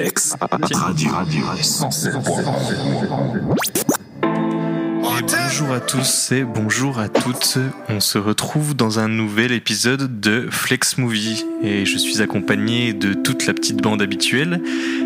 [0.00, 0.78] Flex Radio.
[5.18, 7.58] Et bonjour à tous et bonjour à toutes.
[7.90, 13.12] On se retrouve dans un nouvel épisode de Flex Movie et je suis accompagné de
[13.12, 14.62] toute la petite bande habituelle,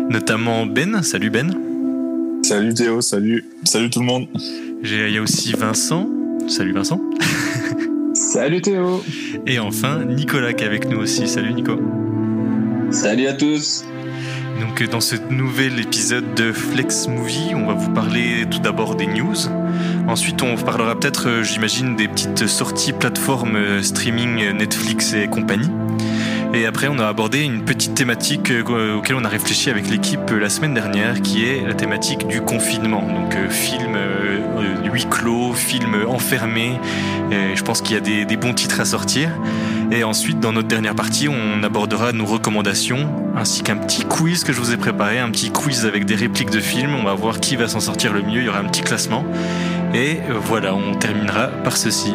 [0.09, 1.03] notamment Ben.
[1.03, 1.53] Salut Ben.
[2.43, 4.27] Salut Théo, salut, salut tout le monde.
[4.81, 6.07] Il y a aussi Vincent.
[6.47, 7.01] Salut Vincent.
[8.13, 9.03] Salut Théo.
[9.45, 11.27] Et enfin Nicolas qui est avec nous aussi.
[11.27, 11.81] Salut Nico.
[12.91, 13.83] Salut à tous.
[14.59, 19.07] Donc dans ce nouvel épisode de Flex Movie, on va vous parler tout d'abord des
[19.07, 19.35] news.
[20.07, 25.27] Ensuite, on parlera peut-être, euh, j'imagine, des petites sorties plateformes euh, streaming euh, Netflix et
[25.27, 25.69] compagnie.
[26.55, 30.31] Et après, on a abordé une petite thématique euh, auquel on a réfléchi avec l'équipe
[30.31, 33.01] euh, la semaine dernière, qui est la thématique du confinement.
[33.01, 33.97] Donc, euh, film
[34.85, 36.79] huis clos, film enfermé.
[37.29, 39.29] Je pense qu'il y a des, bons titres à sortir.
[39.91, 44.53] Et ensuite, dans notre dernière partie, on abordera nos recommandations, ainsi qu'un petit quiz que
[44.53, 46.95] je vous ai préparé, un petit quiz avec des répliques de films.
[46.95, 48.39] On va voir qui va s'en sortir le mieux.
[48.39, 49.25] Il y aura un petit classement.
[49.93, 52.13] Et voilà, on terminera par ceci.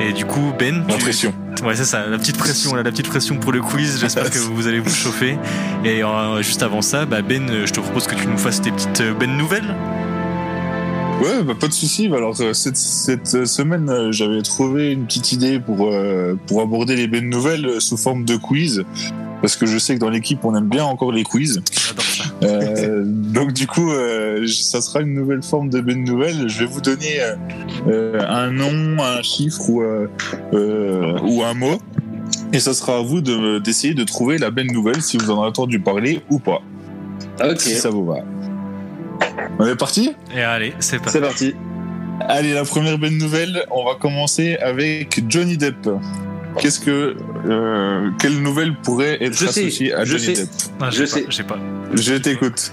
[0.00, 1.34] Et du coup, Ben, tu- L'impression.
[1.64, 3.98] Ouais, c'est ça, la petite pression, là, la petite pression pour le quiz.
[4.00, 5.36] J'espère que vous allez vous chauffer.
[5.84, 8.60] Et euh, juste avant ça, bah Ben, euh, je te propose que tu nous fasses
[8.62, 9.74] tes petites euh, Ben nouvelles.
[11.20, 12.06] Ouais, bah, pas de souci.
[12.14, 17.08] Alors euh, cette, cette semaine, j'avais trouvé une petite idée pour euh, pour aborder les
[17.08, 18.84] belles nouvelles sous forme de quiz,
[19.40, 21.62] parce que je sais que dans l'équipe on aime bien encore les quiz.
[22.42, 26.48] Euh, donc du coup, euh, ça sera une nouvelle forme de belle nouvelle.
[26.48, 27.18] Je vais vous donner
[27.86, 30.08] euh, un nom, un chiffre ou euh,
[30.52, 31.78] euh, ou un mot,
[32.52, 35.38] et ça sera à vous de d'essayer de trouver la belle nouvelle si vous en
[35.38, 36.62] avez entendu parler ou pas.
[37.40, 37.60] Ok.
[37.60, 38.18] Si ça vous va.
[39.58, 40.12] On est parti?
[40.36, 41.12] Et allez, c'est parti.
[41.12, 41.54] C'est parti.
[42.20, 45.88] Allez, la première belle nouvelle, on va commencer avec Johnny Depp.
[46.60, 47.16] Qu'est-ce que
[47.48, 50.42] euh, quelle nouvelle pourrait être Je sais, associée à je Johnny sais.
[50.42, 51.22] Depp Ah, Je sais.
[51.22, 51.58] pas, j'ai pas.
[51.94, 52.72] Je t'écoute.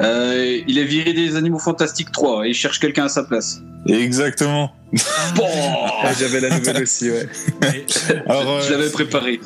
[0.00, 3.60] Euh, il est viré des Animaux Fantastiques 3 et il cherche quelqu'un à sa place.
[3.88, 4.72] Exactement.
[5.34, 5.44] Bon
[6.02, 7.28] Ah, J'avais la nouvelle aussi, ouais.
[8.26, 9.40] Alors, euh, Je l'avais préparé.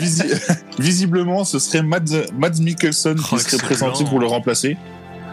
[0.00, 0.22] visi-
[0.78, 3.62] visiblement, ce serait Mads, Mads Mikkelsen Oh, qui serait excellent.
[3.64, 4.76] présenté pour le remplacer.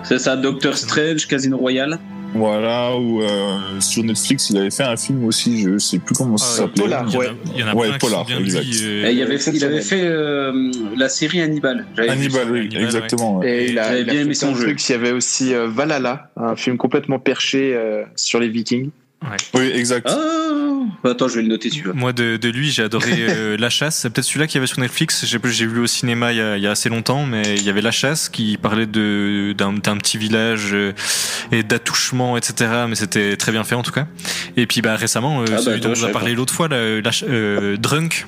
[0.04, 2.00] C'est ça, Doctor Strange, Casino Royale.
[2.34, 6.38] Voilà, ou euh, sur Netflix, il avait fait un film aussi, je sais plus comment
[6.38, 6.84] ça Ah, s'appelait.
[6.84, 7.32] Polar, Il y en a, ouais.
[7.56, 8.66] il y en a Ouais, Polar, exact.
[8.84, 11.86] euh, Et il, avait, cette il avait fait euh, la série Hannibal.
[11.98, 13.38] Hannibal, oui, Hannibal, exactement.
[13.40, 13.66] ouais.
[13.66, 14.64] Et il a, J'avais il a bien fait aimé son jeu.
[14.64, 14.88] trucs.
[14.88, 18.90] Il y avait aussi euh, Valhalla, un film complètement perché euh, sur les Vikings.
[19.54, 20.08] Oui, exact.
[20.10, 20.18] Ah
[21.04, 21.94] Attends, je vais le noter celui-là.
[21.96, 23.98] Moi, de, de lui, j'ai adoré euh, La Chasse.
[23.98, 25.26] C'est peut-être celui-là qu'il y avait sur Netflix.
[25.26, 27.64] J'ai j'ai vu au cinéma il y, a, il y a assez longtemps, mais il
[27.64, 30.94] y avait La Chasse qui parlait de d'un d'un petit village euh,
[31.52, 32.72] et d'attouchement, etc.
[32.88, 34.08] Mais c'était très bien fait en tout cas.
[34.58, 37.02] Et puis bah récemment, euh, Ah bah, celui dont on a parlé l'autre fois, la
[37.12, 38.26] ch- euh, Drunk.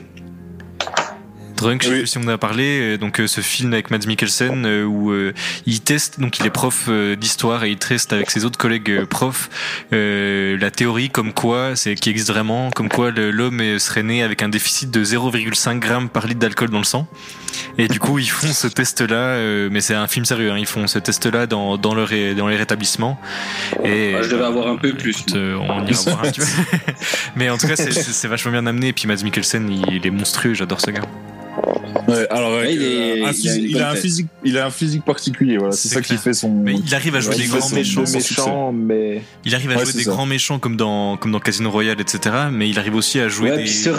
[1.64, 2.00] Drunk, je sais Oui.
[2.02, 4.84] plus si on en a parlé, euh, donc euh, ce film avec Mads Mikkelsen euh,
[4.86, 5.34] où euh,
[5.66, 8.90] il teste, donc il est prof euh, d'histoire et il teste avec ses autres collègues
[8.92, 9.50] euh, profs
[9.94, 14.44] euh, la théorie comme quoi, c'est qui existe vraiment, comme quoi l'homme serait né avec
[14.44, 17.08] un déficit de 0,5 grammes par litre d'alcool dans le sang.
[17.78, 20.66] Et du coup, ils font ce test-là, euh, mais c'est un film sérieux, hein, ils
[20.66, 23.20] font ce test-là dans, dans, leur, dans les rétablissements.
[23.84, 25.12] Et, Ah, je devais avoir un peu plus.
[25.12, 26.46] Écoute, euh, on ira voir un petit peu.
[27.36, 28.88] mais en tout cas, c'est- vachement bien amené.
[28.90, 31.02] Et puis Mads Mikkelsen, il, il est monstrueux, j'adore ce gars.
[32.08, 35.04] Ouais, alors, Ouais, il est- un il a il, un physique, il a un physique
[35.06, 35.72] particulier, voilà.
[35.72, 36.50] C'est ça qui fait son.
[36.54, 38.72] Mais il arrive à jouer Ouais, des grands méchants.
[38.74, 40.12] mais Il arrive à Ouais, jouer des ça.
[40.12, 42.36] grands méchants comme dans, comme dans Casino Royale, etc.
[42.52, 43.90] Mais il arrive aussi à jouer Ouais, des.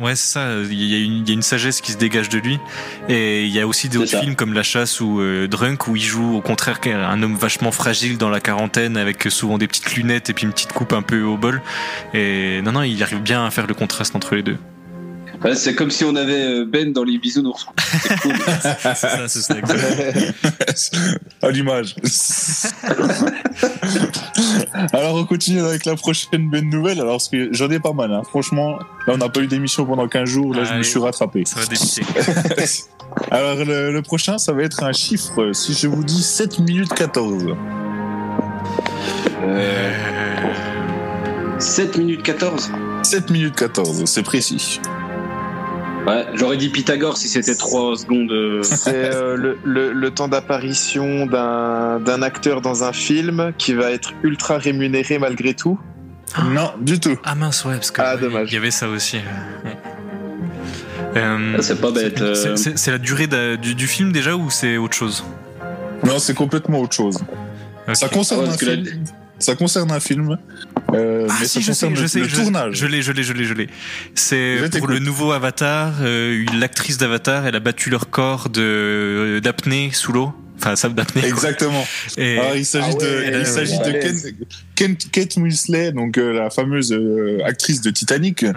[0.00, 0.48] Ouais, c'est ça.
[0.70, 2.58] Il y, a une, il y a une sagesse qui se dégage de lui.
[3.08, 6.02] Et il y a aussi d'autres films comme La Chasse ou euh, Drunk où il
[6.02, 10.30] joue au contraire un homme vachement fragile dans la quarantaine avec souvent des petites lunettes
[10.30, 11.62] et puis une petite coupe un peu au bol.
[12.12, 14.56] Et non, non, il arrive bien à faire le contraste entre les deux.
[15.44, 17.66] Ouais, c'est comme si on avait euh, Ben dans les bisounours.
[18.02, 18.32] C'est cool.
[18.62, 19.54] c'est ça, c'est ça.
[21.42, 21.94] à l'image.
[24.92, 26.98] Alors on continue avec la prochaine bonne nouvelle.
[27.00, 28.12] Alors parce que j'en ai pas mal.
[28.12, 28.22] Hein.
[28.28, 30.54] Franchement, là on n'a pas eu d'émission pendant 15 jours.
[30.54, 30.84] Là je me Allez.
[30.84, 31.44] suis rattrapé.
[31.44, 32.02] Ça va débiter.
[33.30, 35.52] Alors le, le prochain, ça va être un chiffre.
[35.52, 37.44] Si je vous dis 7 minutes 14.
[39.42, 39.92] Euh,
[41.58, 42.70] 7 minutes 14
[43.02, 44.80] 7 minutes 14, c'est précis.
[46.06, 48.30] Ouais, j'aurais dit Pythagore si c'était 3 secondes.
[48.30, 53.72] euh, c'est euh, le, le- le temps d'apparition d'un d'un acteur dans un film qui
[53.72, 55.78] va être ultra rémunéré malgré tout.
[56.50, 57.16] Non, du tout.
[57.24, 58.48] Ah mince, ouais, parce que Ah, ouais, dommage.
[58.50, 59.16] il y avait ça aussi.
[59.18, 59.76] euh, ouais.
[61.16, 64.94] Euh, Ah, c'est pas bête, c'est- la durée du, du film déjà ou c'est autre
[64.96, 65.24] chose?
[66.04, 67.18] Non, c'est complètement autre chose.
[67.92, 69.04] Ça concerne Ouais, un que la- film.
[69.44, 70.36] Ça concerne un film.
[70.94, 72.74] euh, Ah mais si, ça je sais, je le, sais, le je, tournage.
[72.74, 73.68] je l'ai, je l'ai, je l'ai, je l'ai.
[74.14, 75.92] C'est pour le nouveau Avatar.
[76.02, 80.32] euh, l'actrice d'Avatar, elle a battu le record de d'apnée sous l'eau.
[80.64, 81.24] Enfin salle d'apnée.
[81.26, 81.84] Exactement.
[82.16, 83.92] Et Alors, il s'agit Ah ouais, de, il ouais, s'agit ouais.
[83.92, 84.34] de Ken-
[84.74, 88.54] Ken- Kate Winslet, donc euh, la fameuse euh, actrice de Titanic, Ouais, ouais.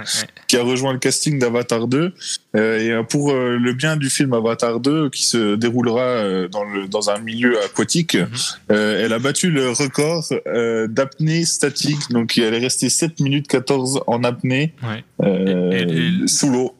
[0.48, 2.14] qui a rejoint le casting d'Avatar 2.
[2.56, 6.64] euh, et pour euh, le bien du film Avatar 2, qui se déroulera euh, dans,
[6.64, 8.28] le, dans un milieu aquatique, Mhm.
[8.72, 12.10] euh, elle a battu le record euh, d'apnée statique.
[12.10, 15.04] Donc elle est restée 7 minutes 14 en apnée Ouais.
[15.24, 16.74] euh, Et- et- et- sous l'eau.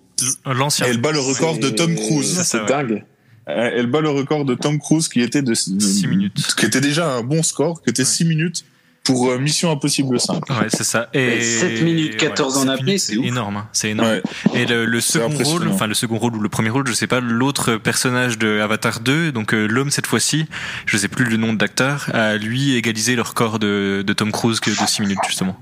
[0.46, 0.88] L'ancien.
[0.88, 2.28] Et elle bat le record de Tom Cruise.
[2.30, 2.66] C'est ça, C'est ouais.
[2.68, 3.04] dingue.
[3.50, 6.56] Euh, Elle bat le record de Tom Cruise qui était de Six minutes.
[6.58, 8.06] qui était déjà un bon score, qui était Ouais.
[8.06, 8.66] 6 minutes
[9.06, 10.50] pour euh, Mission Impossible 5.
[10.50, 11.08] Ouais, c'est ça.
[11.14, 13.56] Et Mais 7 minutes 14 en 7 apnée, minutes, c'est énorme.
[13.58, 14.10] hein, C'est énorme.
[14.10, 14.22] Ouais.
[14.54, 17.08] Et le, le second rôle, enfin le second rôle ou le premier rôle, je sais
[17.08, 20.46] pas, l'autre personnage de Avatar 2, donc euh, l'homme cette fois-ci,
[20.86, 24.34] je sais plus le nom de l'acteur, a lui égalisé le record de, de Tom
[24.34, 25.58] Cruise que de 6 minutes justement.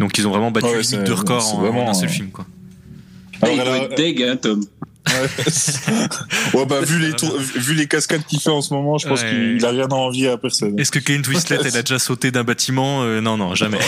[0.00, 1.90] Donc ils ont vraiment battu Ouais, les c'est- limites de record c'est en, vraiment, en
[1.90, 2.44] un seul film quoi.
[3.42, 4.64] Ah, Alors, il doit être deg, hein, Tom.
[5.12, 6.54] Ouais.
[6.60, 9.22] ouais, bah, vu les, tours- vu les cascades qu'il fait en ce moment, je pense
[9.22, 9.30] Ouais.
[9.30, 10.78] qu'il a rien à envier à personne.
[10.78, 13.78] Est-ce que Kate Winslet elle a déjà sauté d'un bâtiment Euh, Non non jamais.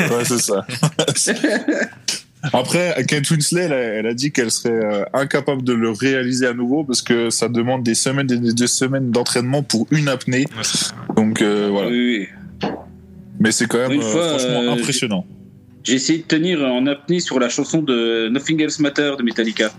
[0.00, 0.66] Ouais, c'est ça.
[2.52, 6.46] Après, Kate Winslet, elle a, elle a dit qu'elle serait euh, incapable de le réaliser
[6.48, 10.46] à nouveau parce que ça demande des semaines et des semaines d'entraînement pour une apnée.
[10.56, 11.14] Ouais.
[11.14, 11.88] Donc euh, voilà.
[11.90, 12.28] Oui,
[12.62, 12.70] oui.
[13.38, 15.24] Mais c'est quand même euh, fois, franchement euh, impressionnant.
[15.84, 19.70] J'ai essayé de tenir en apnée sur la chanson de Nothing Else Matter de Metallica.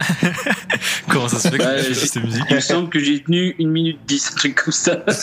[1.09, 3.55] Comment ça se fait que Ouais, tu cette musique Il me semble que j'ai tenu
[3.59, 5.03] 1 minute 10, un truc comme ça.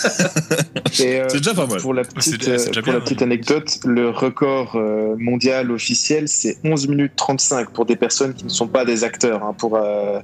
[1.00, 1.80] Euh, C'est déjà pas mal.
[1.80, 5.70] Pour la petite, déjà- euh, déjà pour bien, la petite anecdote, le record euh, mondial
[5.70, 9.54] officiel, c'est 11 minutes 35 pour des personnes qui ne sont pas des acteurs, hein,
[9.56, 10.18] pour, euh,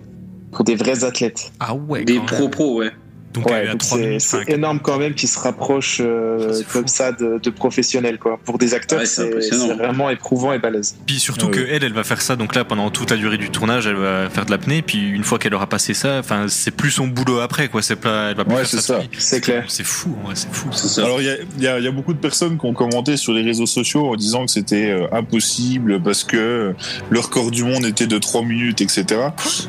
[0.53, 1.53] pour des vrais athlètes.
[1.61, 2.05] Ah ouais.
[2.05, 2.91] Des pro-pro, ouais.
[3.37, 4.49] Donc elle Ouais, est à donc 3 c'est minutes c'est 5.
[4.51, 8.19] énorme quand même qu'ils se rapprochent euh, Ah, comme ça de, de professionnels.
[8.19, 8.39] Quoi.
[8.45, 9.31] Pour des acteurs, Ouais, c'est
[9.77, 10.97] vraiment éprouvant et balèze.
[11.07, 12.35] Puis surtout Ah que elle, elle va faire ça.
[12.37, 14.83] Donc là, pendant toute la durée du tournage, elle va faire de l'apnée.
[14.83, 17.83] Puis une fois qu'elle aura passé ça, enfin, c'est plus son boulot après, quoi.
[17.83, 19.01] C'est pas, elle va plus Ouais, faire ça.
[19.19, 19.65] C'est clair.
[19.69, 20.73] C'est fou, ouais, c'est fou.
[20.73, 21.05] Ça.
[21.05, 22.73] Alors il y a, il y a- il y a beaucoup de personnes qui ont
[22.73, 26.75] commenté sur les réseaux sociaux en disant que c'était euh, impossible parce que
[27.11, 29.05] le record du monde était de 3 minutes, etc.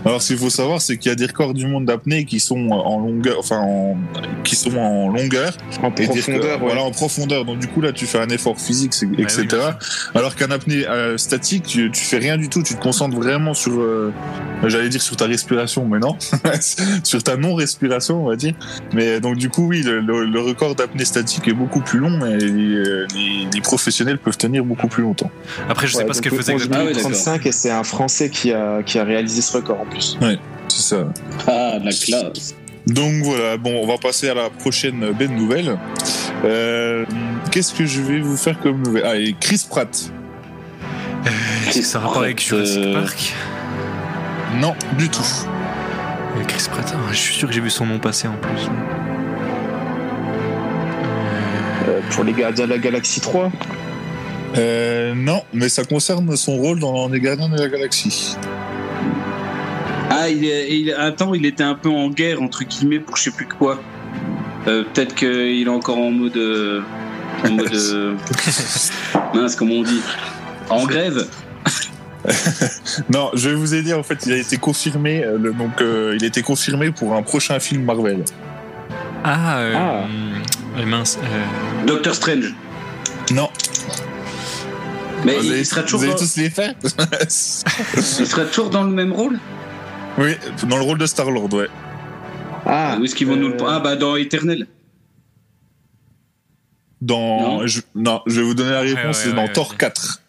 [0.05, 2.39] Alors ce qu'il faut savoir, c'est qu'il y a des records du monde d'apnée qui
[2.39, 3.95] sont en longueur, enfin en,
[4.43, 6.57] qui sont en longueur En et que- profondeur, ouais.
[6.59, 7.45] voilà en profondeur.
[7.45, 9.47] Donc du coup là, tu fais un effort physique, oui, etc.
[10.15, 12.63] Alors qu'un apnée euh, statique, tu, tu fais rien du tout.
[12.63, 14.13] Tu te concentres vraiment sur, euh,
[14.65, 16.15] j'allais dire sur ta respiration, mais non,
[17.03, 18.53] sur ta non-respiration, on va dire.
[18.93, 22.25] Mais donc du coup, oui, le, le- le record d'apnée statique est beaucoup plus long
[22.25, 25.31] et les, les- les professionnels peuvent tenir beaucoup plus longtemps.
[25.69, 26.83] Après, je sais Ouais, pas ce qu'elle faisait 11 exactement.
[26.83, 27.11] Ah ouais, d'accord.
[27.11, 30.17] 35 et c'est un Français qui a, qui a réalisé ce record en plus.
[30.69, 31.07] C'est ça.
[31.47, 32.55] Ah, la classe.
[32.87, 35.77] Donc voilà, bon, on va passer à la prochaine belle nouvelle.
[36.45, 37.05] Euh,
[37.51, 39.03] Qu'est-ce que je vais vous faire comme nouvelle?
[39.05, 40.11] Ah, et Chris Pratt.
[41.25, 41.29] Euh,
[41.67, 43.33] Est-ce que ça a rapport avec Jurassic Euh, Park?
[44.61, 45.21] Non, du tout.
[46.47, 48.69] Chris Pratt, ah, je suis sûr que j'ai vu son nom passer en plus.
[52.11, 53.51] Pour les Gardiens de la Galaxie 3,
[54.57, 58.37] Euh, non, mais ça concerne son rôle dans Les Gardiens de la Galaxie.
[60.09, 63.31] Ah, il il, attends, il était un peu en guerre, entre guillemets, pour je sais
[63.31, 63.79] plus quoi.
[64.67, 66.37] Euh, Peut-être qu'il est encore en mode.
[66.37, 66.81] euh,
[67.45, 67.71] En mode.
[67.73, 68.15] euh,
[69.33, 70.01] mince, comment on dit?
[70.69, 71.25] En grève?
[73.09, 73.93] Non, je vais vous aider.
[73.93, 75.23] En fait, il a été confirmé.
[75.39, 78.23] le, donc, euh, il a été confirmé pour un prochain film Marvel.
[79.23, 80.03] Ah, euh, Ah.
[80.79, 81.17] euh, mince.
[81.23, 82.53] euh, Doctor Strange.
[83.31, 83.49] Non,
[85.25, 86.73] Mais vous il, allez, sera vous toujours allez dans, tous les faire.
[87.95, 89.39] il sera toujours dans le même rôle?
[90.17, 90.33] Oui,
[90.67, 91.67] dans le rôle de Star Lord, ouais.
[92.65, 93.55] ah, Où est-ce qu'ils vont nous le.
[93.61, 94.67] euh, Ah, bah dans Eternel.
[97.01, 97.67] Dans, Non.
[97.67, 99.05] je, non, je vais vous donner la réponse.
[99.05, 99.77] ouais, c'est ouais, dans ouais, Thor ouais.
[99.77, 100.21] 4.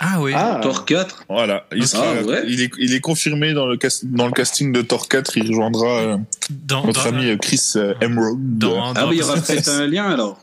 [0.00, 0.32] Ah oui.
[0.34, 1.24] ah, Thor 4.
[1.28, 2.42] Voilà, il, Ah, ouais.
[2.46, 5.36] il, est, il est confirmé dans le, cast, dans le casting de Thor 4.
[5.36, 6.16] Il rejoindra euh,
[6.50, 8.58] Dans, notre dans- ami euh, Chris euh, Emerald.
[8.58, 10.38] dans- Ah oui, il y aura peut-être un lien alors.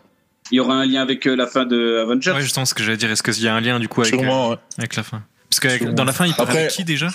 [0.51, 2.31] Il y aura un lien avec euh, la fin de Avengers.
[2.31, 3.11] Ouais, justement, ce que j'allais dire.
[3.11, 4.57] Est-ce qu'il y a un lien du coup avec, euh, Sûrement, ouais.
[4.77, 5.23] avec la fin?
[5.49, 7.09] Parce que avec- dans la fin, il part Après- avec qui déjà?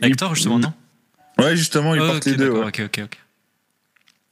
[0.00, 0.72] Avec Thor, justement, non
[1.38, 2.50] Ouais, justement, ils Oh, partent les deux.
[2.50, 2.66] ouais.
[2.66, 3.18] Ok, ok, ok.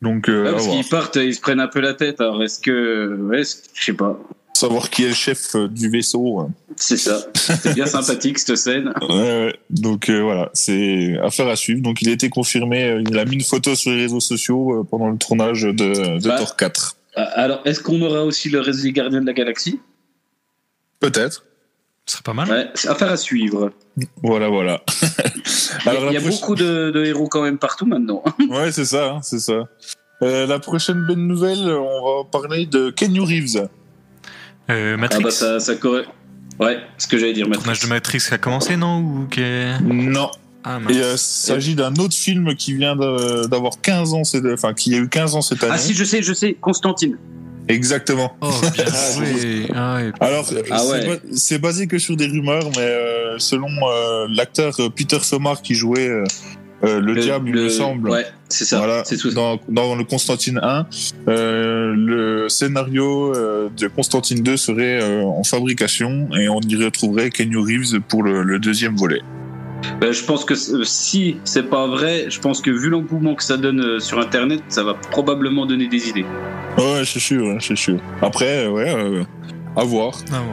[0.01, 2.21] Donc, euh, parce qu'ils partent, ils se prennent un peu la tête.
[2.21, 3.17] Alors est-ce que.
[3.29, 3.43] Ouais,
[3.75, 4.19] je sais pas.
[4.55, 6.41] savoir qui est le chef euh, du vaisseau.
[6.41, 6.51] hein.
[6.77, 7.21] C'est ça.
[7.35, 8.93] C'est bien sympathique cette scène.
[9.03, 9.57] Ouais, ouais.
[9.71, 11.83] Donc euh, voilà, c'est affaire à suivre.
[11.83, 14.85] Donc il a été confirmé, euh, il a mis une photo sur les réseaux sociaux
[14.91, 15.73] pendant le tournage de,
[16.19, 16.37] de Bah.
[16.39, 16.97] Thor 4.
[17.15, 19.79] Ah, Alors, est-ce qu'on aura aussi le reste des gardiens de la galaxie?
[20.99, 21.45] Peut-être.
[22.07, 22.51] Ce serait pas mal.
[22.51, 23.71] Ouais, c'est affaire à suivre.
[24.23, 24.83] Voilà, voilà.
[25.03, 27.59] Il y a, Alors, la il y a prochaine- beaucoup de, de héros quand même
[27.59, 28.23] partout maintenant.
[28.51, 29.69] Ouais, c'est ça, hein, c'est ça.
[30.23, 33.69] Euh, la prochaine bonne nouvelle, on va parler de Kenny Reeves.
[34.71, 35.23] Euh, Ah Matrix.
[35.25, 36.09] bah ça, ça correct.
[36.61, 37.63] Ouais, ce que j'allais dire Le Matrix.
[37.65, 39.81] tournage de Matrix qui a commencé, non Ou que...
[39.83, 40.31] Non,
[40.65, 40.95] Ah, mince.
[40.97, 44.99] Et euh, il s'agit d'un autre film qui vient d'avoir 15 ans, enfin qui a
[44.99, 45.73] eu 15 ans cette année.
[45.75, 47.17] Ah si, je sais, je sais, Constantine.
[47.69, 48.33] Exactement.
[48.41, 48.85] Oh, bien
[49.17, 49.67] joué.
[49.75, 50.13] Ah, ouais.
[50.21, 50.79] Alors, Ah
[51.35, 55.63] c'est ba- basé que sur des rumeurs, mais euh, selon euh, l'acteur euh, Peter Somar
[55.63, 58.79] qui jouait euh, le, diable, il me semble, Ouais, c'est ça.
[58.79, 59.31] voilà, tout.
[59.31, 60.87] dans, dans le Constantine 1,
[61.29, 67.31] euh, le scénario euh, de Constantine 2 serait euh, en fabrication et on y retrouverait
[67.31, 69.21] Kenny Reeves pour le, le deuxième volet.
[70.01, 73.43] Ben, je pense que c- si c'est pas vrai, je pense que vu l'engouement que
[73.43, 76.25] ça donne euh, sur Internet, ça va probablement donner des idées.
[76.79, 77.99] Ouais, c'est sûr, ouais, c'est sûr.
[78.21, 79.23] Après, euh, ouais, euh,
[79.77, 80.13] à voir.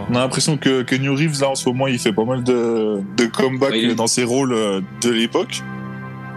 [0.09, 2.43] On a l'impression que, que New Reeves, là, en ce moment, il fait pas mal
[2.43, 3.95] de, de comebacks Oui.
[3.95, 5.61] dans ses rôles euh, de l'époque.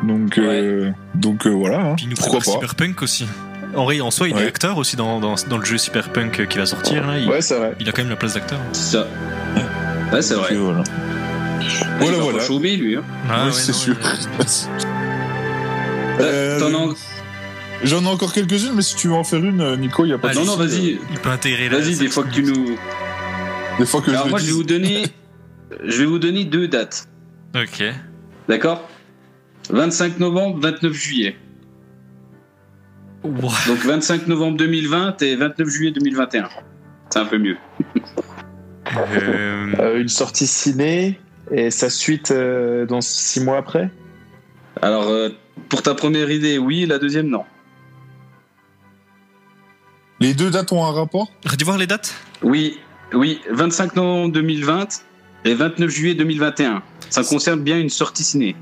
[0.04, 1.78] Donc, euh, donc euh, voilà.
[1.80, 1.94] hein.
[1.96, 3.26] Puis il nous Pourquoi pas Cyberpunk aussi.
[3.74, 6.58] Henri, en soi, il est acteur aussi dans, dans, dans le jeu Cyberpunk euh, qui
[6.58, 7.06] va sortir.
[7.06, 7.18] Là.
[7.18, 7.74] Il, Ouais, c'est vrai.
[7.80, 8.58] il a quand même la place d'acteur.
[8.72, 9.06] C'est ça.
[10.12, 10.54] Ouais, c'est vrai.
[10.56, 10.82] Voilà.
[11.62, 12.76] Il Voilà, voilà.
[12.76, 12.96] lui.
[12.96, 13.02] Hein.
[13.28, 13.96] Ah, Oui, ouais, c'est non, sûr.
[14.00, 14.44] euh,
[16.20, 16.94] Euh, T'en
[17.84, 20.12] J'en ai encore quelques-unes, mais si tu veux en faire une, euh, Nico, il y
[20.12, 20.78] a pas de Non, non, souci.
[20.78, 20.98] vas-y.
[21.12, 21.78] Il peut intégrer la.
[21.78, 22.76] Vas-y, des fois que tu nous.
[23.78, 25.04] Des fois que Alors je moi, je vais vous donner.
[25.84, 27.08] Je vais vous donner deux dates.
[27.56, 27.82] Ok.
[28.48, 28.88] D'accord?
[29.70, 31.36] 25 novembre, 29 juillet.
[33.24, 36.48] Donc 25 novembre 2020 et 29 juillet 2021.
[37.10, 37.56] C'est un peu mieux.
[38.96, 41.18] Euh, Euh, une sortie ciné
[41.50, 43.90] et sa suite euh, dans six mois après?
[44.80, 45.28] Alors, euh,
[45.68, 47.44] pour ta première idée, oui, la deuxième, non.
[50.20, 51.32] Les deux dates ont un rapport?
[51.44, 52.14] Redis voir les dates?
[52.42, 52.78] Oui,
[53.12, 55.04] oui, 25 novembre 2020
[55.44, 56.82] et 29 juillet 2021.
[57.10, 58.56] Ça concerne bien une sortie ciné.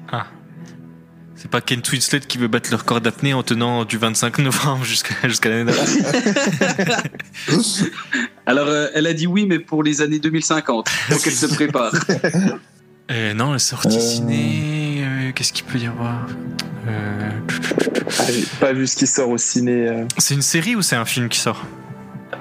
[1.42, 4.84] C'est pas Ken Winslet qui veut battre le record d'apnée en tenant du 25 novembre
[4.84, 7.02] jusqu'à jusqu'à l'année dernière.
[8.46, 10.86] Alors, euh, elle a dit oui, mais pour les années 2050.
[11.10, 11.92] Donc, elle se prépare.
[13.12, 14.00] Euh, non, la sortie Euh.
[14.00, 15.02] ciné.
[15.04, 16.28] euh, Qu'est-ce qu'il peut y avoir?
[16.86, 17.30] Euh,
[18.20, 19.88] Ah, j'ai pas vu ce qui sort au ciné.
[19.88, 20.04] euh.
[20.18, 21.66] C'est une série ou c'est un film qui sort?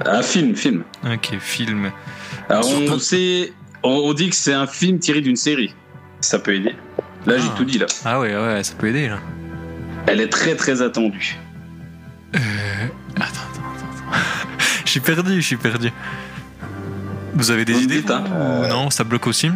[0.05, 0.83] Un film, film.
[1.11, 1.91] Ok, film.
[2.49, 3.51] Alors, sait,
[3.81, 5.73] on dit que c'est un film tiré d'une série.
[6.21, 6.75] Ça peut aider.
[7.25, 7.53] Là, j'ai Ah.
[7.57, 7.85] tout dit, là.
[8.05, 9.19] Ah ouais, ouais, ça peut aider là.
[10.07, 11.37] Elle est très, très attendue.
[12.35, 12.39] Euh...
[13.15, 14.11] Attends, attends, attends.
[14.11, 14.19] attends.
[14.85, 15.91] Je suis perdu, je suis perdu.
[17.35, 18.23] Vous avez des Vous idées dites, hein.
[18.69, 19.51] non Ça bloque aussi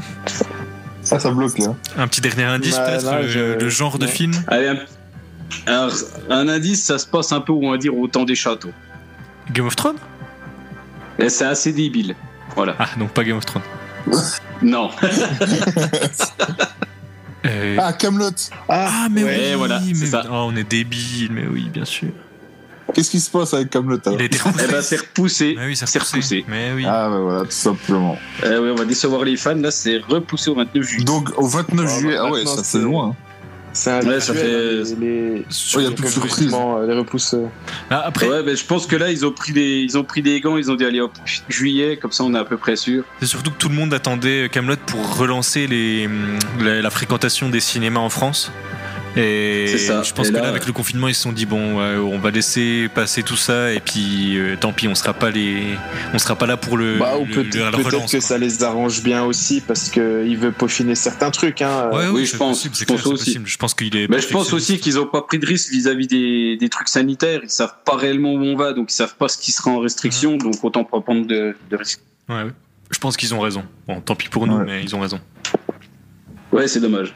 [1.12, 1.74] Ah, ça bloque là.
[1.98, 4.78] Un petit dernier indice Bah, peut-être là, le, je- le genre de film Allez, un...
[5.66, 5.92] Alors,
[6.30, 8.72] un indice, ça se passe un peu, on va dire, au temps des châteaux.
[9.52, 9.98] Game of Thrones
[11.30, 12.16] c'est assez débile.
[12.56, 12.76] Voilà.
[12.80, 13.64] Ah, donc pas Game of Thrones.
[14.62, 14.90] Non.
[17.46, 18.30] Euh, Ah, Camelot.
[18.70, 19.38] Ah, mais ouais.
[19.52, 20.24] oui, voilà, mais c'est ça.
[20.30, 22.10] Oh, on est débile, mais oui, bien sûr.
[22.94, 24.68] Qu'est-ce qui se passe avec Camelot Il a été Eh repoussé.
[24.72, 25.54] ben, c'est repoussé.
[25.58, 26.46] Mais oui, c'est repoussé.
[26.48, 26.86] Mais oui.
[26.88, 28.18] Ah, bah voilà, tout simplement.
[28.44, 29.56] Eh oui, on va décevoir les fans.
[29.56, 31.04] Là, c'est repoussé au 29 juillet.
[31.06, 33.16] Donc, au 29 Ah, juillet, ah ouais, ça c'est- fait loin.
[33.74, 35.44] C'est un Ouais, ça fait- hein, les,
[35.76, 36.18] Oh, il y a surprise.
[36.18, 37.34] repoussements, euh, les repousses.
[37.34, 37.46] euh.
[37.90, 40.22] Ah, après, Ouais, ben, je pense que là, ils ont pris des, ils ont pris
[40.22, 40.58] des gants.
[40.58, 41.12] Ils ont dit allez hop,
[41.50, 43.04] juillet, comme ça, on est à peu près sûr.
[43.20, 47.50] c'est surtout que tout le monde attendait Camelot pour relancer les, hum, la, la fréquentation
[47.50, 48.52] des cinémas en France.
[49.16, 50.02] Et ça.
[50.02, 52.18] je pense Et que là- avec le confinement, ils se sont dit bon, ouais, on
[52.18, 55.76] va laisser passer tout ça et puis euh, tant pis, on sera pas les,
[56.14, 58.22] on sera pas là pour le, Bah, ou peut-être que quoi.
[58.22, 61.62] ça les arrange bien aussi parce qu'il veut peaufiner certains trucs.
[61.62, 61.90] Hein.
[61.92, 63.40] Ouais, oui, Oui, je pense, possible, je aussi.
[63.46, 64.08] Je pense qu'il est.
[64.10, 67.42] Mais je pense aussi qu'ils ont pas pris de risque vis-à-vis des, des trucs sanitaires.
[67.44, 69.80] Ils savent pas réellement où on va, donc ils savent pas ce qui sera en
[69.80, 70.38] restriction.
[70.38, 72.02] Donc autant pas prendre de, de risques.
[72.30, 72.46] Ouais.
[72.90, 73.64] Je pense qu'ils ont raison.
[73.88, 75.20] Bon, tant pis pour nous, mais ils ont raison.
[76.52, 77.14] Ouais, c'est dommage.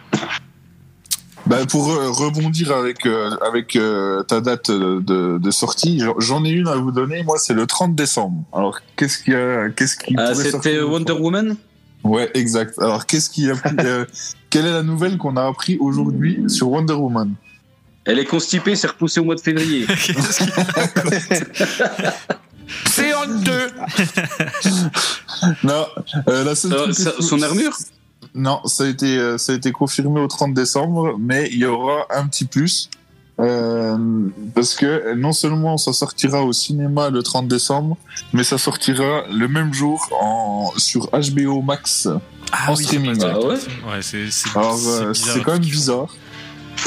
[1.45, 6.49] Bah, pour euh, rebondir avec, euh, avec euh, ta date de, de sortie, j'en- ai
[6.49, 7.23] une à vous donner.
[7.23, 8.43] Moi, c'est le 30 décembre.
[8.51, 11.55] Alors, qu'est-ce qu'il y a Qu'est-ce qui Ah, C'était Wonder Woman?
[12.03, 12.77] Ouais, exact.
[12.79, 14.05] Alors, qu'est-ce qui a euh,
[14.49, 17.33] Quelle est la nouvelle qu'on a appris aujourd'hui sur Wonder Woman?
[18.03, 19.85] Elle est constipée, c'est repoussé au mois de février.
[22.85, 23.69] C'est honteux
[25.63, 25.85] Non,
[26.27, 27.77] la seule truc sa- que- son armure?
[28.37, 31.65] Non, ça a été euh, ça a été confirmé au 30 décembre, mais il y
[31.65, 32.89] aura un petit plus.
[33.39, 33.95] Euh,
[34.55, 37.95] parce que non seulement ça sortira au cinéma le 30 décembre,
[38.33, 42.07] mais ça sortira le même jour en, sur HBO Max.
[42.51, 45.51] Ah En oui, streaming, ah ouais Ouais, c'est c'est- Alors c'est euh, bizarre, c'est quand
[45.53, 46.15] même bizarre.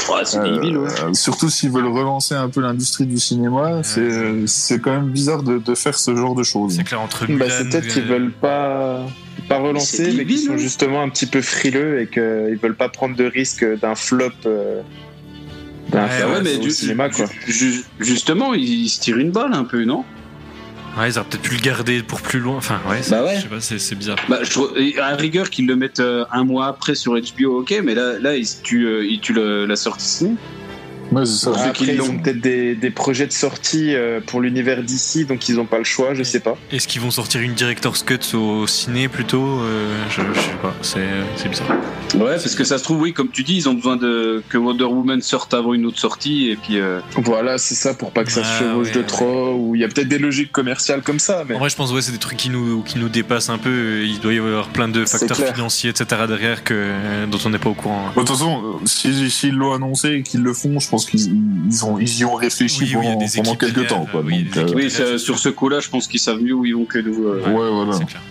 [0.09, 0.89] Ouais, c'est Euh, débile, ouais.
[1.13, 5.57] surtout s'ils veulent relancer un peu l'industrie du cinéma, c'est c'est quand même bizarre de,
[5.57, 6.75] de faire ce genre de choses.
[6.75, 9.01] C'est clair, entre Bah, c'est peut-être qu'ils veulent pas,
[9.51, 10.57] pas relancer, c'est mais débile, qu'ils sont hein.
[10.57, 14.29] justement un petit peu frileux et qu'ils veulent pas prendre de risque d'un flop.
[14.45, 14.81] euh,
[15.91, 17.25] d'un Ouais, flop Ah ouais, mais au du- cinéma, quoi.
[17.47, 20.05] ju- ju- justement, il se tire une balle un peu, non?
[20.97, 22.57] Ouais, ils auraient peut-être pu le garder pour plus loin.
[22.57, 23.35] Enfin, ouais, c'est- Bah ouais.
[23.37, 24.17] je sais pas, c'est bizarre.
[24.27, 27.59] Bah, je, trouve- et à rigueur qu'ils le mettent euh, un mois après sur HBO,
[27.61, 30.35] ok, mais là, là ils tuent, euh, ils tuent le- la sortie ciné.
[31.11, 31.51] Ouais, ça.
[31.65, 35.55] Après, ils ont peut-être des, des projets de sortie euh, pour l'univers d'ici, donc ils
[35.55, 36.57] n'ont pas le choix, je sais pas.
[36.71, 40.73] Est-ce qu'ils vont sortir une Director's Cut au ciné plutôt Euh, je, je sais pas,
[40.81, 41.67] c'est bizarre.
[42.15, 44.57] Ouais, parce que ça se trouve, oui, comme tu dis, ils ont besoin de que
[44.57, 46.79] Wonder Woman sorte avant une autre sortie, et puis.
[46.79, 49.05] euh, Voilà, c'est ça, pour pas que ça Ah, se chevauche ouais, de ouais.
[49.05, 51.75] trop, ou il y a peut-être des logiques commerciales comme ça, mais En vrai, je
[51.75, 54.03] pense ouais, c'est des trucs qui nous, qui nous dépassent un peu.
[54.05, 56.05] Il doit y avoir plein de facteurs financiers, etc.
[56.27, 58.09] derrière que, dont on n'est pas au courant.
[58.15, 61.35] De toute façon, si- s'ils l'ont annoncé et qu'ils le font, je pense qu'ils
[61.67, 63.73] ils ont, ils y ont réfléchi Oui, oui, il y a pendant, des pendant équipes
[63.73, 64.05] quelques temps.
[64.11, 64.19] Quoi.
[64.21, 64.73] euh, oui, Donc, euh.
[64.75, 64.89] Oui,
[65.19, 67.27] sur ce coup-là, je pense qu'ils savent mieux où ils vont que nous.
[67.27, 67.41] euh.
[67.45, 67.93] ouais, voilà.
[67.93, 68.21] C'est clair.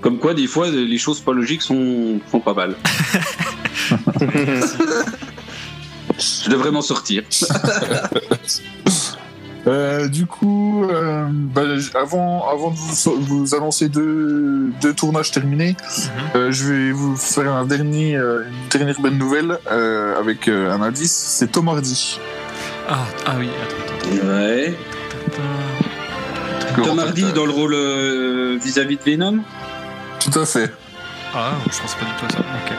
[0.00, 2.76] Comme quoi, des fois, les choses pas logiques sont, sont pas mal.
[6.18, 7.22] Je devrais m'en sortir.
[9.66, 11.62] Euh, du coup, euh, bah,
[11.94, 15.76] avant, avant de vous, vous annoncer deux, deux tournages terminés,
[16.36, 20.72] euh, je vais vous faire un dernier, euh, une dernière bonne nouvelle euh, avec euh,
[20.72, 21.12] un indice.
[21.12, 22.18] C'est Tom Hardy.
[22.88, 24.74] Ah, ah oui, attends, attends, Ouais.
[26.84, 29.40] Tom Hardy dans le rôle euh, vis-à-vis de Venom.
[30.20, 30.72] Tout à fait.
[31.34, 32.38] Ah, je pense pas du tout à ça.
[32.38, 32.72] Ok.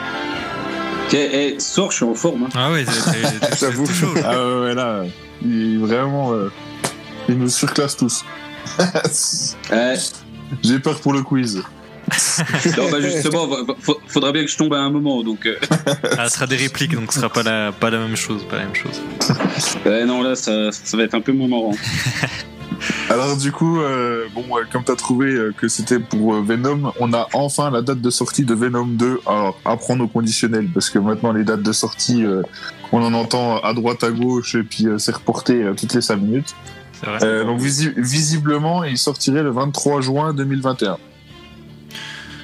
[1.06, 2.44] Ok, eh, sors, je suis en forme.
[2.44, 2.48] hein.
[2.54, 3.56] Ah ouais, t'es- t'es- t'es-
[3.86, 4.14] t'es chaud.
[4.14, 4.22] là.
[4.24, 5.02] Ah ouais, ouais, là,
[5.44, 6.50] il est vraiment, euh,
[7.30, 8.24] il nous surclasse tous.
[9.70, 9.96] Ouais.
[10.62, 11.62] J'ai peur pour le quiz.
[12.76, 13.48] Non, bah justement,
[14.08, 15.22] faudra bien que je tombe à un moment.
[15.22, 15.56] Donc, euh,
[16.18, 18.44] Ah, ce sera des répliques, donc ce sera pas la, pas la même chose.
[18.44, 19.00] Pas la même chose.
[19.86, 21.72] ouais, non, là, ça, ça va être un peu moins marrant.
[23.08, 26.92] Alors du coup, euh, bon, ouais, comme t'as trouvé euh, que c'était pour euh, Venom,
[26.98, 29.20] on a enfin la date de sortie de Venom 2.
[29.26, 32.42] Alors, à prendre au conditionnel, parce que maintenant les dates de sortie, euh,
[32.92, 36.00] on en entend à droite, à gauche, et puis euh, c'est reporté euh, toutes les
[36.00, 36.54] 5 minutes.
[37.02, 37.18] Vrai.
[37.22, 40.98] Euh, donc visi- visiblement, il sortirait le 23 juin 2021.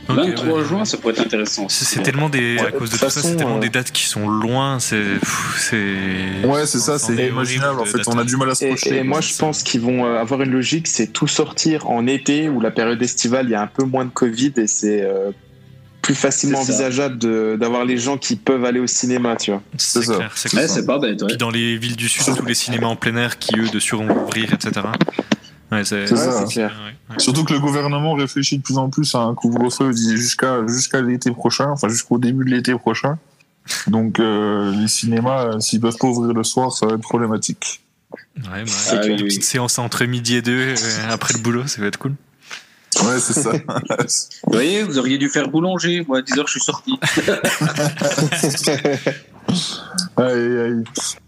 [0.08, 0.64] Ok, 23 ouais.
[0.64, 1.66] juin, ça pourrait être intéressant.
[1.68, 3.60] C'est c'est tellement des, à Ouais, cause de de tout toute ça, c'est tellement euh,
[3.60, 4.78] des dates qui sont loin.
[4.78, 5.02] C'est.
[6.44, 7.80] Ouais, c'est ça, c'est imaginable.
[7.80, 8.96] En fait, on a du mal à se Et, projeter.
[8.98, 12.48] et moi, je pense qu'ils vont euh, avoir une logique, c'est tout sortir en été,
[12.48, 15.32] où la période estivale, il y a un peu moins de Covid, et c'est euh,
[16.06, 19.62] plus facilement envisageable de- d'avoir les gens qui peuvent aller au cinéma, tu vois.
[19.76, 20.14] C'est ça.
[20.14, 20.70] clair, c'est Ouais, clair.
[20.70, 21.28] c'est pas bête, ouais.
[21.28, 23.96] Puis dans les villes du sud, tous les cinémas en plein air qui eux dessus
[23.96, 24.70] vont ouvrir, etc.
[25.72, 26.72] Ouais, c'est clair.
[26.84, 27.18] Ouais, ouais.
[27.18, 31.32] Surtout que le gouvernement réfléchit de plus en plus à un couvre-feu jusqu'à jusqu'à l'été
[31.32, 33.18] prochain, enfin jusqu'au début de l'été prochain.
[33.88, 37.80] Donc euh, les cinémas, euh, s'ils peuvent pas ouvrir le soir, ça va être problématique.
[38.36, 39.24] Ouais, bah, Ah une oui, oui.
[39.24, 40.74] petite séance entre midi et deux euh,
[41.10, 42.14] après le boulot, ça va être cool.
[43.04, 43.52] Ouais, c'est ça.
[43.52, 46.04] Vous voyez, vous auriez dû faire boulanger.
[46.08, 46.98] Moi, à 10h, je suis sorti.
[50.18, 50.84] Aïe, aïe, aïe.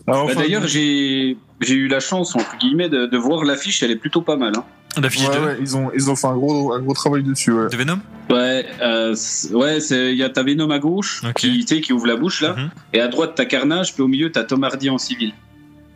[0.06, 3.82] Alors, Bah, enfin, D'ailleurs, j'ai j'ai eu la chance, entre guillemets, de, de voir l'affiche.
[3.82, 4.52] Elle est plutôt pas mal.
[4.56, 4.64] Hein.
[5.00, 7.22] La fiche ouais, de, ouais, ils ont ils ont fait un gros un gros travail
[7.22, 7.52] dessus.
[7.52, 7.68] Ouais.
[7.68, 7.98] de Venom?
[8.30, 12.06] Ouais, euh, c'est- ouais, c'est- il y a ta Venom à gauche qui, qui ouvre
[12.06, 12.70] la bouche là, Mhm.
[12.94, 15.32] et à droite t'as Carnage, puis au milieu t'as Tom Hardy en civil,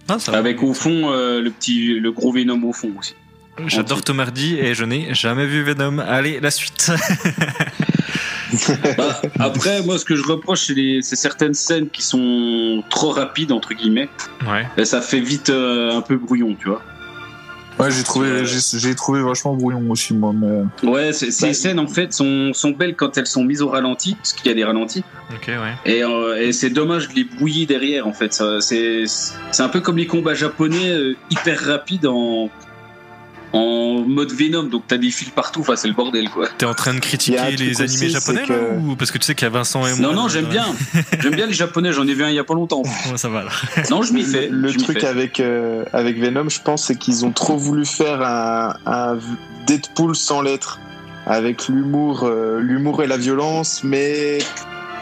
[0.09, 0.39] Ah, ça va.
[0.39, 3.15] avec au fond euh, le petit, le gros Venom au fond aussi.
[3.67, 5.99] J'adore Tom Hardy et je n'ai jamais vu Venom.
[5.99, 6.91] Allez, la suite.
[8.99, 13.73] Bah, après, moi, ce que je reproche, c'est certaines scènes qui sont trop rapides entre
[13.73, 14.11] guillemets,
[14.47, 14.67] ouais.
[14.77, 16.83] et ça fait vite euh, un peu brouillon, tu vois.
[17.79, 20.35] Ouais, j'ai trouvé j'ai trouvé vachement brouillon aussi moi.
[20.35, 20.87] Mais...
[20.87, 24.15] Ouais, ces Bah, scènes en fait sont, sont belles quand elles sont mises au ralenti,
[24.17, 25.03] parce qu'il y a des ralentis.
[25.35, 25.57] Ok, ouais.
[25.87, 28.35] Et, euh, et c'est dommage de les brouiller derrière en fait.
[28.61, 32.51] C'est c'est un peu comme les combats japonais euh, hyper rapides en,
[33.53, 36.49] en mode Venom, donc t'as des fils partout, enfin c'est le bordel quoi.
[36.57, 39.35] T'es en train de critiquer les animés aussi, japonais là ou parce que tu sais
[39.35, 40.09] qu'il y a Vincent et moi.
[40.09, 40.65] Non, non, j'aime bien.
[41.21, 42.83] J'aime bien les japonais, j'en ai vu un il y a pas longtemps.
[43.17, 43.63] Ça va alors.
[43.91, 44.49] Non, je m'y fais.
[44.51, 45.07] Le truc fais.
[45.07, 49.19] avec, euh, avec Venom, je pense, c'est qu'ils ont trop voulu faire un, un
[49.67, 50.81] Deadpool sans lettres,
[51.27, 54.39] avec l'humour, euh, l'humour et la violence, mais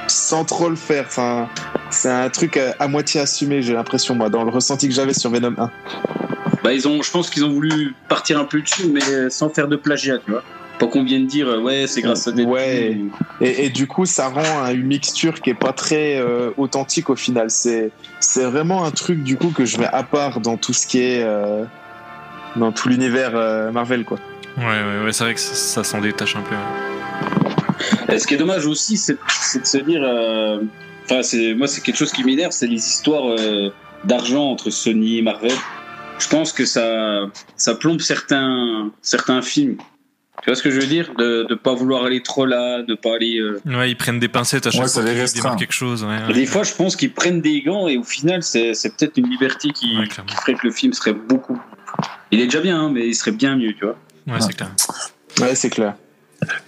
[0.09, 1.05] sans trop le faire.
[1.07, 1.49] Enfin,
[1.91, 5.15] c'est un truc à, à moitié assumé, j'ai l'impression, moi, dans le ressenti que j'avais
[5.15, 5.71] sur Venom 1.
[6.62, 9.68] Bah, ils ont, je pense qu'ils ont voulu partir un peu dessus, mais sans faire
[9.68, 10.42] de plagiat, tu vois.
[10.79, 12.44] Pas qu'on vienne dire, euh, ouais, c'est grâce à des.
[12.44, 12.96] Ouais.
[13.42, 17.11] Et, et du coup, ça rend un- une mixture qui est pas très euh, authentique
[17.11, 17.51] au final.
[17.51, 20.87] C'est, c'est vraiment un truc, du coup, que je mets à part dans tout ce
[20.87, 21.23] qui est.
[21.23, 21.64] euh,
[22.57, 24.18] dans tout l'univers euh, Marvel, quoi.
[24.57, 26.55] Ouais, ouais, ouais, c'est vrai que ça, ça s'en détache un peu.
[26.55, 28.14] ouais.
[28.14, 30.03] Et ce qui est dommage aussi, c'est c'est de se dire.
[30.05, 30.61] euh,
[31.05, 33.70] Enfin, c'est moi, c'est quelque chose qui m'énerve, c'est les histoires euh,
[34.05, 35.53] d'argent entre Sony et Marvel.
[36.20, 39.76] Je pense que ça, ça plombe certains, certains films.
[40.42, 41.12] Tu vois ce que je veux dire?
[41.18, 43.38] De ne pas vouloir aller trop là, de pas aller.
[43.38, 46.02] euh, Ouais, ils prennent des pincettes à chaque Ouais, ça fois qu'ils démarrent quelque chose.
[46.04, 46.33] Ouais, ouais.
[46.33, 49.28] Des fois, je pense qu'ils prennent des gants et au final, c'est c'est peut-être une
[49.28, 51.61] liberté qui, qui ferait que le film serait beaucoup.
[52.30, 53.96] Il est déjà bien, hein, mais il serait bien mieux, tu vois.
[54.26, 54.70] Ouais, c'est clair.
[55.40, 55.94] Ouais, c'est clair.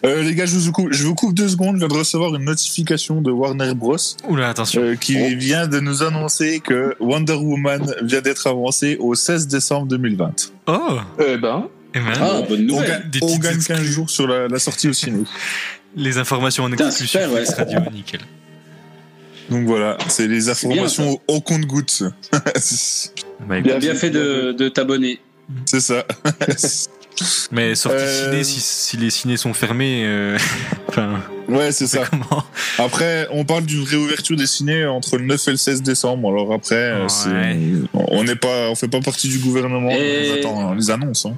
[0.04, 1.76] Euh, les gars, je vous, coupe, je vous coupe deux secondes.
[1.76, 3.96] Je viens de recevoir une notification de Warner Bros.
[4.28, 4.82] Oula, attention.
[4.82, 5.28] euh, qui Oh.
[5.38, 10.52] vient de nous annoncer que Wonder Woman vient d'être avancé au 16 décembre 2020.
[10.66, 13.10] Oh Eh ben, Eh ben, Ah, bonne On, nouvelle.
[13.40, 13.84] gagne 15 exclus.
[13.86, 15.24] jours sur la, la sortie au ciné.
[15.96, 17.44] Les informations en exclu sur ouais.
[17.56, 18.20] Radio, nickel.
[19.50, 22.04] Donc voilà, c'est les bien, informations au, au compte-gouttes.
[23.46, 25.18] Bah, Bien, bien fait de, de t'abonner.
[25.66, 26.04] c'est ça.
[27.50, 30.36] mais sortie Euh, ciné, si, si les cinés sont fermés, euh,
[30.88, 32.02] enfin, ouais, c'est ça.
[32.08, 32.44] comment
[32.78, 36.28] Après, on parle d'une réouverture des ciné entre le 9 et le 16 décembre.
[36.28, 37.58] Alors après, euh, Ouais.
[37.94, 39.90] on n'est pas, on fait pas partie du gouvernement.
[39.90, 41.26] Et- On attend les annonces.
[41.26, 41.36] hein.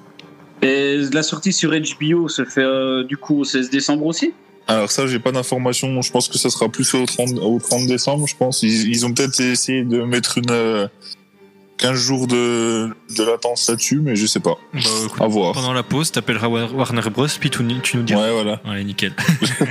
[0.62, 4.33] Et la sortie sur HBO se fait euh, du coup au 16 décembre aussi?
[4.66, 6.01] Alors ça, j'ai pas d'informations.
[6.01, 8.27] Je pense que ça sera plus au 30, au 30 décembre.
[8.27, 10.87] Je pense ils, ils ont peut-être essayé de mettre une euh,
[11.77, 14.57] 15 jours de, de latence là-dessus, mais je sais pas.
[14.73, 15.53] Bah, écoute, À voir.
[15.53, 18.23] Pendant la pause, t'appelleras War- Warner Bros, puis tu, tu nous diras.
[18.23, 18.61] Ouais, voilà.
[18.65, 19.13] Allez, nickel.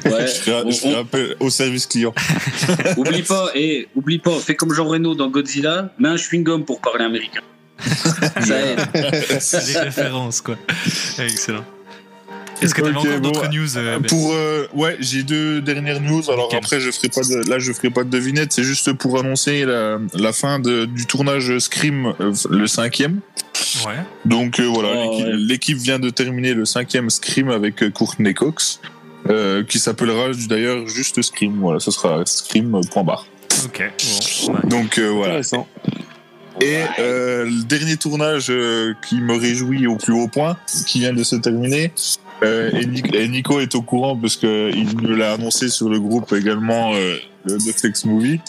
[0.06, 0.28] Ouais.
[0.28, 2.14] Je ferai, on- je ferai appel au service client.
[2.98, 6.82] oublie pas, et oublie pas, fais comme Jean Reno dans Godzilla, mets un chewing-gum pour
[6.82, 7.42] parler américain.
[7.80, 8.80] Ça aide.
[9.40, 10.56] C'est des références, quoi.
[11.20, 11.66] Excellent.
[12.64, 16.30] Est-ce que Ok, encore bon, d'autres news euh, Pour euh, ouais, j'ai deux dernières news.
[16.30, 18.54] Alors après, je ferai pas de, là, je ferai pas de devinette.
[18.54, 23.20] C'est juste pour annoncer la, la fin de, du tournage Scream, euh, le cinquième.
[23.86, 23.96] Ouais.
[24.26, 25.84] Donc euh, voilà, Oh, l'équipe- ouais.
[25.84, 28.80] vient de terminer le cinquième Scream avec Courtney Cox,
[29.30, 31.58] euh, qui s'appellera d'ailleurs juste Scream.
[31.60, 33.28] Voilà, ce sera Scream point barre.
[33.66, 33.84] Ok.
[34.48, 34.54] Bon.
[34.54, 35.34] bah, Donc euh, voilà.
[35.34, 35.68] intéressant.
[36.62, 40.56] Et euh, le dernier tournage euh, qui me réjouit au plus haut point,
[40.88, 41.92] qui vient de se terminer,
[42.44, 45.90] euh, et, Nic- et Nico est au courant parce que il me l'a annoncé sur
[45.90, 48.40] le groupe également euh, de Flex Movie.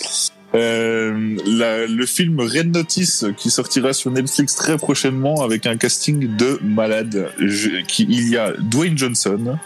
[0.54, 6.36] Euh, la- le film Red Notice qui sortira sur Netflix très prochainement avec un casting
[6.36, 7.28] de malades.
[7.38, 9.58] Je- qui, il y a Dwayne Johnson,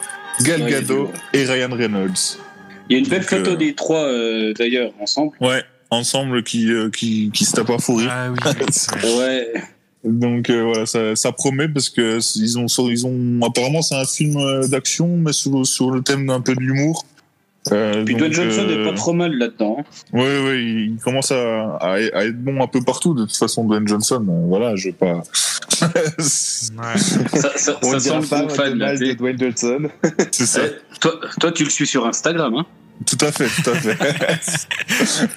[0.42, 2.38] Gal Gadot et Ryan Reynolds.
[2.88, 5.32] Il y a une belle Donc, photo euh, des trois euh, d'ailleurs ensemble.
[5.42, 8.10] Ouais, ensemble qui, euh, qui, qui se tapent à fou rire.
[8.10, 8.38] Ah oui.
[9.18, 9.52] ouais.
[10.04, 14.04] Donc euh, voilà, ça, ça promet parce que ils ont, ils ont apparemment c'est un
[14.04, 17.04] film euh, d'action mais sur, sur le thème d'un peu d'humour.
[17.72, 19.78] Euh, Puis donc, Dwayne Johnson euh, est pas trop mal là-dedans.
[19.80, 19.84] hein.
[20.12, 23.64] Ouais ouais, il, commence à, à, à être bon un peu partout de toute façon
[23.64, 24.24] Dwayne Johnson.
[24.28, 25.22] Euh, voilà, je vais pas.
[26.18, 26.98] Ouais.
[26.98, 28.78] Ça, ça, On ça sent le fan.
[28.78, 29.12] de.
[29.12, 29.88] Dwayne Johnson.
[30.32, 30.62] c'est ça.
[30.62, 32.54] Ouais, toi, toi, tu le suis sur Instagram.
[32.54, 32.66] Hein
[33.06, 33.96] Tout à fait, tout à fait.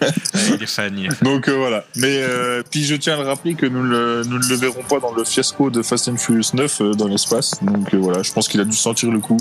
[0.02, 0.98] Ouais, il est fan.
[0.98, 1.18] il est fan.
[1.28, 1.86] Donc euh, voilà.
[1.96, 4.84] Mais euh, puis je tiens à le rappeler que nous, le, nous ne le verrons
[4.84, 7.56] pas dans le fiasco de Fast and Furious 9 euh, dans l'espace.
[7.64, 9.38] Donc euh, voilà, je pense qu'il a dû sentir le coup.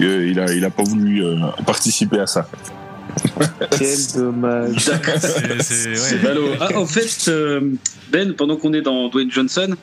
[0.00, 2.48] Euh, il a il a pas voulu euh, participer à ça.
[3.78, 4.90] Quel dommage.
[5.60, 6.18] C'est- ouais.
[6.22, 6.48] ballot.
[6.60, 7.60] Ah, en fait, euh,
[8.10, 9.74] Ben, pendant qu'on est dans Dwayne Johnson,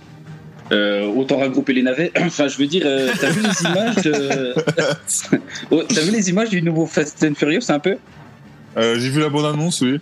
[0.71, 2.11] euh, autant regrouper les navets.
[2.19, 4.53] Enfin, je veux dire, euh, t'as vu les images de...
[5.71, 7.97] Oh, T'as vu les images du nouveau Fast and Furious un peu?
[8.77, 9.99] Euh, J'ai vu la bonne annonce, oui.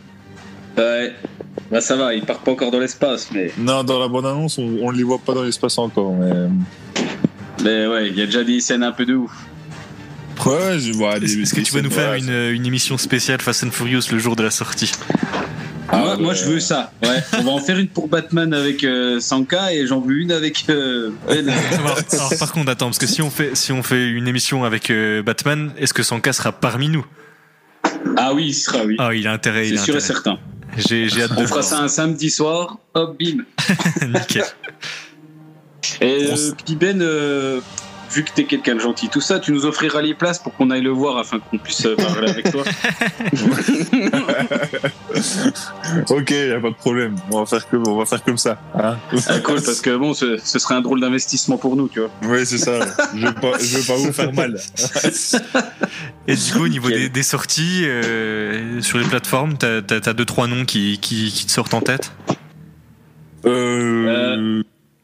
[0.77, 1.13] Ouais.
[1.71, 4.57] Bah ça va, ils partent pas encore dans l'espace, mais Non, dans la bonne annonce,
[4.57, 6.13] on, on les voit pas dans l'espace encore.
[6.13, 6.31] Mais...
[7.63, 9.31] mais ouais, il y a déjà des scènes un peu de ouf.
[10.45, 11.17] Ouais, je vois.
[11.17, 14.19] Est-ce est-ce que tu vas nous faire une, une émission spéciale Fast and Furious le
[14.19, 14.91] jour de la sortie?
[15.89, 16.91] Ah, moi, moi, je veux ça.
[17.01, 17.23] Ouais.
[17.39, 20.65] On va en faire une pour Batman avec euh, Sanka et j'en veux une avec
[20.69, 21.47] euh, Ben.
[21.73, 24.63] alors, alors, par contre, attends, parce que si on fait, si on fait une émission
[24.65, 27.05] avec euh, Batman, est-ce que Sanka sera parmi nous?
[28.17, 28.95] Ah oui, il sera, oui.
[28.99, 30.13] Ah, il a intérêt, il C'est a sûr et intérêt.
[30.13, 30.39] certain.
[30.77, 31.63] J'ai j'ai hâte de On fera voir.
[31.63, 33.43] ça un samedi soir, hop, bim.
[34.07, 34.43] Nickel.
[36.01, 36.27] Et
[36.65, 37.01] puis Ben,
[38.11, 40.69] vu que t'es quelqu'un de gentil, tout ça, tu nous offriras les places pour qu'on
[40.71, 42.63] aille le voir afin qu'on puisse euh, parler avec toi.
[46.09, 47.15] ok, y a pas de problème.
[47.31, 48.59] On va faire comme, on va faire comme ça.
[48.75, 51.99] Hein Ah, cool, parce que bon, ce, ce serait un drôle d'investissement pour nous, tu
[51.99, 52.09] vois.
[52.23, 52.79] oui, c'est ça.
[53.15, 54.57] Je veux pas, je veux pas vous faire mal.
[56.27, 60.13] Et du coup, au niveau des, des sorties euh, sur les plateformes, t'as t'as- t'as
[60.13, 62.11] deux trois noms qui, qui, qui te sortent en tête?
[63.45, 64.61] Euh,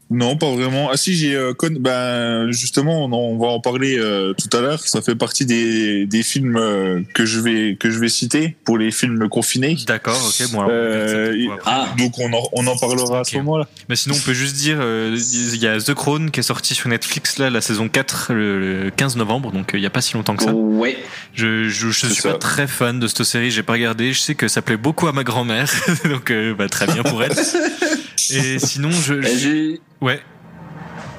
[0.09, 0.89] Non, pas vraiment.
[0.91, 4.79] Ah si, j'ai euh, con- ben justement, on, va en parler euh, tout à l'heure.
[4.79, 8.77] Ça fait partie des, des films euh, que je vais que je vais citer pour
[8.77, 9.75] les films confinés.
[9.87, 10.51] D'accord, ok.
[10.51, 11.61] Bon, alors, on après.
[11.65, 13.67] Ah, Donc on en, on en parlera à ce moment-là.
[13.89, 16.75] Mais sinon, on peut juste dire, euh, il y a The Crown qui est sorti
[16.75, 19.91] sur Netflix, là, la saison 4, le, le 15 novembre, donc euh, il n'y a
[19.91, 20.53] pas si longtemps que ça.
[20.53, 20.97] ouais.
[21.33, 22.33] Je, je, suis ça.
[22.33, 24.13] pas très fan de cette série, j'ai pas regardé.
[24.13, 25.71] Je sais que ça plaît beaucoup à ma grand-mère,
[26.05, 27.31] donc euh, bah, très bien pour elle.
[28.31, 29.81] Et sinon, je, j'ai.
[30.03, 30.21] Ouais,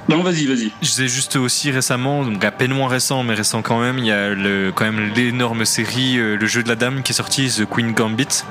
[0.08, 0.70] Non, vas-y, vas-y.
[0.82, 4.06] je sais juste aussi récemment, donc à peine moins récent, mais récent quand même, il
[4.06, 7.14] y a le, quand même l'énorme série euh, Le jeu de la dame qui est
[7.14, 8.44] sorti, The Queen Gambit.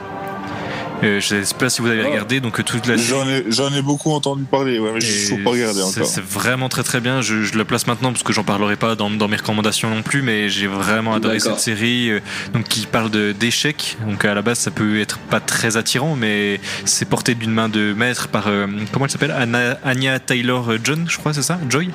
[1.04, 3.28] Euh, je sais pas si vous avez regardé, donc euh, toute la J'en
[3.74, 6.06] ai, beaucoup entendu parler, ouais, mais je toujours pas regardé c'est- encore.
[6.08, 7.22] C'est vraiment très très bien.
[7.22, 10.02] Je, je le place maintenant parce que j'en parlerai pas dans, dans mes recommandations non
[10.02, 12.10] plus, mais j'ai vraiment adoré cette série.
[12.12, 12.20] euh,
[12.54, 13.98] donc qui parle de d'échecs.
[14.08, 17.68] Donc à la base ça peut être pas très attirant, mais c'est porté d'une main
[17.70, 19.32] de maître par euh, comment elle s'appelle?
[19.32, 21.90] Anna, Anya Taylor John, je crois, c'est ça, Joy,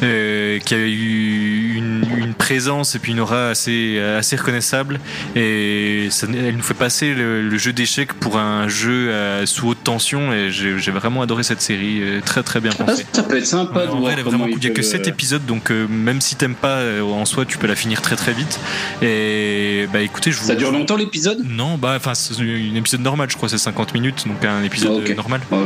[0.00, 5.00] qui a eu une, une présence et puis une aura assez assez reconnaissable.
[5.36, 9.68] Et ça- elle nous fait passer le, le jeu d'échecs pour un jeu euh, sous
[9.68, 10.32] haute tension.
[10.32, 13.06] Et j'ai j'ai vraiment adoré cette série, très très bien Ah, pensée.
[13.12, 14.60] ça peut être sympa de en voir vrai, elle est comment vraiment ils cool.
[14.62, 17.02] Il n'y a que peuvent, 7 euh, épisodes, donc euh, même si t'aimes pas euh,
[17.02, 18.58] en soi, tu peux la finir très très vite.
[19.02, 20.46] Et bah écoutez, je vous.
[20.46, 21.38] Ça dure longtemps l'épisode?
[21.44, 24.92] Non, bah enfin, c'est un épisode normal, je crois, c'est 50 minutes, donc un épisode
[24.94, 25.10] Ah, ok.
[25.10, 25.40] euh, normal.
[25.52, 25.56] Ah.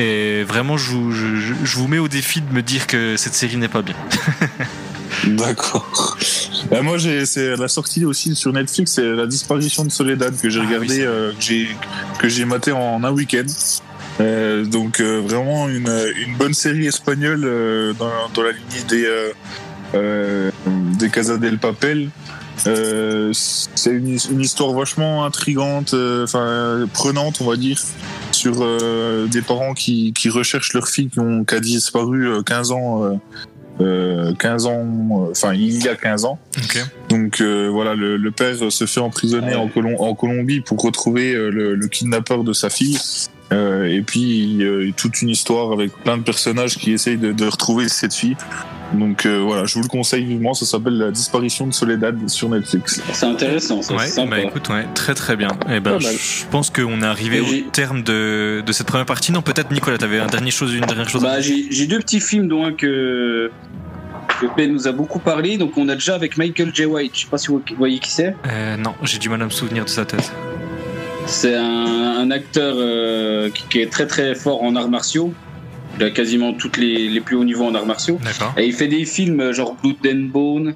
[0.00, 3.56] Et vraiment, je vous, je vous mets au défi de me dire que cette série
[3.56, 3.94] n'est pas bien.
[5.26, 6.16] D'accord.
[6.70, 10.60] Bah, moi, c'est la sortie aussi sur Netflix, c'est la disparition de Soledad que j'ai
[10.60, 11.68] Ah, oui, regardé, c'est euh, que j'ai
[12.18, 13.46] que j'ai maté en un week-end.
[14.20, 19.08] Euh, donc euh, vraiment une, une bonne série espagnole euh, dans, dans la lignée des
[19.94, 20.50] euh,
[20.98, 22.10] des Casa del Papel.
[22.56, 27.80] C'est une, une histoire vachement intrigante, enfin prenante, on va dire,
[28.32, 28.56] sur
[29.28, 33.20] des parents qui, qui recherchent leur fille qui ont qui a disparu euh, 15 ans.
[33.80, 34.86] Euh, euh, 15 ans,
[35.26, 36.38] euh, enfin il y a 15 ans.
[36.56, 36.78] Ok.
[37.08, 41.32] Donc euh, voilà, le, le père se fait emprisonner en, Colom- en Colombie pour retrouver
[41.34, 42.98] euh, le, le kidnappeur de sa fille.
[43.52, 47.46] Euh, et puis euh, toute une histoire avec plein de personnages qui essayent de, de
[47.46, 48.36] retrouver cette fille.
[48.92, 50.52] Donc euh, voilà, je vous le conseille vivement.
[50.54, 53.02] Ça s'appelle La disparition de Soledad sur Netflix.
[53.12, 54.30] C'est intéressant, ça, Ouais, sympa.
[54.36, 55.48] bah écoute, ouais, très très bien.
[55.68, 56.12] Et ben, Pas mal.
[56.12, 59.32] je pense qu'on est arrivé au terme de, de cette première partie.
[59.32, 61.22] Non, peut-être Nicolas, t'avais un dernier chose, une dernière chose.
[61.22, 63.50] Bah, j'ai deux petits films dont un que,
[64.40, 65.58] que Ben nous a beaucoup parlé.
[65.58, 66.84] Donc on a déjà avec Michael J.
[66.86, 68.34] White, je sais pas si vous voyez qui c'est.
[68.46, 70.32] Euh, non, j'ai du mal à me souvenir de sa tête.
[71.28, 75.32] C'est un, un acteur euh, qui, qui est très très fort en arts martiaux.
[75.98, 78.18] Il a quasiment tous les, les plus hauts niveaux en arts martiaux.
[78.56, 80.74] Et il fait des films euh, genre Blood and Bone.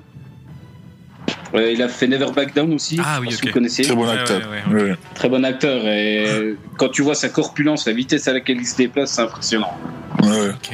[1.55, 2.99] Euh, il a fait Never Back Down aussi.
[3.03, 3.49] Ah oui, je sais pas si ok.
[3.49, 3.83] vous connaissez.
[3.83, 4.41] Très bon acteur.
[4.51, 4.97] ouais, ouais, Ouais.
[5.15, 5.87] Très bon acteur.
[5.87, 9.73] Et quand tu vois sa corpulence, la vitesse à laquelle il se déplace, c'est impressionnant.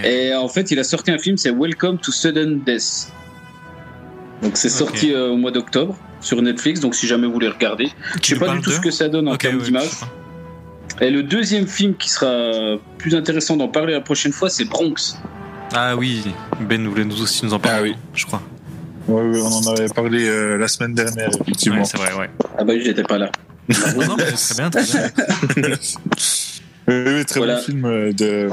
[0.04, 3.12] Et en fait, il a sorti un film, c'est Welcome to Sudden Death.
[4.42, 6.80] Donc c'est sorti euh, au mois d'octobre sur Netflix.
[6.80, 7.90] Donc si jamais vous voulez regarder,
[8.22, 9.90] je sais pas du tout de ce que ça donne en termes ouais, d'image.
[11.00, 15.16] Et le deuxième film qui sera plus intéressant d'en parler la prochaine fois, c'est Bronx.
[15.74, 16.24] Ah oui,
[16.68, 17.94] Ben voulait nous aussi nous en parler, Ah oui.
[18.14, 18.42] je crois.
[19.06, 21.78] Ouais, ouais, on en avait parlé euh, la semaine dernière, effectivement.
[21.78, 22.30] Ouais, c'est vrai, ouais.
[22.58, 23.30] Ah bah oui, j'étais pas là.
[23.68, 25.76] non, non, mais très bien, très bien.
[26.88, 27.56] Oui, oui, très Voilà.
[27.56, 28.48] bon film euh, de,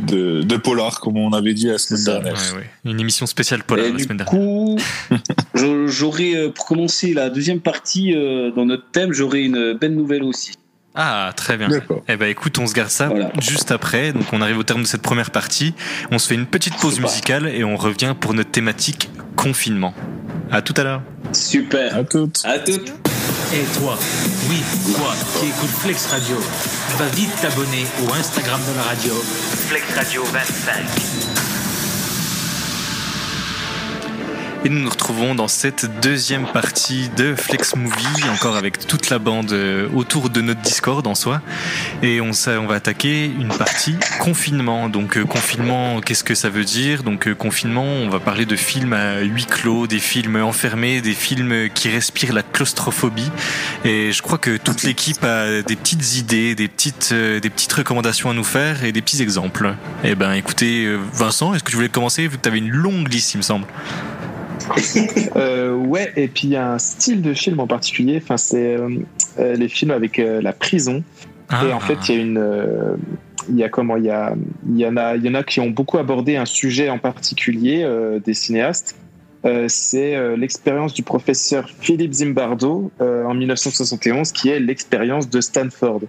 [0.00, 2.34] de, de Polar, comme on avait dit la semaine dernière.
[2.52, 2.70] Ouais, ouais.
[2.90, 4.34] Une émission spéciale Polar Et la du semaine dernière.
[4.34, 4.78] coup,
[5.54, 9.94] je- j'aurai euh, pour commencer la deuxième partie euh, dans notre thème, j'aurai une belle
[9.94, 10.52] nouvelle aussi.
[10.94, 11.68] Ah, très bien.
[11.68, 12.02] D'accord.
[12.08, 13.32] Eh ben écoute, on se garde ça Voilà.
[13.40, 14.12] juste après.
[14.12, 15.74] Donc on arrive au terme de cette première partie.
[16.12, 17.10] On se fait une petite pause Super.
[17.10, 19.92] musicale et on revient pour notre thématique confinement.
[20.52, 21.02] À tout à l'heure.
[21.32, 21.96] Super.
[21.96, 22.42] À toutes.
[22.44, 22.92] À toutes.
[23.52, 23.96] Et toi,
[24.48, 24.56] oui,
[24.94, 26.36] toi qui écoutes Flex Radio,
[26.98, 29.14] va vite t'abonner au Instagram de la radio.
[29.68, 31.33] Flex Radio 25.
[34.66, 39.18] Et nous nous retrouvons dans cette deuxième partie de Flex Movie, encore avec toute la
[39.18, 41.42] bande euh, autour de notre Discord en soi.
[42.02, 44.88] Et on, on va attaquer une partie confinement.
[44.88, 47.02] Donc euh, confinement, qu'est-ce que ça veut dire?
[47.02, 51.12] Donc euh, confinement, on va parler de films à huis clos, des films enfermés, des
[51.12, 53.30] films qui respirent la claustrophobie.
[53.84, 57.74] Et je crois que toute l'équipe a des petites idées, des petites, euh, des petites
[57.74, 59.74] recommandations à nous faire et des petits exemples.
[60.04, 62.22] Eh ben écoutez, Vincent, est-ce que tu voulais commencer?
[62.22, 63.66] Vu que tu avais une longue liste, il me semble
[65.36, 68.20] Euh, ouais, et puis il y a un style de film en particulier.
[68.22, 68.88] Enfin, c'est euh,
[69.38, 71.02] euh, les films avec euh, la prison.
[71.50, 72.96] Et en fait, il y a une,
[73.48, 74.34] il y a comment, il y a,
[74.68, 76.98] il y en a, il y en a qui ont beaucoup abordé un sujet en
[76.98, 77.86] particulier
[78.24, 78.96] des cinéastes.
[79.68, 86.00] C'est l'expérience du professeur Philippe Zimbardo en 1971, qui est l'expérience de Stanford.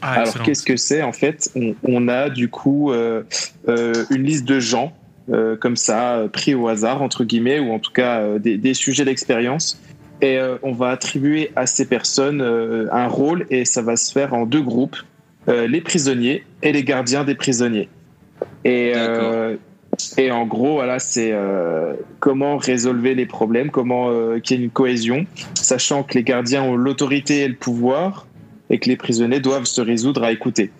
[0.00, 4.60] Ah, Alors qu'est-ce que c'est En fait, on, on a du coup une liste de
[4.60, 4.94] gens
[5.32, 8.58] euh, comme ça, euh, pris au hasard entre guillemets, ou en tout cas euh, des,
[8.58, 9.80] des sujets d'expérience,
[10.20, 14.34] et euh, on va attribuer à ces personnes un rôle, et ça va se faire
[14.34, 14.96] en deux groupes
[15.46, 17.90] les prisonniers et les gardiens des prisonniers.
[18.64, 18.92] Et
[20.16, 21.34] et en gros, voilà, c'est
[22.18, 24.10] comment résolver les problèmes, comment
[24.40, 28.26] qu'il y ait une cohésion, sachant que les gardiens ont l'autorité et le pouvoir,
[28.70, 30.70] et que les prisonniers doivent se résoudre à écouter.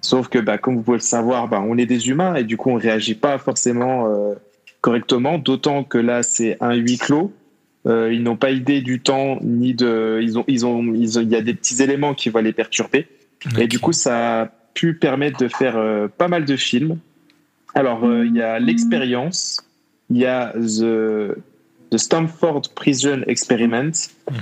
[0.00, 2.56] Sauf que, bah, comme vous pouvez le savoir, bah, on est des humains et du
[2.56, 4.34] coup, on réagit pas forcément euh,
[4.80, 5.38] correctement.
[5.38, 7.32] D'autant que là, c'est un huis clos.
[7.86, 10.20] Euh, ils n'ont pas idée du temps ni de.
[10.22, 12.52] Ils ont, ils ont, ils ont- il y a des petits éléments qui vont les
[12.52, 13.06] perturber.
[13.58, 16.98] Et du coup, ça a pu permettre de faire euh, pas mal de films.
[17.74, 19.62] Alors, il y a l'expérience,
[20.10, 21.36] il y a The,
[21.90, 23.92] The Stanford Prison Experiment,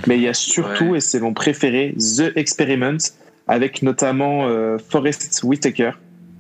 [0.07, 0.99] mais il y a surtout, Ouais.
[0.99, 2.99] et c'est mon préféré, The Experiment,
[3.46, 5.92] avec notamment euh, Forrest Whitaker.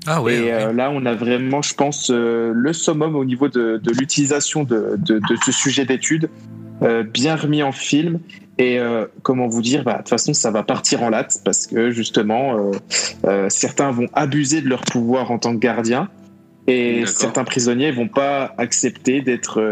[0.06, 0.36] Ah ouais.
[0.36, 0.52] et ouais.
[0.52, 4.64] euh, là, on a vraiment, je pense, euh, le summum au niveau de, de l'utilisation
[4.64, 6.28] de, de, de ce sujet d'étude,
[7.12, 8.20] bien remis en film.
[8.58, 11.66] Et euh, comment vous dire, bah, de toute façon, ça va partir en latte parce
[11.66, 12.70] que justement, euh,
[13.26, 16.08] euh, certains vont abuser de leur pouvoir en tant que gardien.
[16.66, 19.62] Et certains prisonniers vont pas accepter d'être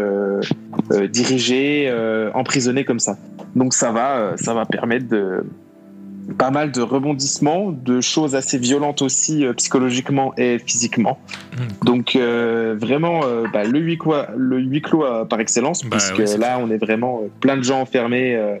[1.09, 1.93] dirigés,
[2.33, 3.17] emprisonnés comme ça.
[3.53, 5.43] Donc ça va, ça va permettre de
[6.37, 11.19] pas mal de rebondissements, de choses assez violentes aussi euh, psychologiquement et physiquement.
[11.53, 11.85] Mm.
[11.85, 15.97] Donc euh, vraiment euh, bah, le huis clos, le huis clos euh, par excellence, Bah
[15.97, 18.55] puisque là on est vraiment euh, plein de gens enfermés, euh,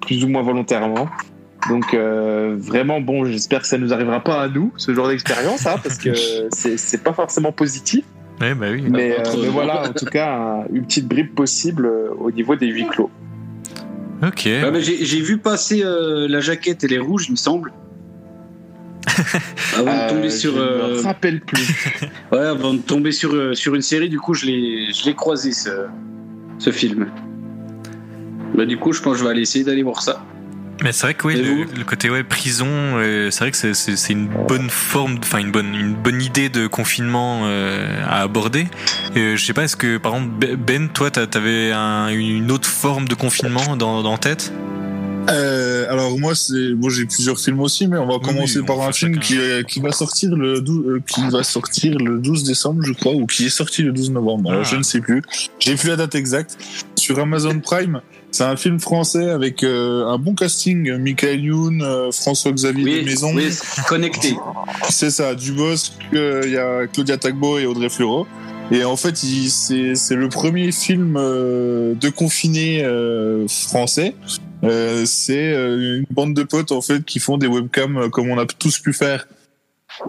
[0.00, 1.06] plus ou moins volontairement.
[1.68, 5.66] Donc euh, vraiment bon, j'espère que ça nous arrivera pas à nous ce genre d'expérience,
[5.66, 6.12] hein, parce que
[6.50, 8.04] c'est pas forcément positif.
[8.40, 8.84] Ouais, bah oui.
[8.88, 12.68] Mais, euh, voilà, en tout cas, un- une petite bribe possible euh, au niveau des
[12.68, 13.10] huis clos.
[14.22, 14.42] Ok.
[14.46, 17.72] Ouais, j'ai vu passer euh, la jaquette, elle est rouge, il me semble.
[19.76, 21.94] Avant de tomber Euh, sur, je euh, me rappelle plus.
[22.32, 25.52] ouais, avant de tomber sur, sur une série, du coup, je l'ai je l'ai croisé
[25.52, 25.86] ce,
[26.58, 27.06] ce film.
[28.54, 30.24] Bah, du coup, je pense que je vais aller essayer d'aller voir ça.
[30.84, 31.34] Mais c'est vrai que oui,
[31.76, 35.74] le, côté ouais, prison, euh, c'est vrai que c'est- une bonne forme, enfin une bonne,
[35.74, 38.66] une bonne idée de confinement euh, à aborder.
[39.16, 42.50] Et, euh, je sais pas, est-ce que par exemple Ben- Ben, toi, t'avais un- une
[42.52, 44.52] autre forme de confinement dans, dans tête?
[45.30, 48.64] Euh, alors moi, c'est bon, j'ai plusieurs films aussi, mais on va Oui, commencer on
[48.64, 52.18] par un film qui, est- qui va sortir le 12, euh, qui va sortir le
[52.18, 54.50] 12 décembre, je crois, ou qui est sorti le 12 novembre.
[54.52, 54.68] Alors, Ah.
[54.70, 55.22] je ne sais plus.
[55.58, 56.56] J'ai plus la date exacte.
[56.96, 60.96] Sur Amazon Prime, c'est un film français avec euh, un bon casting.
[60.98, 63.32] Michael Youn, euh, François-Xavier Oui, de Maison.
[63.34, 63.48] oui,
[63.88, 64.36] connecté.
[64.90, 68.26] C'est ça, Dubosc, euh, il y a Claudia Tagbo et Audrey Fleurot.
[68.70, 74.14] Et en fait, il- c'est c'est le premier film euh, de confiné euh, français.
[74.64, 78.28] Euh, c'est euh, une bande de potes en fait qui font des webcams euh, comme
[78.28, 79.26] on a tous pu faire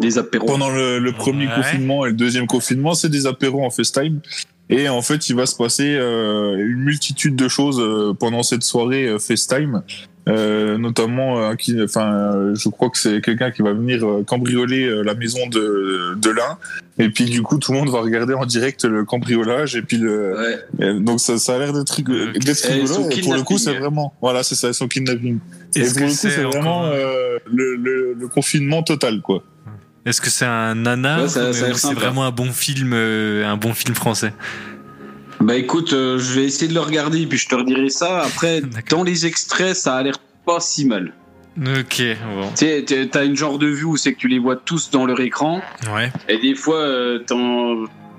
[0.02, 0.46] Des apéros.
[0.48, 1.54] pendant le, le premier Ouais.
[1.56, 2.96] confinement et le deuxième confinement.
[2.96, 4.20] C'est des apéros en FaceTime.
[4.70, 8.64] Et en fait, il va se passer euh, une multitude de choses euh, pendant cette
[8.64, 9.82] soirée euh, FaceTime.
[10.28, 14.22] Euh, notamment, euh, qui, enfin, euh, je crois que c'est quelqu'un qui va venir euh,
[14.24, 16.58] cambrioler euh, la maison de, de l'un.
[17.00, 19.76] Et puis, du coup, tout le monde va regarder en direct le cambriolage.
[19.76, 20.36] Et puis, le,
[20.80, 21.00] Ouais.
[21.00, 22.32] donc, ça, ça a l'air d'être rigolo-
[23.10, 25.40] et pour le coup, c'est vraiment, voilà, c'est ça, son kidnapping.
[25.76, 29.42] Et pour le coup, c'est vraiment euh, le, le, le confinement total, quoi.
[30.06, 33.58] Est-ce que c'est un nanar Ouais, ça- ça c'est vraiment un bon film, euh, un
[33.58, 34.34] bon film français
[35.42, 38.22] Bah écoute, euh, je vais essayer de le regarder puis je te redirai ça.
[38.22, 41.14] Après, dans les extraits, ça a l'air pas si mal.
[41.58, 42.02] Ok,
[42.36, 42.50] bon.
[42.58, 45.06] Tu sais, t'as une genre de vue où c'est que tu les vois tous dans
[45.06, 45.62] leur écran.
[45.94, 46.12] Ouais.
[46.30, 47.20] Et des fois, euh,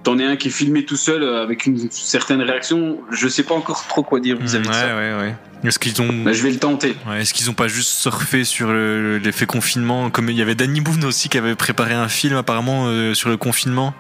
[0.03, 2.99] t'en es un qui est filmé tout seul euh, avec une certaine réaction.
[3.11, 4.97] Je sais pas encore trop quoi dire Ouais, vis-à-vis de ça.
[4.97, 5.35] ouais, ouais.
[5.63, 6.09] Est-ce qu'ils ont.
[6.25, 6.97] Bah, je vais le tenter.
[7.07, 10.55] Ouais, Est-ce qu'ils ont pas juste surfé sur le- l'effet confinement Comme il y avait
[10.55, 13.93] Danny Boone aussi qui avait préparé un film apparemment euh, sur le confinement.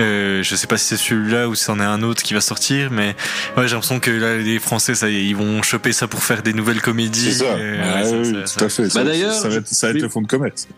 [0.00, 2.40] Euh, je sais pas si c'est celui-là ou si c'en est un autre qui va
[2.40, 3.14] sortir, mais
[3.58, 6.54] ouais, j'ai l'impression que là les Français, ça, ils vont choper ça pour faire des
[6.54, 7.32] nouvelles comédies.
[7.32, 7.52] C'est ça.
[7.56, 8.88] Euh, Ah ouais, ça- oui, ça- tout ça- à fait.
[8.90, 10.68] Ça- d'ailleurs, ça, va être, ça va être le fond de comète.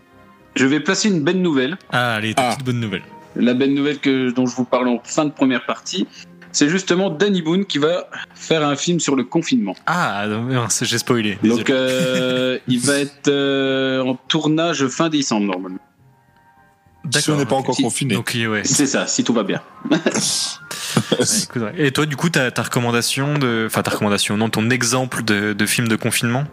[0.57, 1.77] Je vais placer une belle nouvelle.
[1.89, 2.51] Ah, allez, ta Ah.
[2.55, 3.03] petite bonne nouvelle.
[3.35, 6.07] La belle nouvelle que, dont je vous parle en fin de première partie,
[6.51, 9.75] c'est justement Danny Boone qui va faire un film sur le confinement.
[9.87, 10.25] Ah,
[10.81, 11.37] j'ai spoilé.
[11.41, 11.59] désolé.
[11.63, 15.79] Donc, euh, il va être euh, en tournage fin décembre normalement.
[17.09, 17.81] Si on n'est pas encore Si.
[17.83, 18.13] confiné.
[18.13, 18.61] Donc, ouais.
[18.63, 19.61] C'est ça, si tout va bien.
[19.89, 19.97] Ouais,
[21.43, 21.73] écoute, ouais.
[21.77, 25.53] Et toi, du coup, ta, ta recommandation de, enfin ta recommandation, non, ton exemple de,
[25.53, 26.43] de film de confinement?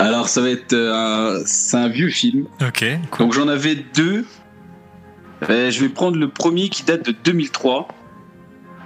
[0.00, 2.46] Alors, ça va être euh, un, c'est un vieux film.
[2.60, 3.18] Ok, cool.
[3.26, 4.26] Donc, j'en avais deux.
[5.48, 7.88] Euh, je vais prendre le premier qui date de 2003.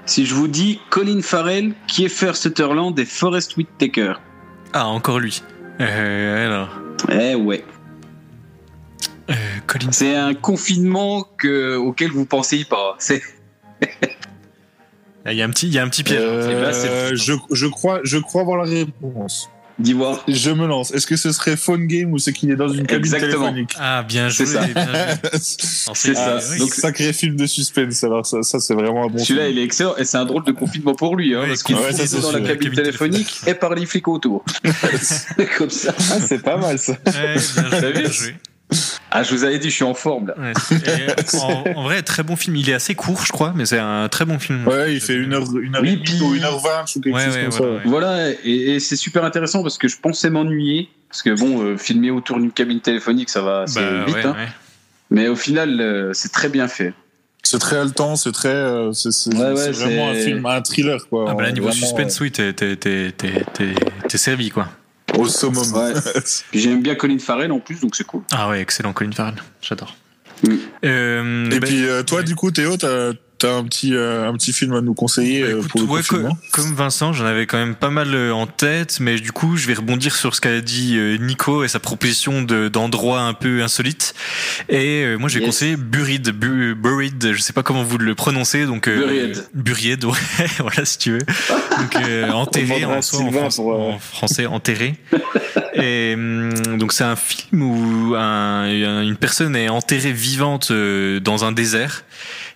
[0.05, 4.15] Si je vous dis Colin Farrell, Kiefer Sutherland et Forrest Whitaker.
[4.73, 5.43] Ah, encore lui.
[5.81, 6.69] Euh, alors,
[7.11, 7.65] Eh ouais.
[9.31, 9.35] euh,
[9.67, 9.93] Colin.
[9.93, 12.97] C'est un confinement que, auquel vous pensez pas.
[12.99, 13.23] C'est
[15.25, 16.19] Il y a un petit, il y a un petit piège.
[16.21, 19.49] Euh, là, c'est- je, je crois, je crois avoir la réponse.
[19.83, 20.23] D'y voir.
[20.29, 20.93] Je me lance.
[20.93, 23.47] Est-ce que ce serait Phone Game ou c'est qu'il est dans une cabine Exactement.
[23.47, 24.47] téléphonique Ah, bien joué.
[24.47, 24.67] C'est ça.
[24.67, 24.93] bien joué.
[25.89, 26.39] Non, C'est ça.
[26.53, 26.59] oui.
[26.59, 28.05] Donc, sacré film de suspense.
[28.05, 29.57] Alors ça, ça c'est vraiment un bon Celui-là, film.
[29.57, 31.77] il est excellent et c'est un drôle de confinement pour lui, hein, Ouais, parce qu'il
[31.77, 34.45] ouais, ça, c'est dans la Cabine téléphonique et par les flics autour.
[35.59, 35.95] Comme ça.
[35.99, 36.93] Ah, c'est pas mal ça.
[36.93, 38.35] Ouais, bien joué, T'as vu bien joué.
[39.15, 40.35] Ah, je vous avais dit, je suis en forme là.
[40.39, 40.53] Ouais,
[40.87, 42.57] et en, en vrai, très bon film.
[42.57, 44.67] Il est assez court, je crois, mais c'est un très bon film.
[44.67, 46.85] Ouais, il fait une heure, une heure Oui, et demie puis- ou une heure vingt
[46.97, 47.77] ou quelque Ouais, chose ouais, comme voilà, ça.
[47.77, 47.83] ouais.
[47.85, 51.77] Voilà, et, et c'est super intéressant parce que je pensais m'ennuyer Parce que bon, euh,
[51.77, 54.15] filmer autour d'une cabine téléphonique, ça va assez Bah, vite.
[54.17, 54.33] ouais, hein.
[54.39, 54.49] ouais.
[55.11, 56.95] Mais au final, euh, c'est très bien fait.
[57.43, 61.27] C'est très haletant, c'est très, euh, c'est vraiment un film, un thriller quoi.
[61.29, 63.75] Ah bah là, niveau Vraiment, suspense, oui, t'es, t'es, t'es, t'es, t'es-
[64.09, 64.69] t'es servi, quoi.
[65.19, 65.73] Au summum.
[65.75, 65.93] Ouais.
[66.51, 68.23] Puis j'aime bien Colin Farrell en plus, donc c'est cool.
[68.33, 69.35] Ah ouais, excellent, Colin Farrell.
[69.61, 69.97] J'adore.
[70.47, 70.55] Mm.
[70.85, 72.25] Euh, Et bah, puis euh, toi, ouais.
[72.25, 73.13] du coup, Théo, t'as
[73.47, 75.87] as un petit, euh, un petit film à nous conseiller Bah, euh, écoute, pour le
[75.87, 76.39] ouais, confinement.
[76.53, 79.67] comme Vincent, j'en avais quand même pas mal euh, en tête, mais du coup, je
[79.67, 84.15] vais rebondir sur ce qu'a dit Nico et sa proposition de d'endroits un peu insolites.
[84.69, 85.47] Et euh, moi, j'ai Yes.
[85.47, 89.45] conseillé Buried, Bu- Buried, je sais pas comment vous le prononcez, donc euh, Buried.
[89.55, 90.15] Buried, ouais,
[90.59, 91.19] voilà si tu veux.
[91.19, 94.95] Donc euh, enterré en, soi, en, Sylvain France- pour, en français, enterré.
[95.75, 98.67] Et hum, donc c'est un film où un-
[99.03, 102.05] une personne est enterrée vivante dans un désert.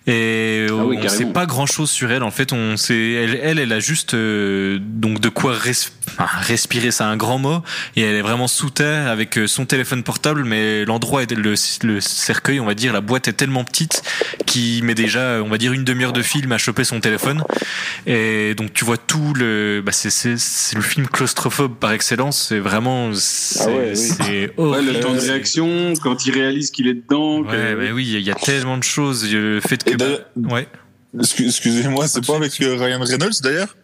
[0.07, 2.23] Et Ah oui, on sait pas grand chose sur elle.
[2.23, 6.25] En fait, on sait, elle, elle, elle a juste euh, donc de quoi res- enfin,
[6.41, 7.61] respirer, c'est un grand mot.
[7.97, 11.53] Et elle est vraiment sous terre avec euh, son téléphone portable, mais l'endroit est le,
[11.83, 14.01] le cercueil, on va dire, la boîte est tellement petite
[14.45, 17.43] qu'il met déjà, on va dire, une demi-heure de film à choper son téléphone.
[18.05, 22.47] Et donc tu vois tout le, bah c'est c'est le film claustrophobe par excellence.
[22.47, 23.59] C'est vraiment, c'est
[24.57, 24.85] Ah ouais, oui.
[24.85, 27.43] le temps de réaction, quand il réalise qu'il est dedans.
[27.43, 29.29] que- Ouais, mais oui, il y a tellement de choses.
[29.33, 30.67] Le fait que, D'ailleurs- ouais.
[31.17, 33.75] Excu- Excusez-moi, c'est pas avec euh, Ryan Reynolds d'ailleurs?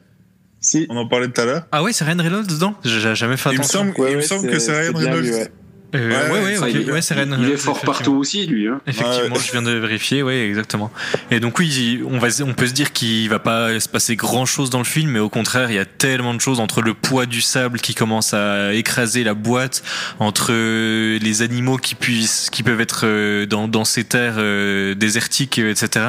[0.60, 0.86] Si.
[0.90, 1.68] On en parlait tout à l'heure.
[1.72, 2.76] Ah ouais, c'est Ryan Reynolds dedans?
[2.84, 3.80] J'ai jamais fait Il me attention.
[3.80, 5.30] semble, Ouais, il me semble que c'est Ryan Reynolds.
[5.30, 5.52] ouais.
[5.94, 8.46] Euh, Ouais, ouais, ouais, Enfin, ok, il, ouais, c'est Ryan il est fort partout aussi,
[8.46, 8.68] lui.
[8.68, 8.82] Hein.
[8.88, 9.42] Effectivement, Ouais.
[9.46, 10.92] je viens de vérifier, oui, exactement.
[11.32, 14.46] Et donc oui, on va, on peut se dire qu'il va pas se passer grand
[14.46, 16.94] chose dans le film, mais au contraire, il y a tellement de choses entre le
[16.94, 19.84] poids du sable qui commence à écraser la boîte,
[20.20, 24.96] entre euh, les animaux qui puissent, qui peuvent être euh, dans, dans ces terres euh,
[24.96, 26.06] désertiques, etc.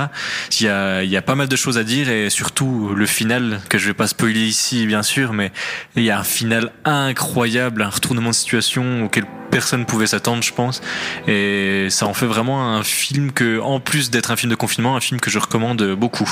[0.60, 3.06] Il y a, il y a pas mal de choses à dire et surtout le
[3.06, 5.52] final que je vais pas spoiler ici, bien sûr, mais
[5.96, 9.24] il y a un final incroyable, un retournement de situation auquel
[9.54, 10.82] personne pouvait s'attendre, je pense.
[11.28, 14.96] Et ça en fait vraiment un film que, en plus d'être un film de confinement,
[14.96, 16.28] un film que je recommande beaucoup.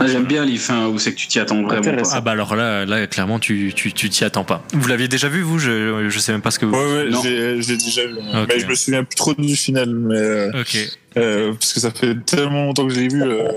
[0.00, 2.08] Ah, J'aime bien les fins où c'est que tu t'y attends vraiment pas.
[2.12, 4.62] Ah bah alors là, là clairement, tu tu tu t'y attends pas.
[4.74, 5.58] Vous l'aviez déjà vu vous?
[5.58, 6.74] Je je sais même pas ce que vous.
[6.76, 7.20] Ouais, ouais, Non.
[7.22, 8.14] j'ai j'ai déjà vu.
[8.18, 8.48] Ok.
[8.48, 10.76] Mais je me souviens plus trop du final, mais euh, Ok.
[11.16, 13.22] euh, parce que ça fait tellement longtemps que je l'ai vu.
[13.22, 13.48] euh,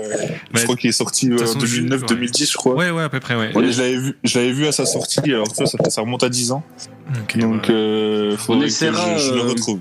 [0.54, 2.74] Mais je crois qu'il est sorti euh, en je- 2009-2010, je crois.
[2.74, 3.50] Ouais ouais à peu près ouais.
[3.50, 5.20] Et je l'avais vu, je l'avais vu à sa sortie.
[5.26, 6.62] Alors ça, ça, remonte à 10 ans.
[7.22, 7.74] Ok, Donc, ouais.
[7.74, 9.80] euh, faudrait que essaiera, je, je le euh, retrouve.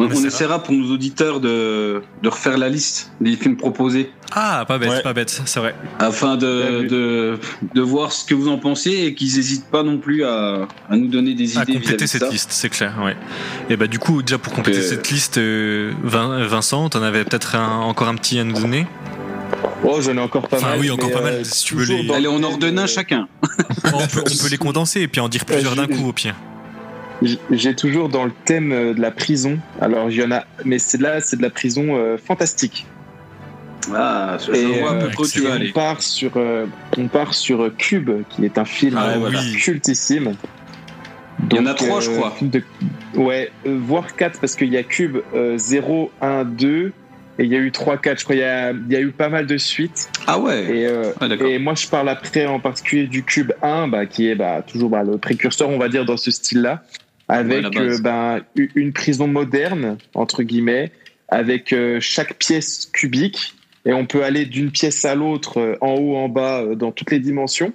[0.00, 0.62] On, On essaiera.
[0.62, 5.02] pour nos auditeurs de, de refaire la liste des films proposés Ah pas bête Ouais.
[5.02, 5.74] pas bête c'est vrai.
[5.98, 7.38] afin de, de,
[7.74, 10.96] de voir ce que vous en pensez et qu'ils n'hésitent pas non plus à, à
[10.96, 12.28] nous donner des À idées vis-à-vis compléter cette ça.
[12.30, 13.16] liste c'est clair ouais.
[13.70, 17.24] Et bah du coup déjà pour compléter Euh, cette liste, euh, Vin- Vincent, t'en avais
[17.24, 18.86] peut-être encore un petit à nous donner?
[19.82, 20.80] Oh, j'en ai encore pas Enfin, mal.
[20.80, 22.84] oui, encore pas mal, euh, si tu veux les- Allez, le on en redonne un
[22.84, 23.26] euh, chacun.
[23.84, 26.34] on, peut, on peut les condenser et puis en dire plusieurs d'un coup au pire.
[27.50, 29.58] J'ai toujours dans le thème euh, de la prison.
[29.80, 32.86] Alors, il y en a, mais c'est là, c'est de la prison euh, fantastique.
[33.94, 35.72] Ah, je Et, vois à peu euh, près où tu vas on aller.
[35.72, 36.66] part sur, euh,
[36.96, 39.56] on part sur Cube, qui est un film Ah, euh, oui.
[39.56, 40.34] cultissime.
[41.50, 42.34] Il y en a Donc, trois, je crois.
[42.40, 42.62] de-
[43.14, 46.92] Ouais, voire quatre, parce qu'il y a Cube euh, 0, 1, 2,
[47.38, 48.18] et il y a eu 3, 4.
[48.18, 50.10] Je crois qu'il y a, il y a eu pas mal de suites.
[50.26, 50.64] Ah ouais.
[50.64, 54.28] Et, euh, Ah, et moi, je parle après en particulier du Cube 1, bah, qui
[54.28, 56.82] est bah, toujours bah, le précurseur, on va dire, dans ce style-là,
[57.28, 57.98] avec Ouais, euh,
[58.56, 60.92] u- une prison moderne, entre guillemets,
[61.28, 63.54] avec euh, chaque pièce cubique,
[63.84, 67.10] et on peut aller d'une pièce à l'autre, euh, en haut, en bas, dans toutes
[67.10, 67.72] les dimensions.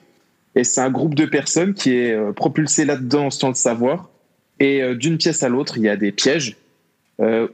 [0.56, 4.10] Et c'est un groupe de personnes qui est propulsé là-dedans sans le savoir.
[4.60, 6.58] Et d'une pièce à l'autre, il y a des pièges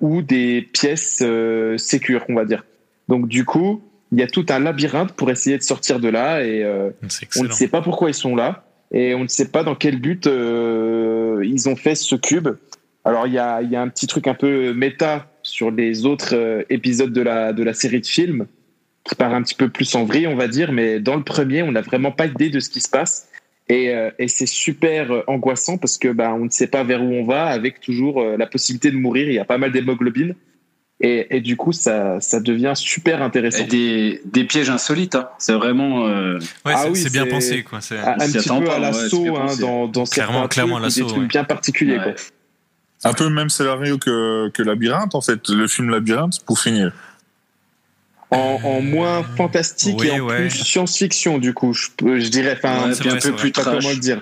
[0.02, 1.24] ou des pièces
[1.78, 2.66] sécures, on va dire.
[3.08, 3.82] Donc du coup,
[4.12, 6.90] il y a tout un labyrinthe pour essayer de sortir de là et euh,
[7.38, 10.00] on ne sait pas pourquoi ils sont là et on ne sait pas dans quel
[10.00, 12.50] but euh, ils ont fait ce cube.
[13.06, 17.14] Alors il y a, un petit truc un peu méta sur les autres euh, épisodes
[17.14, 18.48] de la, de la série de films
[19.04, 21.64] qui part un petit peu plus en vrille, on va dire, mais dans le premier,
[21.64, 23.30] on n'a vraiment pas idée de ce qui se passe.
[23.68, 27.24] Et, euh, c'est super angoissant parce que bah, on ne sait pas vers où on
[27.24, 29.28] va avec toujours la possibilité de mourir.
[29.28, 30.36] Il y a pas mal d'hémoglobine.
[31.02, 33.64] Et, et du coup, ça, ça devient super intéressant.
[33.64, 35.16] Et des, des pièges insolites.
[35.16, 35.30] hein.
[35.38, 36.08] C'est vraiment.
[36.08, 37.80] euh, Ouais, Ah c'est oui, c'est bien c'est- pensé quoi.
[37.80, 41.02] c'est- un, petit peu à ouais, l'assaut bien hein, dans, dans Clairement, clairement trucs, des
[41.06, 41.28] trucs ouais.
[41.28, 41.98] bien particuliers.
[42.00, 42.16] ouais.
[43.02, 43.10] Quoi.
[43.12, 46.92] Un peu le même scénario que, que Labyrinthe, en fait, le film Labyrinthe, pour finir.
[48.32, 50.36] En, en moins fantastique Oui, et en ouais.
[50.42, 51.88] plus science-fiction, du coup, je,
[52.30, 52.56] dirais.
[52.58, 53.42] Enfin, Ouais, vrai, un c'est peu vrai.
[53.42, 53.66] plus trash.
[53.78, 54.22] comment le dire.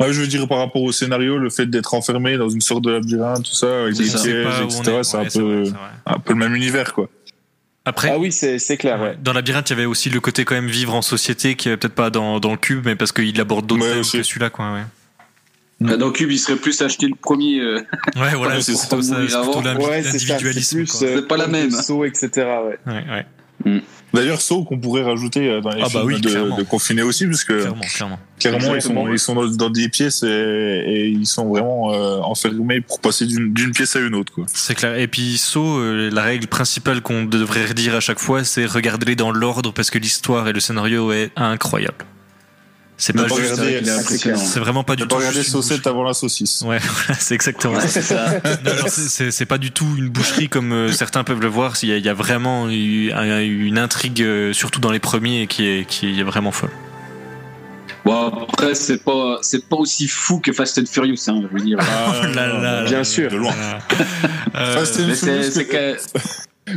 [0.00, 2.84] Ouais, je veux dire, par rapport au scénario, le fait d'être enfermé dans une sorte
[2.84, 4.14] de labyrinthe, tout ça, avec des pièges,
[4.62, 5.02] etc., est.
[5.04, 5.64] c'est Ouais, un, peu,
[6.06, 7.08] un peu le même univers, quoi.
[7.84, 9.00] Après, Ah oui, c'est c'est clair.
[9.00, 9.08] Ouais.
[9.08, 9.18] Ouais.
[9.22, 11.76] Dans Labyrinthe, il y avait aussi le côté quand même vivre en société qui est
[11.78, 14.50] peut-être pas dans, dans le cube, mais parce qu'il aborde d'autres Ouais, thèmes que celui-là,
[14.50, 14.72] quoi.
[14.74, 14.82] Ouais.
[15.88, 17.60] Ah, Dans Cube, il serait plus acheté le premier.
[17.60, 17.80] euh,
[18.16, 19.62] Ouais, voilà, Ouais, c'est c'est plutôt ça, mourir c'est plutôt avant.
[19.62, 20.18] l'indi- Ouais, c'est ça.
[20.18, 20.84] C'est l'individualisme.
[20.86, 21.02] quoi.
[21.08, 21.70] euh, C'est pas la même.
[21.70, 22.28] saut, etc.
[22.36, 22.78] Ouais.
[22.86, 23.04] Ouais,
[23.64, 23.82] ouais.
[24.14, 27.44] D'ailleurs, Saw qu'on pourrait rajouter euh, dans les Ah bah oui, de, de aussi, parce
[27.44, 28.18] que Clairement, clairement.
[28.38, 30.28] clairement ils sont ils sont dans, dans des pièces et,
[30.86, 34.44] et ils sont vraiment euh, enfermés pour passer d'une d'une pièce à une autre quoi.
[34.52, 34.96] C'est clair.
[34.98, 39.14] Et puis, So, euh, la règle principale qu'on devrait redire à chaque fois, c'est regarder
[39.14, 42.04] dans l'ordre parce que l'histoire et le scénario est incroyable.
[43.00, 43.54] C'est pas pas juste.
[44.36, 45.14] C'est vraiment pas du Ne tout.
[45.14, 46.62] pas regarder saucette avant la saucisse.
[46.62, 47.88] Ouais, voilà, c'est exactement Ouais, ça.
[47.88, 48.40] c'est ça.
[48.88, 51.74] C'est- c'est c'est pas du tout une boucherie comme euh, certains peuvent le voir.
[51.82, 55.64] Il y a, il y a vraiment une intrigue, euh, surtout dans les premiers, qui
[55.66, 56.70] est, qui est vraiment folle.
[58.04, 61.64] Bon, après, c'est pas, c'est pas aussi fou que Fast and Furious, hein, je veux
[61.64, 61.78] dire.
[61.80, 63.30] Ah, là là Bien de sûr.
[63.32, 63.54] loin.
[64.54, 65.68] Euh, Fast and Mais c'est,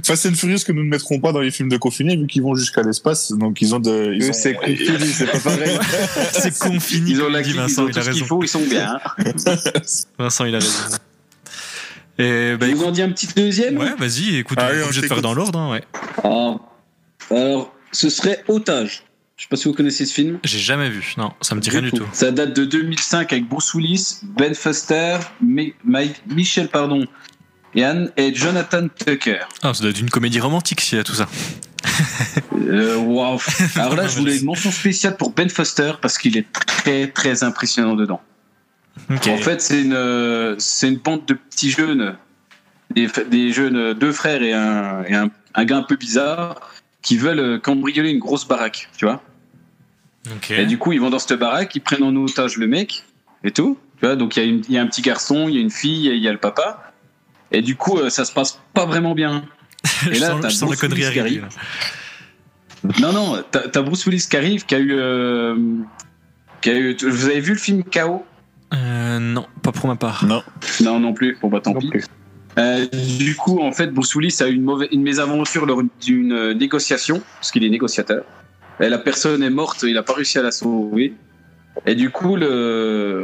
[0.04, 2.42] Fast and Furious que nous ne mettrons pas dans les films de confinés vu qu'ils
[2.42, 4.14] vont jusqu'à l'espace, donc ils ont de.
[4.16, 5.78] Ils ont- c'est confini, c'est pas pareil.
[6.34, 7.12] c'est confini.
[7.12, 8.26] ils ont la dit ils Vincent, ont il tout a ce qu'il raison.
[8.26, 8.98] faut, ils sont bien.
[9.18, 9.24] hein.
[10.20, 10.98] Vincent, il a raison.
[12.20, 14.84] Et bah, Je vous en dis un petit deuxième ouais, vas-y, écoute, Ah on est
[14.84, 15.84] obligé de faire dans l'ordre, hein, ouais.
[16.24, 16.56] Ah.
[17.32, 19.04] Alors, ce serait Otage.
[19.38, 20.38] Je sais pas si vous connaissez ce film.
[20.44, 22.06] J'ai jamais vu, non, ça me dit rien du tout.
[22.14, 25.18] Ça date de 2005 avec Bruce Willis, Ben Foster,
[26.28, 27.08] Michel pardon,
[27.76, 29.40] Yann et Jonathan Tucker.
[29.64, 31.28] Ah, ça doit être une comédie romantique s'il y a tout ça.
[32.58, 33.40] Euh, Waouh.
[33.76, 37.44] Alors là, je voulais une mention spéciale pour Ben Foster parce qu'il est très très
[37.44, 38.22] impressionnant dedans.
[39.10, 39.28] Ok.
[39.28, 42.16] En fait, c'est une c'est une bande de petits jeunes,
[42.94, 46.56] des, des jeunes deux frères et un et un, un gars un peu bizarre
[47.02, 49.24] qui veulent euh, cambrioler une grosse baraque, tu vois.
[50.28, 50.52] ok.
[50.52, 53.06] Et du coup, ils vont dans cette baraque, ils prennent en otage le mec
[53.44, 53.78] et tout.
[54.00, 56.08] Tu vois, donc il y, y a un petit garçon, il y a une fille,
[56.08, 56.91] il y a le papa.
[57.52, 59.44] Et du coup, euh, ça se passe pas vraiment bien.
[60.04, 61.42] je et là, je sens la connerie arriver.
[63.00, 65.56] Non, non, t'as Bruce Willis qui arrive, qui a eu, euh,
[66.62, 66.96] qui a eu.
[66.96, 68.26] Vous avez vu le film Chaos
[68.74, 70.26] Euh, non, pas pour ma part.
[70.26, 70.42] Non.
[70.82, 71.38] Non, non plus.
[71.42, 71.90] Bon bah tant Non pis.
[71.90, 72.06] plus.
[72.58, 72.86] Euh,
[73.20, 77.22] du coup, en fait, Bruce Willis a eu une, mauvaise, une mésaventure lors d'une négociation,
[77.36, 78.24] parce qu'il est négociateur.
[78.80, 81.14] Et la personne est morte, il a pas réussi à la sauver.
[81.86, 83.24] Et du coup, le...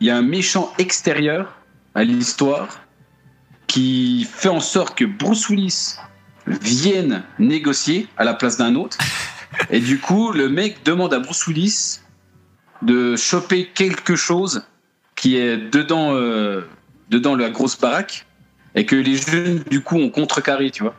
[0.00, 1.56] il y a un méchant extérieur
[1.94, 2.83] à l'histoire
[3.66, 5.96] qui fait en sorte que Bruce Willis
[6.46, 8.98] vienne négocier à la place d'un autre.
[9.70, 12.00] Et du coup, le mec demande à Bruce Willis
[12.82, 14.62] de choper quelque chose
[15.16, 16.62] qui est dedans, euh,
[17.08, 18.26] dedans la grosse baraque
[18.74, 20.94] et que les jeunes du coup ont contrecarré, tu vois.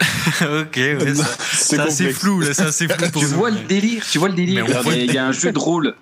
[0.40, 3.34] ok, ouais, ça- C'est assez flou, là, c'est assez flou pour Tu nous.
[3.34, 4.64] vois le délire, tu vois le délire.
[4.94, 5.94] Il y a un jeu de rôle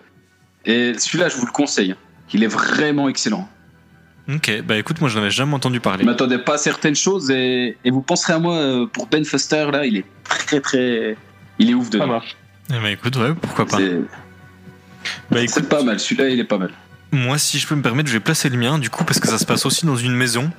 [0.67, 1.95] et celui-là, je vous le conseille.
[2.33, 3.49] Il est vraiment excellent.
[4.29, 6.03] Ok, bah écoute, moi j'en avais jamais entendu parler.
[6.03, 9.25] Je m'attendais pas à certaines choses et, et vous penserez à moi euh, pour Ben
[9.25, 11.17] Foster là, il est très très,
[11.61, 12.07] il est ouf Ça dedans.
[12.09, 12.37] marche.
[12.71, 13.77] Eh bah écoute, ouais, pourquoi pas.
[13.77, 14.01] C'est
[15.31, 16.71] Bah écoute, pas mal, celui-là il est pas mal.
[17.13, 19.29] Moi si je peux me permettre, je vais placer le mien, du coup, parce que
[19.29, 20.51] ça se passe aussi dans une maison.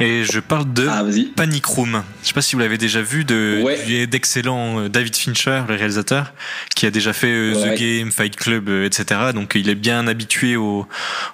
[0.00, 1.04] Et je parle de Ah.
[1.36, 2.02] Panic Room.
[2.22, 4.06] Je sais pas si vous l'avez déjà vu de Ouais.
[4.06, 6.32] d'excellent euh, David Fincher, le réalisateur,
[6.74, 7.74] qui a déjà fait euh, Ouais.
[7.74, 9.20] The Game, Fight Club, euh, etc.
[9.34, 10.86] Donc il est bien habitué aux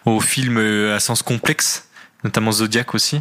[0.04, 1.88] au films euh, à sens complexe,
[2.24, 3.20] notamment Zodiac aussi.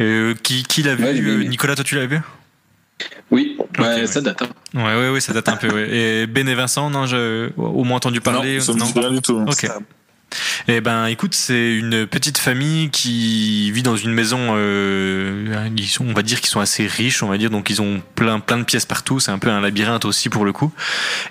[0.00, 1.44] Euh, qui qui l'a vu Ouais.
[1.48, 2.18] Nicolas, toi tu l'as vu?
[3.30, 4.06] Oui, ouais, ouais.
[4.06, 4.42] ça date.
[4.42, 4.48] hein.
[4.74, 5.68] Ouais, ouais, ouais, ça date un peu.
[5.72, 5.88] Ouais.
[6.22, 8.58] Et Ben et Vincent, non, j'ai au moins entendu parler.
[8.58, 9.44] Non, ça me dit rien du tout.
[9.46, 9.66] Ok.
[10.68, 14.38] Eh ben, écoute, c'est une petite famille qui vit dans une maison.
[14.52, 17.82] Euh, ils sont, on va dire qu'ils sont assez riches, on va dire, donc ils
[17.82, 19.20] ont plein, plein de pièces partout.
[19.20, 20.72] C'est un peu un labyrinthe aussi pour le coup.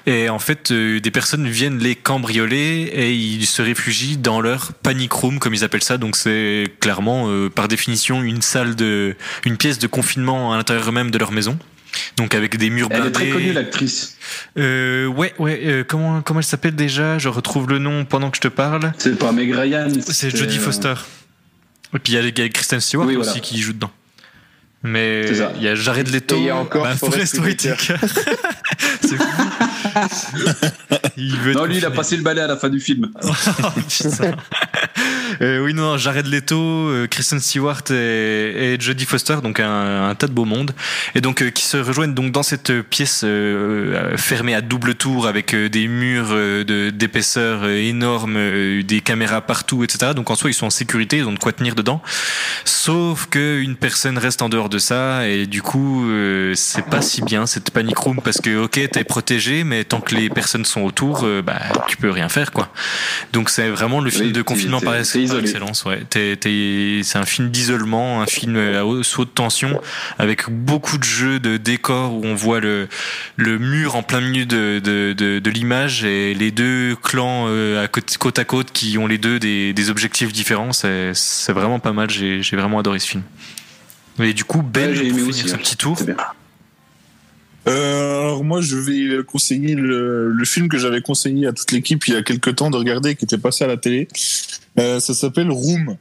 [0.06, 4.74] Et en fait, euh, des personnes viennent les cambrioler et ils se réfugient dans leur
[4.74, 5.98] panic room, comme ils appellent ça.
[5.98, 10.92] Donc c'est clairement, euh, par définition, une salle de, une pièce de confinement à l'intérieur
[10.92, 11.58] même de leur maison.
[12.18, 13.14] Donc avec des murs Elle est blindés.
[13.14, 14.18] très connue l'actrice.
[14.58, 15.60] Euh, ouais, ouais.
[15.66, 17.18] euh, comment, comment elle s'appelle déjà?
[17.18, 18.94] Je retrouve le nom pendant que je te parle.
[18.98, 19.90] C'est pas Meg Ryan.
[20.08, 20.94] C'est Jodie euh, Foster.
[21.94, 23.92] Et puis il y a, il y a Kristen Stewart Oui, aussi qui joue dedans.
[24.84, 25.26] Mais
[25.58, 27.94] il y a Jared Leto, Et il y a encore bah, Forest Whitaker.
[27.94, 28.08] Whitaker.
[29.02, 29.24] C'est fou.
[31.18, 33.12] il veut Non, lui, il a passé le balai à la fin du film.
[33.24, 33.30] Oh.
[35.42, 40.16] Euh, oui, non, Jared Leto, euh, Kristen Stewart et, et Jodie Foster, donc un, un
[40.16, 40.72] tas de beau monde,
[41.16, 44.96] et donc euh, qui se rejoignent donc dans cette pièce euh, euh, fermée à double
[44.96, 50.14] tour avec euh, des murs euh, de d'épaisseur euh, énorme, euh, des caméras partout, etc.
[50.16, 52.02] Donc en soi, ils sont en sécurité, ils ont de quoi tenir dedans.
[52.66, 57.02] Sauf que une personne reste en dehors de ça, et du coup, euh, c'est pas
[57.02, 60.66] si bien cette panic room parce que ok, t'es protégé, mais tant que les personnes
[60.66, 62.72] sont autour, bah tu peux rien faire quoi.
[63.34, 65.42] Donc c'est vraiment le film Oui, de confinement par, c'est isolé.
[65.44, 66.02] excellence, ouais.
[66.10, 69.80] T'es- t'es- c'est un film d'isolement, un film à haut- haute tension,
[70.20, 72.88] avec beaucoup de jeux de décors où on voit le,
[73.36, 77.84] le mur en plein milieu de, de, de, de l'image et les deux clans euh,
[77.84, 80.72] à côte, côte à côte qui ont les deux des, des objectifs différents.
[80.74, 82.10] C'est c'est vraiment pas mal.
[82.10, 83.24] J'ai j'ai vraiment adoré ce film.
[84.20, 85.58] Et du coup, Ben, Ouais, j'ai pour aimé finir aussi, ce ouais.
[85.58, 86.16] petit tour, C'est bien.
[87.68, 92.08] Euh, alors moi, je vais conseiller le, le film que j'avais conseillé à toute l'équipe
[92.08, 94.08] il y a quelques temps de regarder, qui était passé à la télé.
[94.80, 95.98] Euh, ça s'appelle Room,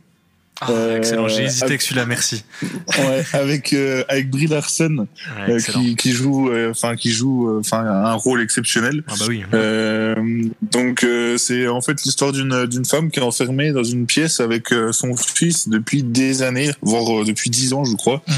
[0.62, 1.26] Ah, Euh, excellent.
[1.28, 2.44] J'ai hésité avec- avec celui-là, merci.
[2.62, 5.06] ouais, avec euh, avec Brie Larson
[5.48, 9.02] Ouais, euh, qui, qui joue, euh, enfin qui joue, euh, enfin un rôle exceptionnel.
[9.08, 9.42] Ah bah oui.
[9.54, 10.14] Euh,
[10.62, 14.40] donc euh, c'est en fait l'histoire d'une d'une femme qui est enfermée dans une pièce
[14.40, 18.22] avec euh, son fils depuis des années, voire euh, depuis dix ans je crois.
[18.28, 18.34] Mhm.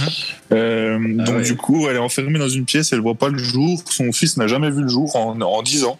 [0.53, 1.43] Euh, Ah donc ouais.
[1.43, 4.37] du coup elle est enfermée dans une pièce, elle voit pas le jour, son fils
[4.37, 5.99] n'a jamais vu le jour en, en dix ans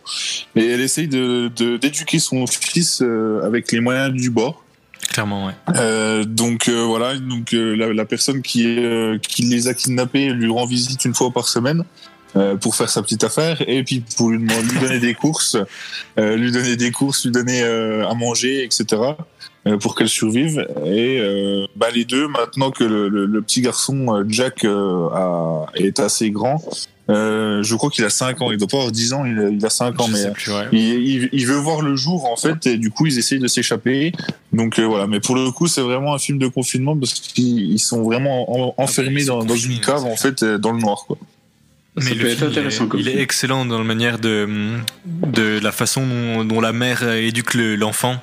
[0.55, 4.63] et elle essaye de de- d'éduquer son fils euh, avec les moyens du bord.
[5.13, 5.51] Clairement.
[5.77, 11.05] Euh, donc euh, voilà, donc euh, la, personne qui les a kidnappés lui rend visite
[11.05, 11.85] une fois par semaine
[12.63, 15.59] pour faire sa petite affaire et puis pour lui, lui donner des courses,
[16.17, 19.03] lui donner des courses, lui donner à manger, etc.
[19.81, 20.67] pour qu'elle survive.
[20.87, 21.21] Et
[21.77, 24.67] bah, les deux, maintenant que le, petit garçon Jack
[25.75, 26.65] est assez grand,
[27.11, 29.49] euh, je crois qu'il a 5 ans, il doit pas avoir 10 ans, il a,
[29.49, 30.69] il a 5 ans, Je mais sais plus, ouais.
[30.73, 33.49] il, il- il veut voir le jour en fait et du coup ils essayent de
[33.49, 34.13] s'échapper.
[34.53, 35.07] Donc euh, voilà.
[35.09, 38.69] Mais pour le coup c'est vraiment un film de confinement parce qu'ils ils sont vraiment
[38.69, 41.19] en- enfermés dans, dans une cave en fait euh, dans le noir quoi.
[41.97, 44.49] Mais le film, il est- intéressant il est, excellent dans la manière de,
[45.05, 48.17] de la façon dont, dont la mère éduque le- l'enfant.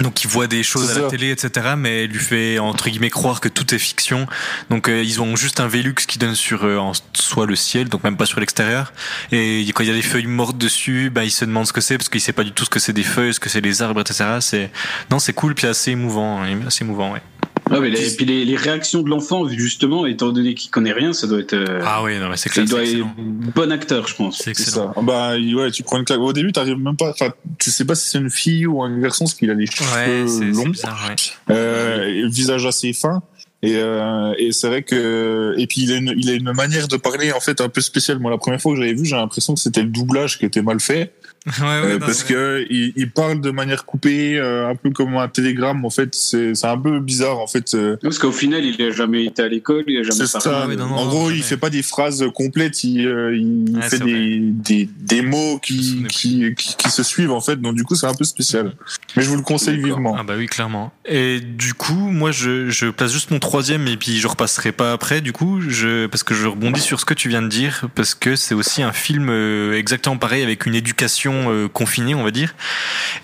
[0.00, 1.74] Donc il voit des choses à la télé, etc.
[1.76, 4.26] Mais elle lui fait entre guillemets croire que tout est fiction.
[4.70, 7.88] Donc euh, ils ont juste un Velux qui donne sur euh, en soi le ciel,
[7.88, 8.92] donc même pas sur l'extérieur.
[9.32, 11.80] Et quand il y a des feuilles mortes dessus, bah il se demande ce que
[11.80, 13.60] c'est parce qu'il sait pas du tout ce que c'est des feuilles, ce que c'est
[13.60, 14.24] les arbres, etc.
[14.40, 14.70] C'est
[15.10, 17.12] non c'est cool puis assez émouvant, hein, assez émouvant.
[17.12, 17.22] Ouais.
[17.70, 20.92] Ouais, mais les- et puis les, les réactions de l'enfant, justement, étant donné qu'il connaît
[20.92, 21.54] rien, ça doit être.
[21.54, 23.06] euh, Ah oui non mais c'est il clair, doit c'est être
[23.54, 24.38] bon acteur, je pense.
[24.38, 24.92] C'est excellent.
[24.94, 27.84] ça bah ouais tu prends une claque au début t'arrives même pas enfin tu sais
[27.84, 30.68] pas si c'est une fille ou un garçon parce qu'il a les cheveux Ouais, longs
[30.68, 31.08] bizarre.
[31.08, 31.54] Ouais.
[31.54, 33.22] euh, le visage assez fin
[33.62, 36.86] et, euh, et c'est vrai que et puis il a une il a une manière
[36.88, 39.16] de parler en fait un peu spéciale moi la première fois que j'avais vu j'ai
[39.16, 41.12] l'impression que c'était le doublage qui était mal fait
[41.46, 44.90] Ouais, ouais, Euh, non, parce que il, il parle de manière coupée, euh, un peu
[44.90, 45.84] comme un télégramme.
[45.84, 47.38] En fait, c'est c'est un peu bizarre.
[47.38, 50.26] En fait, euh, Parce qu'au final, il a jamais été à l'école, il a jamais
[50.26, 50.66] ça.
[50.66, 51.38] ouais, non, non, en gros, jamais.
[51.38, 52.82] il fait pas des phrases complètes.
[52.82, 57.30] Il, euh, il Ouais, fait des, des des mots qui qui, qui qui se suivent
[57.32, 57.60] en fait.
[57.60, 58.72] Donc du coup, c'est un peu spécial.
[59.16, 60.16] Mais je vous le conseille vivement.
[60.18, 60.92] Ah bah oui, clairement.
[61.04, 64.92] Et du coup, moi, je, je place juste mon troisième et puis je repasserai pas
[64.92, 67.86] après, du coup, je, parce que je rebondis sur ce que tu viens de dire,
[67.94, 69.30] parce que c'est aussi un film
[69.72, 72.54] exactement pareil avec une éducation euh, confinée, on va dire.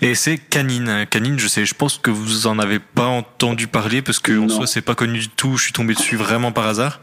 [0.01, 1.05] Et c'est Canine.
[1.09, 4.49] Canine, je sais, je pense que vous en avez pas entendu parler parce que en
[4.49, 5.57] soi, c'est pas connu du tout.
[5.57, 7.01] Je suis tombé dessus vraiment par hasard.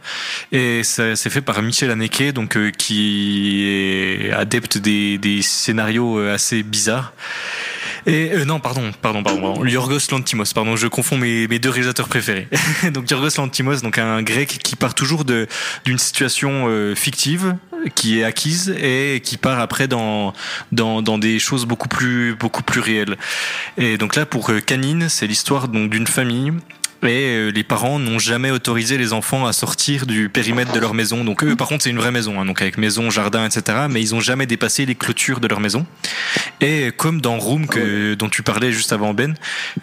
[0.53, 6.35] Et c'est fait par Michel Haneke, donc euh, qui est adepte des, des scénarios euh,
[6.35, 7.13] assez bizarres.
[8.07, 9.65] Et euh, non, pardon, pardon, pardon, pardon.
[9.65, 12.49] Yorgos Lantimos, pardon, je confonds mes, deux réalisateurs préférés.
[12.93, 15.47] donc Yorgos Lantimos, donc un grec qui part toujours de
[15.85, 17.57] d'une situation euh, fictive
[17.95, 20.35] qui est acquise et qui part après dans
[20.73, 23.17] dans dans des choses beaucoup plus beaucoup plus réelles.
[23.79, 26.53] Et donc là pour euh, Canine, c'est l'histoire donc d'une famille
[27.03, 30.95] et euh, les parents n'ont jamais autorisé les enfants à sortir du périmètre de leur
[30.95, 31.25] maison.
[31.25, 33.87] Donc eux, par contre, c'est une vraie maison, hein, donc avec maison, jardin, etc.
[33.89, 35.87] Mais ils ont jamais dépassé les clôtures de leur maison.
[36.61, 39.35] Et comme dans Room que, dont tu parlais juste avant Ben,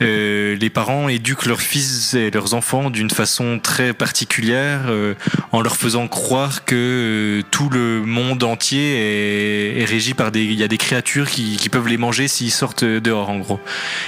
[0.02, 5.16] euh, les parents éduquent leurs fils et leurs enfants d'une façon très particulière, euh,
[5.52, 10.44] en leur faisant croire que euh, tout le monde entier est, est régi par des,
[10.44, 13.60] il y a des créatures qui, qui peuvent les manger s'ils sortent dehors, en gros.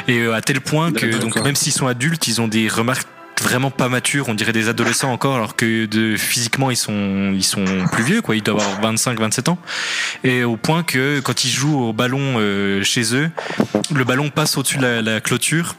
[0.08, 2.99] Et euh, à tel point que donc même s'ils sont adultes, ils ont des remarques
[3.44, 7.44] vraiment pas matures, on dirait des adolescents encore, alors que de, physiquement ils sont ils
[7.44, 9.58] sont plus vieux quoi, ils doivent avoir 25 27 ans.
[10.24, 13.30] Et au point que quand ils jouent au ballon euh, chez eux,
[13.94, 15.76] le ballon passe au-dessus de la, la clôture.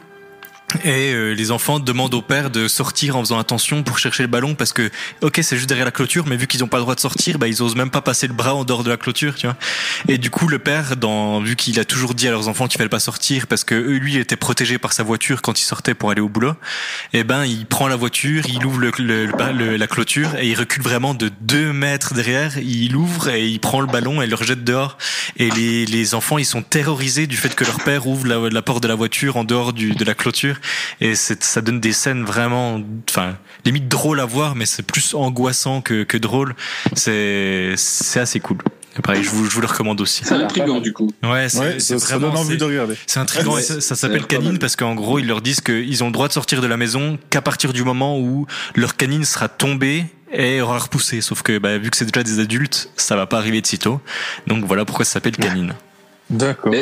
[0.84, 4.28] Et euh, les enfants demandent au père de sortir en faisant attention pour chercher le
[4.28, 4.90] ballon parce que
[5.20, 7.38] ok c'est juste derrière la clôture mais vu qu'ils n'ont pas le droit de sortir
[7.38, 9.56] bah ils osent même pas passer le bras en dehors de la clôture tu vois.
[10.08, 12.78] Et du coup le père dans vu qu'il a toujours dit à leurs enfants qu'il
[12.78, 15.94] fallait pas sortir parce que eux, lui était protégé par sa voiture quand il sortait
[15.94, 16.54] pour aller au boulot
[17.12, 20.54] et ben il prend la voiture il ouvre le- le- le- la clôture et il
[20.58, 24.34] recule vraiment de deux mètres derrière il ouvre et il prend le ballon et le
[24.34, 24.98] rejette dehors.
[25.36, 28.62] Et les, les enfants ils sont terrorisés du fait que leur père ouvre la, la
[28.62, 30.59] porte de la voiture en dehors du, de la clôture
[31.00, 35.80] et ça donne des scènes vraiment enfin limite drôles à voir mais c'est plus angoissant
[35.82, 36.54] que, que drôle
[36.94, 37.74] c'est
[38.16, 38.58] assez cool
[38.98, 40.22] Et pareil, je vous, je vous le recommande aussi.
[40.24, 41.10] C'est intriguant du coup.
[41.22, 42.94] Ouais, c'est Ouais, c'est ça, ça vraiment donne envie c'est- de regarder.
[43.06, 43.54] c'est intriguant.
[43.54, 46.26] Ouais, et ça s'appelle canine parce qu'en gros, ils leur disent qu'ils ont le droit
[46.28, 50.60] de sortir de la maison qu'à partir du moment où leur canine sera tombée et
[50.60, 51.20] aura repoussé.
[51.20, 54.00] Sauf que bah, vu que c'est déjà des adultes, ça va pas arriver de sitôt.
[54.48, 55.74] Donc voilà pourquoi ça s'appelle canine.
[56.28, 56.74] D'accord.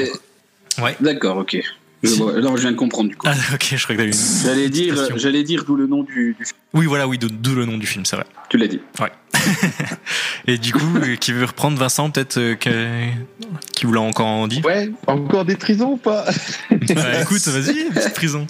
[0.80, 0.96] Ouais.
[1.00, 1.58] D'accord, ok.
[2.03, 2.22] Je.
[2.40, 3.26] Non, je viens de comprendre du coup.
[3.28, 4.44] Ah ok, je crois que t'as eu une...
[4.44, 6.57] J'allais dire, j'allais dire d'où le nom du, du film.
[6.74, 8.24] Oui, voilà, oui, d'où- le nom du film, c'est vrai.
[8.49, 8.80] Tu l'as dit.
[10.46, 12.55] Et du coup, euh, qui veut reprendre Vincent, peut-être euh,
[13.74, 14.62] qui vous l'a encore en dit?
[14.64, 16.24] Ouais, encore des prisons ou pas?
[16.70, 18.46] Bah, Écoute, vas-y, petite prison.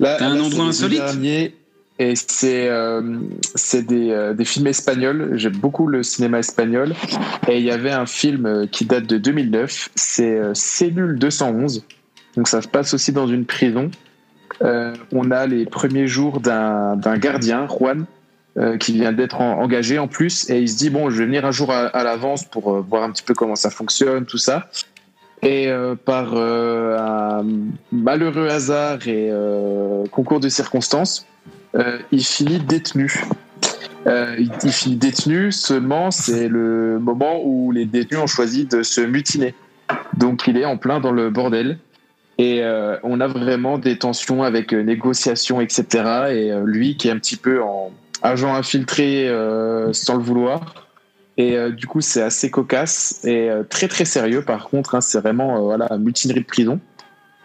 [0.00, 0.98] Là, T'as un endroit insolite?
[0.98, 1.54] derniers,
[1.98, 3.18] Et c'est euh,
[3.54, 5.30] c'est des, euh, des films espagnols.
[5.36, 6.94] J'aime beaucoup le cinéma espagnol.
[7.48, 9.88] Et il y avait un film euh, qui date de 2009.
[9.94, 11.82] C'est euh, Cellule 211.
[12.36, 13.90] Donc ça se passe aussi dans une prison.
[14.62, 18.06] Euh, on a les premiers jours d'un gardien, Juan,
[18.56, 20.48] euh, qui vient d'être en- engagé en plus.
[20.50, 23.02] Et il se dit, bon, je vais venir un jour à, l'avance pour euh, voir
[23.02, 24.68] un petit peu comment ça fonctionne, tout ça.
[25.42, 25.70] Et
[26.06, 27.44] par un
[27.92, 29.30] malheureux hasard et
[30.10, 31.26] concours de circonstances,
[32.10, 33.22] il finit détenu.
[34.06, 39.54] Il finit détenu, seulement c'est le moment où les détenus ont choisi de se mutiner.
[40.16, 41.78] Donc il est en plein dans le bordel.
[42.38, 45.84] Et euh, on a vraiment des tensions avec euh, négociations, etc.
[46.30, 50.86] Et euh, lui qui est un petit peu en agent infiltré euh, sans le vouloir.
[51.38, 54.42] Et euh, du coup, c'est assez cocasse et euh, très très sérieux.
[54.42, 56.78] Par contre, hein, c'est vraiment euh, voilà mutinerie de prison.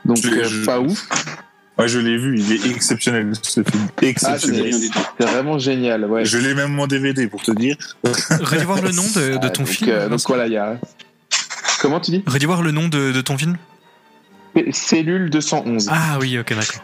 [0.06, 1.08] Donc Je- euh, je- pas ouf.
[1.78, 3.84] Ouais, je l'ai vu, il est exceptionnel ce film.
[4.02, 4.74] Ah, Exceptionnel.
[5.20, 6.06] C'est vraiment génial.
[6.06, 6.26] Ouais.
[6.26, 7.76] je l'ai même en DVD pour te dire.
[8.04, 9.90] Redis voir le nom de, de Ah, ton donc, film.
[9.90, 10.78] euh, donc voilà, il y a.
[11.82, 12.24] Comment tu dis?
[12.28, 13.58] Redis voir le nom de, de ton film.
[14.72, 15.88] Cellule 211.
[15.92, 16.84] Ah oui, ok, d'accord.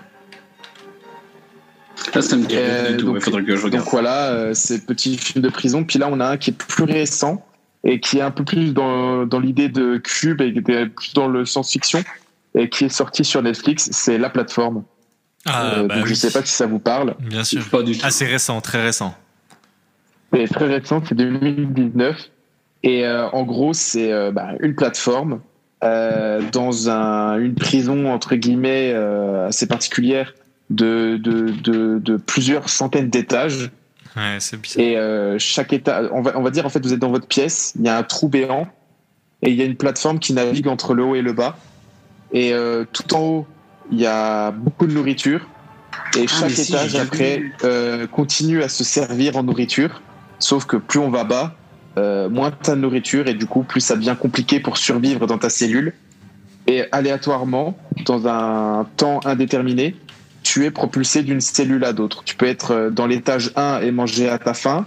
[2.13, 3.05] Là, ça me dit Euh, du tout.
[3.07, 3.83] donc- Il faudrait que je regarde.
[3.83, 5.83] Donc voilà, euh, ces petits films de prison.
[5.83, 7.45] Puis là, on a un qui est plus récent
[7.83, 11.13] et qui est un peu plus dans, dans l'idée de Cube et qui était plus
[11.13, 12.03] dans le science-fiction
[12.55, 13.89] et qui est sorti sur Netflix.
[13.91, 14.83] C'est La Plateforme.
[15.45, 16.09] Ah, Euh, bah donc oui.
[16.09, 17.15] je sais pas si ça vous parle.
[17.19, 17.67] Bien sûr.
[17.69, 18.05] Pas du tout.
[18.05, 19.13] Assez récent, très récent.
[20.33, 22.29] C'est très récent, c'est 2019.
[22.83, 25.41] Et euh, en gros, c'est euh, bah, une plateforme
[25.83, 30.33] euh, dans un, une prison, entre guillemets, euh, assez particulière
[30.69, 33.69] de, de, de, de plusieurs centaines d'étages.
[34.15, 34.83] Ouais, c'est bizarre.
[34.83, 37.27] Et euh, chaque étage, on va, on va dire, en fait, vous êtes dans votre
[37.27, 38.67] pièce, il y a un trou béant
[39.43, 41.57] et il y a une plateforme qui navigue entre le haut et le bas.
[42.33, 43.47] Et euh, tout en haut,
[43.91, 45.47] il y a beaucoup de nourriture.
[46.17, 50.01] Et chaque mais si, étage, après, euh, continue à se servir en nourriture.
[50.39, 51.55] Sauf que plus on va bas,
[51.97, 55.37] euh, moins t'as de nourriture et du coup, plus ça devient compliqué pour survivre dans
[55.37, 55.93] ta cellule.
[56.67, 59.95] Et aléatoirement, dans un temps indéterminé,
[60.43, 62.23] tu es propulsé d'une cellule à d'autre.
[62.23, 64.85] Tu peux être euh, dans l'étage 1 et manger à ta faim,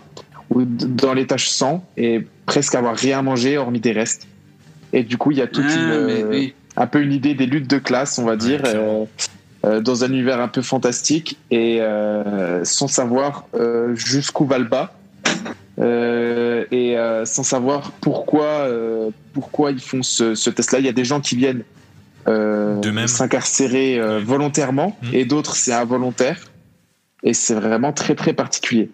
[0.51, 4.27] ou dans l'étage 100 et presque avoir rien mangé hormis des restes.
[4.93, 6.55] Et du coup, il y a toute Ah, une, euh, oui.
[6.77, 9.05] un peu une idée des luttes de classe, on va dire, euh,
[9.65, 13.45] euh, dans un univers un peu fantastique et euh, sans savoir
[13.95, 14.93] jusqu'où va le bas.
[15.81, 20.79] Euh, et euh, sans savoir pourquoi, euh, pourquoi ils font ce, ce test-là.
[20.79, 21.65] Il y a des gens qui viennent
[22.29, 25.15] euh, s'incarcérer euh, volontairement Mm.
[25.15, 26.39] et d'autres c'est involontaire.
[27.23, 28.91] Et c'est vraiment très très particulier.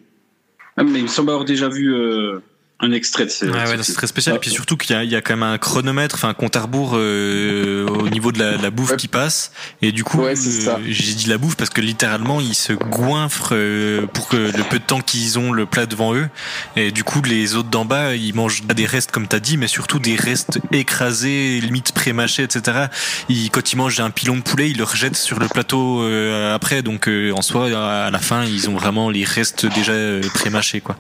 [0.77, 2.41] Ah, mais il me semble avoir déjà vu euh,
[2.79, 3.49] un extrait de ces.
[3.49, 4.35] Ouais, ce ouais, c'est très spécial.
[4.35, 4.37] Ah.
[4.37, 6.35] Et puis surtout qu'il y, a- il y a quand même un chronomètre, enfin un
[6.35, 8.97] compte à rebours euh, au niveau de la, la bouffe Ouais.
[8.97, 9.51] qui passe.
[9.81, 13.51] Et du coup, Ouais, euh, j'ai dit la bouffe parce que littéralement, ils se goinfrent
[13.55, 16.29] euh, pour que le peu de temps qu'ils ont le plat devant eux.
[16.77, 19.69] Et du coup, les autres d'en bas, ils mangent des restes comme t'as dit, mais
[19.69, 22.89] surtout des restes écrasés, limite pré-mâchés, etc.
[23.31, 26.55] Ils, quand ils mangent un pilon de poulet, ils le rejettent sur le plateau euh,
[26.55, 26.83] après.
[26.83, 27.67] Donc euh, en soi,
[28.07, 30.97] à la fin, ils ont vraiment les restes déjà euh, pré-mâchés, quoi.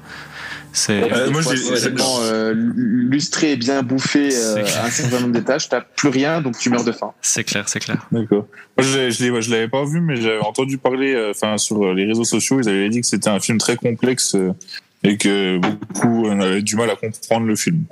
[0.78, 5.80] C'est Euh, moi, tellement euh, lustré et bien bouffé euh, un certain nombre d'étages, t'as
[5.80, 7.12] plus rien, donc tu meurs de faim.
[7.22, 8.06] c'est clair, c'est clair.
[8.12, 8.46] D'accord.
[8.76, 11.94] Moi, je, je l'ai- je l'avais pas vu, mais j'avais entendu parler, euh, enfin, sur
[11.94, 14.52] les réseaux sociaux, ils avaient dit que c'était un film très complexe euh,
[15.02, 17.84] et que beaucoup euh, avaient du mal à comprendre le film.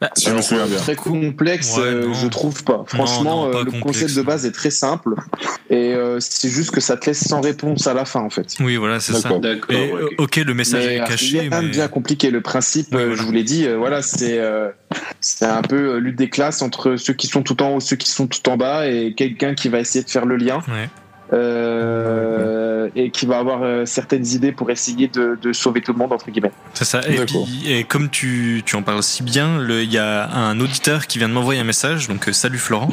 [0.00, 0.76] Bah, Si je.
[0.76, 2.84] Très complexe, Ouais, euh, je trouve pas.
[2.86, 4.26] Franchement, non, pas euh, le complexe, concept de non.
[4.26, 5.14] base est très simple
[5.70, 8.46] et euh, c'est juste que ça te laisse sans réponse à la fin en fait.
[8.60, 9.22] Oui, voilà, c'est ça.
[9.22, 9.40] D'accord.
[9.40, 9.74] D'accord.
[9.74, 10.12] Et, ok.
[10.18, 12.30] ok, le message Mais est caché, de mais bien compliqué.
[12.30, 13.16] Le principe, Oui, euh, voilà.
[13.16, 14.68] je vous l'ai dit, euh, voilà, c'est euh,
[15.20, 17.96] c'est un peu euh, lutte des classes entre ceux qui sont tout en haut, ceux
[17.96, 20.58] qui sont tout en bas, et quelqu'un qui va essayer de faire le lien.
[20.68, 20.90] Ouais.
[21.32, 25.98] Euh, et qui va avoir euh, certaines idées pour essayer de, de sauver tout le
[25.98, 26.52] monde entre guillemets.
[26.74, 27.00] C'est ça.
[27.08, 31.06] Et, puis, et comme tu, tu en parles si bien, il y a un auditeur
[31.06, 32.92] qui vient de m'envoyer un message, donc euh, salut Florent,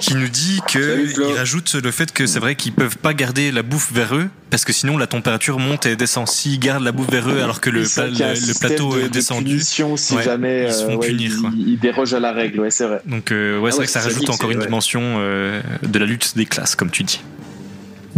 [0.00, 3.14] qui nous dit que Salut, il rajoute le fait que c'est vrai qu'ils peuvent pas
[3.14, 6.28] garder la bouffe vers eux parce que sinon la température monte et descend.
[6.28, 9.08] S'ils gardent la bouffe vers eux alors que le, pla- le plateau de- est de
[9.08, 9.60] descendu.
[9.60, 12.86] si Ouais, jamais ils se font ouais, punir, ils- dérogent à la règle, ouais, c'est
[12.86, 13.00] vrai.
[13.04, 14.64] Donc euh, ouais, c'est Ah vrai que ça rajoute encore une ouais.
[14.64, 17.20] dimension euh, de la lutte des classes, comme tu dis.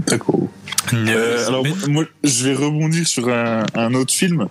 [0.06, 0.48] D'accord.
[0.92, 4.46] Euh, alors, moi, je vais rebondir sur un, un autre film.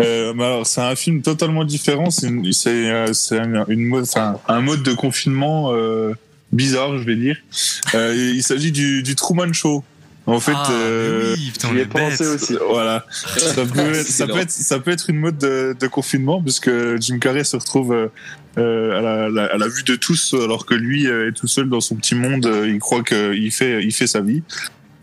[0.00, 2.10] Euh, mais alors, c'est un film totalement différent.
[2.10, 6.12] C'est une- c'est, euh, c'est un, une mode, enfin, un mode de confinement euh,
[6.52, 7.36] bizarre, je vais dire.
[7.94, 9.84] Euh, il s'agit du, du Truman Show.
[10.28, 12.56] En fait, ah, euh, oui, putain, est pensé aussi.
[12.68, 13.06] voilà.
[13.36, 16.68] Ça peut, être, ça, peut être, ça peut être une mode de, de confinement puisque
[17.00, 18.08] Jim Carrey se retrouve euh,
[18.58, 21.46] euh, à, la, la- à la vue de tous alors que lui euh, est tout
[21.46, 22.44] seul dans son petit monde.
[22.46, 24.42] euh, Il croit qu'il fait, il fait sa vie.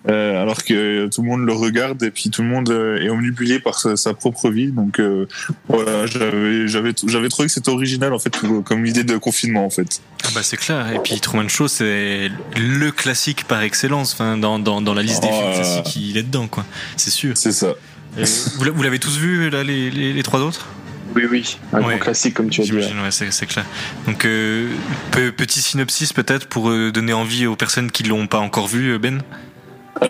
[0.10, 3.10] Euh, alors que tout le monde le regarde et puis tout le monde euh, est
[3.10, 4.68] omnibulé par sa, sa propre vie.
[4.68, 5.28] Donc euh,
[5.70, 8.36] voilà, j'avais j'avais j'avais trouvé que c'était original en fait
[8.66, 10.01] comme idée de confinement en fait.
[10.26, 10.91] Ah bah c'est clair.
[10.93, 14.12] Et puis Truman Show, c'est le classique par excellence.
[14.14, 16.66] Enfin, dans, dans, dans la liste des Oh films classiques, il est dedans, quoi.
[16.97, 17.38] C'est sûr.
[17.38, 17.74] C'est ça.
[18.18, 18.24] Et
[18.58, 20.68] vous l'a- vous l'avez tous vu, là, les, les, les trois autres?
[21.16, 21.84] Oui, oui, un Ouais.
[21.95, 22.74] grand classique comme tu as dit.
[22.74, 22.82] ouais.
[22.82, 23.66] J'imagine, ouais, c'est c'est clair.
[24.06, 24.68] Donc, euh,
[25.12, 29.22] pe- petit synopsis peut-être pour donner envie aux personnes qui l'ont pas encore vu, Ben?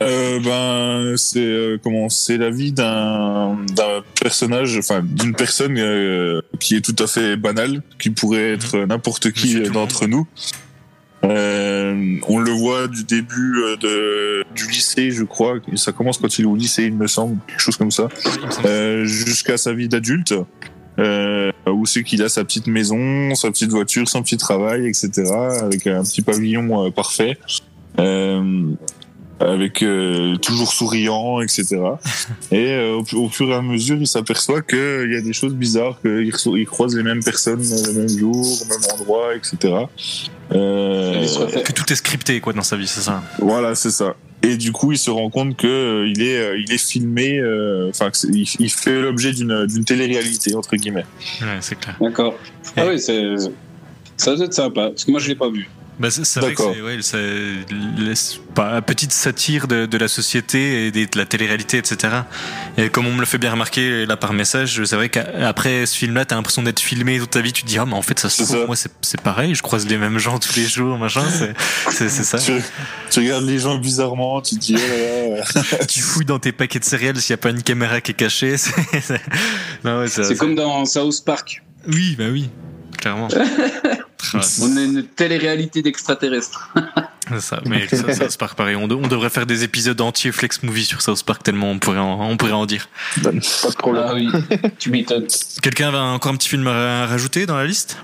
[0.02, 6.42] Euh, ben c'est euh, comment c'est la vie d'un d'un personnage enfin d'une personne euh,
[6.60, 10.28] qui est tout à fait banale qui pourrait être n'importe qui d'entre nous.
[11.26, 15.56] On le voit du début de du lycée je crois.
[15.76, 18.10] Ça commence quand il est au lycée il me semble quelque chose comme ça.
[19.04, 20.34] Jusqu'à sa vie d'adulte,
[21.00, 25.12] euh, où c'est qu'il a sa petite maison, sa petite voiture, son petit travail, etc.,
[25.62, 27.38] avec un petit pavillon euh, parfait,
[28.00, 28.72] euh,
[29.44, 31.80] avec euh, toujours souriant, etc.
[32.52, 35.54] Et euh, au, au fur et à mesure, il s'aperçoit qu'il y a des choses
[35.54, 39.86] bizarres, qu'il croise les mêmes personnes le même jour, au même endroit, etc.
[40.52, 41.26] Euh,
[41.64, 43.24] que tout est scripté, quoi, dans sa vie, c'est ça?
[43.40, 44.16] voilà, c'est ça.
[44.46, 47.40] Et du coup, il se rend compte que euh, il est, euh, il est filmé,
[47.40, 51.06] euh, enfin, il fait l'objet d'une d'une télé-réalité entre guillemets.
[51.42, 51.96] Ouais, c'est clair.
[52.02, 52.36] D'accord.
[52.76, 53.36] Ah oui, c'est.
[54.18, 55.70] Ça doit être sympa, parce que moi je l'ai pas vu.
[56.00, 60.92] Bah, c'est vrai que ouais, c'est laisse pas petite satire de, de la société et
[60.92, 62.14] de la télé-réalité, etc.
[62.78, 65.96] Et comme on me le fait bien remarquer là par message, c'est vrai qu'après ce
[65.96, 67.54] film-là, t'as l'impression d'être filmé toute ta vie.
[67.54, 68.66] Tu te dis ah mais en fait ça se C'est trouve, ça.
[68.66, 71.24] moi c'est c'est pareil, je croise les mêmes gens tous les jours, machin.
[71.30, 71.54] C'est
[71.92, 72.38] c'est c'est ça.
[72.44, 72.60] Tu,
[73.12, 75.86] tu regardes les gens bizarrement, tu te dis, oh là là.
[75.88, 78.16] tu fouilles dans tes paquets de céréales s'il n'y a pas une caméra qui est
[78.16, 78.58] cachée.
[78.58, 79.22] C'est c'est-
[79.84, 81.62] non, ouais, ça- C'est comme dans South Park.
[81.88, 82.50] Oui, bah oui,
[82.98, 83.28] clairement.
[84.34, 86.74] Ah, On a une télé-réalité d'extraterrestres.
[87.30, 88.76] c'est ça, mais ça, South Park, pareil.
[88.76, 91.80] On, de- on devrait faire des épisodes entiers Flex Movie sur South Park tellement on
[91.80, 92.90] pourrait en, on pourrait en dire.
[93.22, 94.04] Pas de problème.
[94.08, 94.30] Ah oui,
[94.80, 95.28] tu m'étonnes.
[95.62, 97.98] Quelqu'un a encore un petit film à rajouter dans la liste?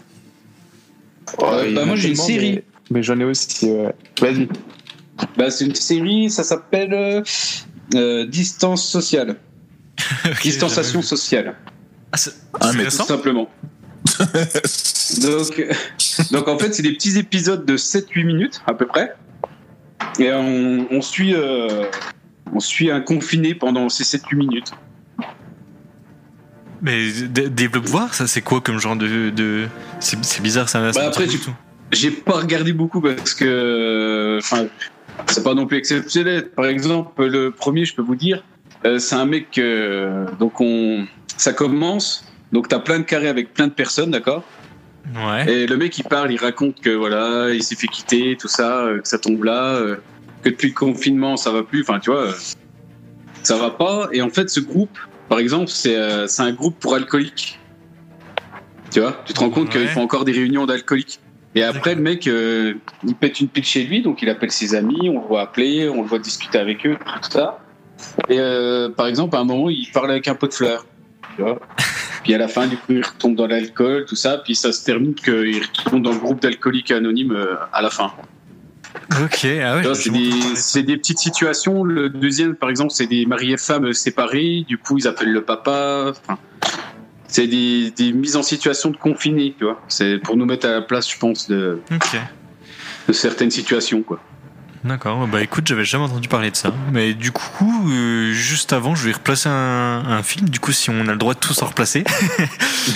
[1.42, 2.52] Euh, bah, moi, j'ai une série.
[2.54, 3.94] Mais, mais j'en ai aussi, ouais.
[4.22, 4.48] Vas-y.
[5.38, 7.22] Bah, c'est une série, ça s'appelle euh,
[7.96, 9.36] euh, Distance sociale.
[10.26, 11.56] Ok, Distanciation sociale,
[12.12, 13.50] Ah, c'est Ah, tout simplement.
[15.22, 15.74] donc, euh,
[16.32, 19.14] donc, en fait, c'est des petits épisodes de 7-8 minutes à peu près.
[20.20, 21.86] Et on, on suit, euh,
[22.54, 24.72] on suit un confiné pendant ces 7-8 minutes.
[26.82, 29.30] Mais dé- développe voir, ça c'est quoi comme genre de.
[29.30, 29.68] de...
[30.00, 30.94] C'est c'est bizarre, ça.
[30.94, 31.28] ça Bah, après.
[31.92, 34.68] J'ai pas regardé beaucoup parce que, enfin,
[35.28, 36.50] c'est pas non plus exceptionnel.
[36.50, 38.44] Par exemple, le premier, je peux vous dire,
[38.86, 39.58] euh, c'est un mec.
[39.58, 41.06] euh, donc on,
[41.36, 42.24] ça commence.
[42.54, 44.44] Donc t'as plein de carrés avec plein de personnes, d'accord?
[45.16, 45.52] Ouais.
[45.52, 48.82] Et le mec il parle, il raconte que voilà, il s'est fait quitter, tout ça,
[48.82, 49.96] euh, que ça tombe là, euh,
[50.44, 51.82] que depuis le confinement ça va plus.
[51.82, 52.34] Enfin, tu vois, euh,
[53.44, 54.10] ça va pas.
[54.12, 54.98] Et en fait, ce groupe,
[55.28, 57.60] par exemple, c'est euh, un groupe pour alcooliques.
[58.92, 59.82] Tu vois, tu te rends compte Ouais.
[59.82, 61.20] qu'ils font encore des réunions d'alcooliques.
[61.56, 64.76] Et après, le mec, euh, il pète une pile chez lui, donc il appelle ses
[64.76, 67.60] amis, on le voit appeler, on le voit discuter avec eux, tout ça.
[68.30, 70.86] Et euh, par exemple, à un moment, il parle avec un pot de fleurs.
[71.40, 71.60] Tu vois
[72.24, 74.42] puis à la fin, du coup, il retombe dans l'alcool, tout ça.
[74.44, 78.12] Puis ça se termine qu'il retombe dans le groupe d'alcooliques anonymes euh, à la fin.
[79.24, 79.94] Ok, ah ouais.
[80.56, 81.84] C'est des, petites situations.
[81.86, 84.66] Le deuxième, par exemple, c'est des maris et femmes séparés.
[84.68, 86.08] Du coup, ils appellent le papa.
[86.10, 86.38] Enfin,
[87.28, 89.82] c'est des, des mises en situation de confinés, tu vois.
[89.88, 91.80] C'est pour nous mettre à la place, je pense, de,
[93.08, 94.20] de certaines situations, quoi.
[94.86, 96.74] D'accord, bah écoute, j'avais jamais entendu parler de ça.
[96.94, 100.90] Mais du coup, euh, juste avant, je vais replacer un, un film, du coup, si
[100.90, 102.04] on a le droit de tous en replacer.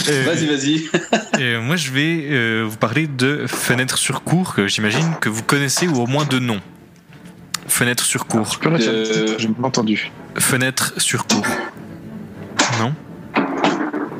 [0.10, 0.90] Euh, Vas-y, vas-y.
[1.40, 5.44] euh, moi, je vais euh, vous parler de Fenêtre sur cours, que j'imagine que vous
[5.44, 6.60] connaissez ou au moins de nom.
[7.68, 8.50] Fenêtre sur cour.
[8.50, 10.12] Tu peux répéter le Euh, titre J'ai pas entendu.
[10.38, 11.46] Fenêtre sur cour.
[12.80, 12.96] Non?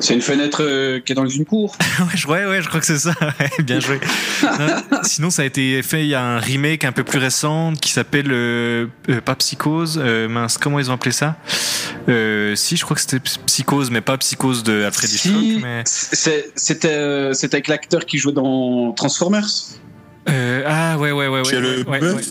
[0.04, 1.74] C'est une fenêtre euh, qui est dans une cour.
[2.00, 3.14] ouais, je, ouais, ouais, je crois que c'est ça.
[3.40, 3.98] Ouais, Bien joué.
[4.42, 6.02] Non, sinon, ça a été fait.
[6.02, 9.98] Il y a un remake un peu plus récent qui s'appelle euh, euh, pas Psychose.
[10.02, 11.36] euh, mince, comment ils ont appelé ça?
[12.10, 15.62] Euh, Si, je crois que c'était Psychose, mais pas Psychose de Alfred Si, Hitchcock.
[15.62, 15.82] Mais...
[15.86, 19.48] C'était euh, c'était avec l'acteur qui jouait dans Transformers.
[20.28, 21.42] Euh, ah ouais, ouais, ouais, ouais.
[21.42, 22.26] Qui a le ouais, ouais, bœuf?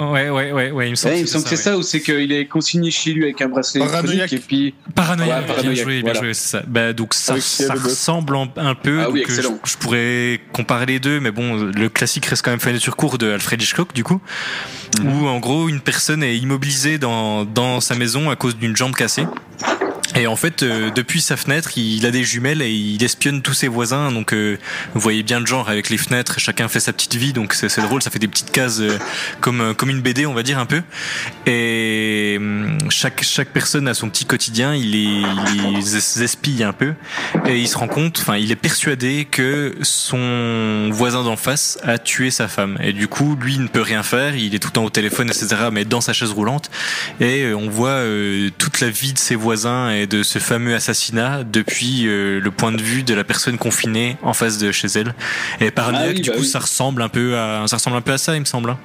[0.00, 1.14] Ouais, ouais, ouais, ouais, il me semble.
[1.14, 1.62] Ouais, il que me semble que c'est ouais.
[1.62, 4.32] ça, ou c'est qu'il est consigné chez lui avec un bracelet Paranoïaque.
[4.32, 4.74] électronique et puis.
[4.94, 6.62] Paranoïaque, Ouais, bien paranoïaque, joué, bien joué, c'est ça.
[6.66, 9.00] Bah, donc ça, Avec ça ressemble un peu.
[9.02, 9.58] Ah oui, donc, euh, excellent.
[9.64, 12.96] je, je pourrais comparer les deux, mais bon, le classique reste quand même Fenêtre sur
[12.96, 14.20] cour de Alfred Hitchcock, du coup,
[15.04, 18.94] où en gros une personne est immobilisée dans, dans sa maison à cause d'une jambe
[18.94, 19.24] cassée.
[20.18, 23.54] Et en fait, euh, depuis sa fenêtre, il a des jumelles et il espionne tous
[23.54, 24.10] ses voisins.
[24.10, 24.58] Donc, euh,
[24.92, 27.32] vous voyez bien le genre avec les fenêtres, chacun fait sa petite vie.
[27.32, 28.98] Donc, c'est c'est drôle, ça fait des petites cases euh,
[29.40, 30.82] comme, euh, comme une BD, on va dire un peu.
[31.46, 35.22] Et hum, chaque, chaque personne a son petit quotidien, il les,
[35.54, 36.94] il espie un peu.
[37.46, 41.98] Et il se rend compte, enfin, il est persuadé que son voisin d'en face a
[41.98, 42.76] tué sa femme.
[42.82, 44.90] Et du coup, lui il ne peut rien faire, il est tout le temps au
[44.90, 46.68] téléphone, etc., mais dans sa chaise roulante.
[47.20, 48.02] Et euh, on voit
[48.58, 52.72] toute la vie de ses voisins et de ce fameux assassinat depuis euh, le point
[52.72, 55.14] de vue de la personne confinée en face de chez elle.
[55.60, 56.46] Et paranoïaque, Ah oui, du bah coup, oui.
[56.48, 58.70] ça ressemble un peu à, ça ressemble un peu à ça, il me semble.
[58.70, 58.78] hein.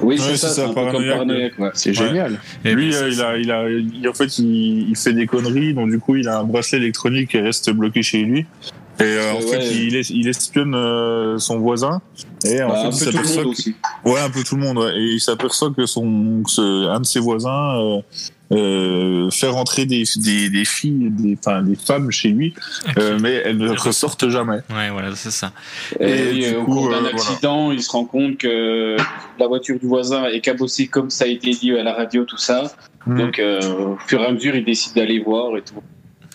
[0.00, 1.58] Oui, c'est ça, ça, c'est paranoïaque.
[1.58, 1.70] Ouais.
[1.92, 2.40] génial.
[2.64, 5.74] Et Lui, euh, il a, il a, il- en fait, il, il fait des conneries,
[5.74, 8.46] donc du coup, il a un bracelet électronique qui reste bloqué chez lui.
[9.00, 9.42] Et euh, en Ouais.
[9.60, 12.02] fait, il, es- il espionne euh, son voisin.
[12.44, 13.74] Et en Bah, fait, un il peu tout le s'aperçoit monde que- aussi.
[14.04, 14.78] Ouais, un peu tout le monde.
[14.78, 14.92] ouais.
[14.96, 18.02] Et il s'aperçoit que son, que ce- un de ses voisins
[18.52, 22.54] euh, fait rentrer des, des, des filles, des, enfin, des femmes chez lui,
[22.98, 24.58] euh, mais elles ne ressortent jamais.
[24.70, 25.52] Ouais, voilà, c'est ça.
[25.98, 27.14] Et, Et oui, du au coup, cours d'un euh, voilà.
[27.16, 28.96] accident, il se rend compte que
[29.38, 32.36] la voiture du voisin est cabossée comme ça a été dit à la radio, tout
[32.38, 32.70] ça.
[33.06, 33.18] Mm.
[33.18, 33.60] Donc, euh,
[33.94, 35.74] au fur et à mesure, il décide d'aller voir et tout.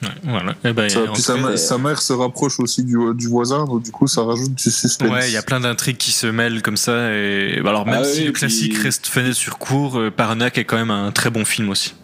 [0.04, 0.54] Ouais, voilà.
[0.64, 3.90] Et ben, Ça- en puis sa, mère se rapproche aussi du, du voisin, donc du
[3.92, 5.10] coup, ça rajoute du suspense.
[5.10, 7.12] Ouais, il y a plein d'intrigues qui se mêlent comme ça.
[7.16, 10.12] Et bah, alors même Ah si oui, le puis- classique reste fenêtre sur cour, euh,
[10.12, 11.96] Paranoïaque est quand même un très bon film aussi.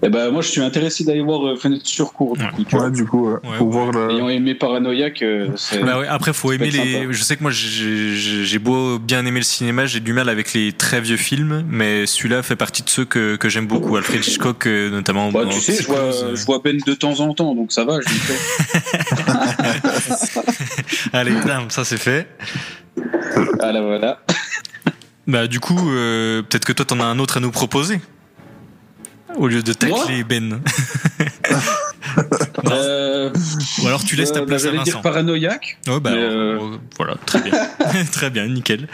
[0.00, 2.50] Et ben, moi, je suis intéressé d'aller voir euh, Fenêtre sur cours, du Ouais.
[2.52, 3.38] coup, du coup, ouais.
[3.58, 3.90] Pour ouais.
[3.90, 4.10] voir.
[4.10, 5.48] Ayant aimé Paranoïaque, euh.
[5.84, 6.92] Bah ouais, après, faut aimer les.
[7.00, 7.06] sympa.
[7.10, 10.70] Je sais que moi, j'ai beau bien aimer le cinéma, j'ai du mal avec les
[10.72, 13.96] très vieux films, mais celui-là fait partie de ceux que, que j'aime beaucoup.
[13.96, 15.32] Alfred Hitchcock, euh, notamment.
[15.32, 17.98] Bah, tu sais, je vois, je vois Ben de temps en temps, donc ça va,
[18.00, 18.08] je
[21.12, 22.28] Allez, bam, ça c'est fait.
[23.60, 24.20] Ah là, voilà.
[25.26, 28.00] Bah, du coup, euh, peut-être que toi, t'en as un autre à nous proposer.
[29.36, 30.60] Au lieu de tacler Ben.
[32.70, 33.30] Euh,
[33.82, 35.02] Ou alors tu laisses ta euh, place bah, à J'allais dire Vincent.
[35.02, 35.78] Paranoïaque.
[35.88, 36.58] Oh, bah, euh,
[36.96, 37.52] voilà, très bien.
[38.12, 38.88] très bien, nickel.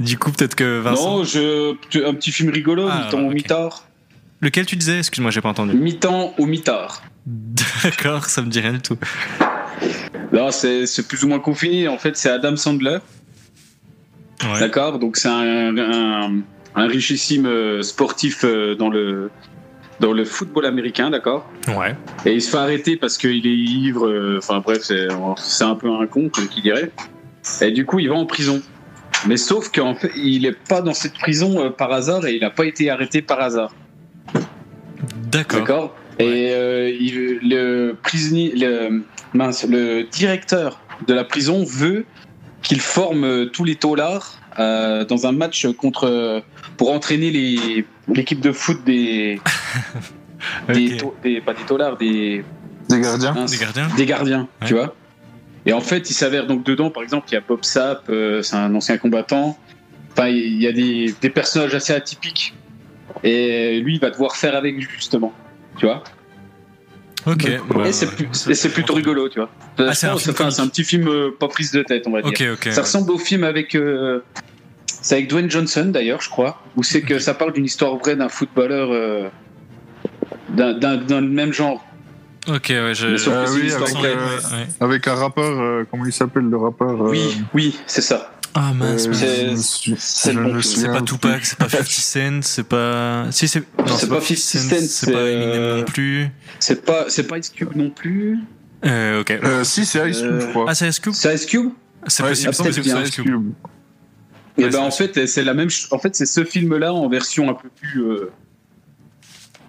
[0.00, 1.18] Du coup, peut-être que Vincent.
[1.18, 1.72] Non, je,
[2.04, 3.34] un petit film rigolo, Ah, mi-temps ou ok.
[3.34, 3.84] mi-tard.
[4.40, 4.98] Lequel tu disais?
[4.98, 5.74] Excuse-moi, j'ai pas entendu.
[5.74, 7.02] Mi-temps ou mi-tard.
[7.82, 8.96] D'accord, ça me dit rien du tout.
[10.32, 11.88] Là, c'est c'est plus ou moins confiné.
[11.88, 12.98] En fait, c'est Adam Sandler.
[14.44, 14.60] Ouais.
[14.60, 14.98] D'accord?
[14.98, 16.32] Donc, c'est un, un,
[16.76, 18.44] un richissime sportif
[18.78, 19.30] dans le,
[20.00, 21.94] dans le football américain, d'accord Ouais.
[22.24, 24.06] Et il se fait arrêter parce qu'il est ivre.
[24.08, 26.90] euh, Enfin, bref, c'est un peu un con, comme qui dirait.
[27.60, 28.62] Et du coup, il va en prison.
[29.26, 32.40] Mais sauf qu'en fait, il est pas dans cette prison euh, par hasard et il
[32.40, 33.74] n'a pas été arrêté par hasard.
[35.32, 35.60] D'accord.
[35.60, 39.02] D'accord Et euh, il- le prisonnier, le,
[39.34, 42.04] mince, le directeur de la prison veut
[42.62, 46.42] qu'il forme tous les taulards euh, dans un match contre
[46.76, 49.40] pour entraîner les l'équipe de foot des
[50.72, 52.44] des, des- pas des taulards des
[52.88, 54.66] Des gardiens Des gardiens des gardiens, Ouais.
[54.66, 54.94] tu vois.
[55.66, 58.40] Et en fait, il s'avère donc dedans, par exemple, il y a Bob Sapp, euh,
[58.42, 59.58] c'est un ancien combattant.
[60.12, 62.54] Enfin, il y a des, des personnages assez atypiques.
[63.22, 65.32] Et lui, il va devoir faire avec justement,
[65.76, 66.02] tu vois.
[67.32, 67.50] Ok.
[67.74, 69.50] bah, et c'est plutôt rigolo, tu vois.
[69.78, 70.16] Ah, c'est un
[70.68, 72.32] petit film euh, pas prise de tête, on va dire.
[72.72, 73.74] Ça ressemble au film avec.
[73.74, 74.20] euh,
[75.00, 78.16] c'est avec Dwayne Johnson d'ailleurs, je crois, où c'est que ça parle d'une histoire vraie
[78.16, 79.28] d'un footballeur euh,
[80.50, 81.84] d'un- même genre.
[82.48, 83.06] Ok, ouais, je.
[83.08, 84.66] Euh, c'est oui, avec, euh, Ouais.
[84.80, 88.32] Avec un rappeur, euh, comment il s'appelle le rappeur euh, Oui, oui, c'est ça.
[88.54, 90.60] Ah mince, euh, c'est- bon
[90.92, 91.02] pas.
[91.02, 93.26] Tupac, c'est pas 50 Cent, c'est pas.
[93.30, 93.60] Si, c'est.
[93.60, 96.28] Non, C'est pas 50 Cent, c'est pas Eminem euh, non plus.
[96.58, 98.38] C'est pas, c'est pas Ice Cube non plus.
[98.84, 99.30] Euh, ok.
[99.30, 100.66] Euh, si, c'est Ice Cube, Euh, je crois.
[100.68, 101.70] Ah, c'est Ice Cube C'est Ice Cube?
[102.06, 102.68] C'est Ouais, possible, c'est
[103.02, 103.52] Ice Cube.
[104.56, 105.68] Et Ouais, ben en fait, c'est la même.
[105.92, 108.30] En fait, c'est ce film-là en version un peu plus euh,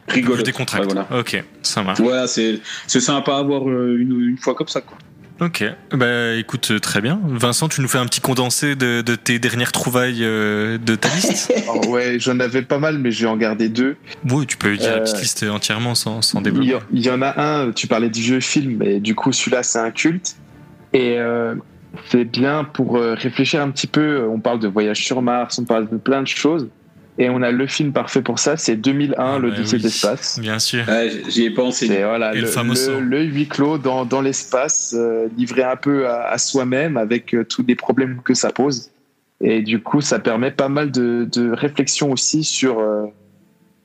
[0.08, 0.40] rigolote.
[0.40, 0.86] Je décontracte.
[0.88, 1.20] Ouais, voilà.
[1.20, 2.00] Ok, ça marche.
[2.00, 4.82] Ouais, c'est c'est sympa à voir euh, une, une fois comme ça.
[4.82, 4.98] Quoi.
[5.42, 7.20] Ok, bah écoute, euh, très bien.
[7.26, 11.08] Vincent, tu nous fais un petit condensé de, de tes dernières trouvailles euh, de ta
[11.16, 11.54] liste?
[11.64, 13.96] Alors, ouais, j'en avais pas mal, mais je vais en garder deux.
[14.30, 16.78] Oui, tu peux dire la Euh, petite liste entièrement sans, sans développer.
[16.92, 19.80] il y en a un, tu parlais du vieux film, et du coup, celui-là, c'est
[19.80, 20.36] un culte.
[20.92, 21.56] Et euh,
[22.10, 24.28] c'est bien pour euh, réfléchir un petit peu.
[24.30, 26.68] On parle de voyage sur Mars, on parle de plein de choses.
[27.22, 29.80] Et on a le film parfait pour ça, c'est 2001, Ah, bah l'Odyssée oui.
[29.80, 30.40] de l'espace.
[30.40, 30.86] Bien sûr.
[30.88, 31.88] Ouais, j'y ai pensé.
[31.88, 35.76] C'est voilà, Et le le, le, le huis clos dans, dans l'espace, euh, livré un
[35.76, 38.90] peu à, à soi-même avec euh, tous les problèmes que ça pose.
[39.42, 43.06] Et du coup, ça permet pas mal de, de réflexion aussi sur euh,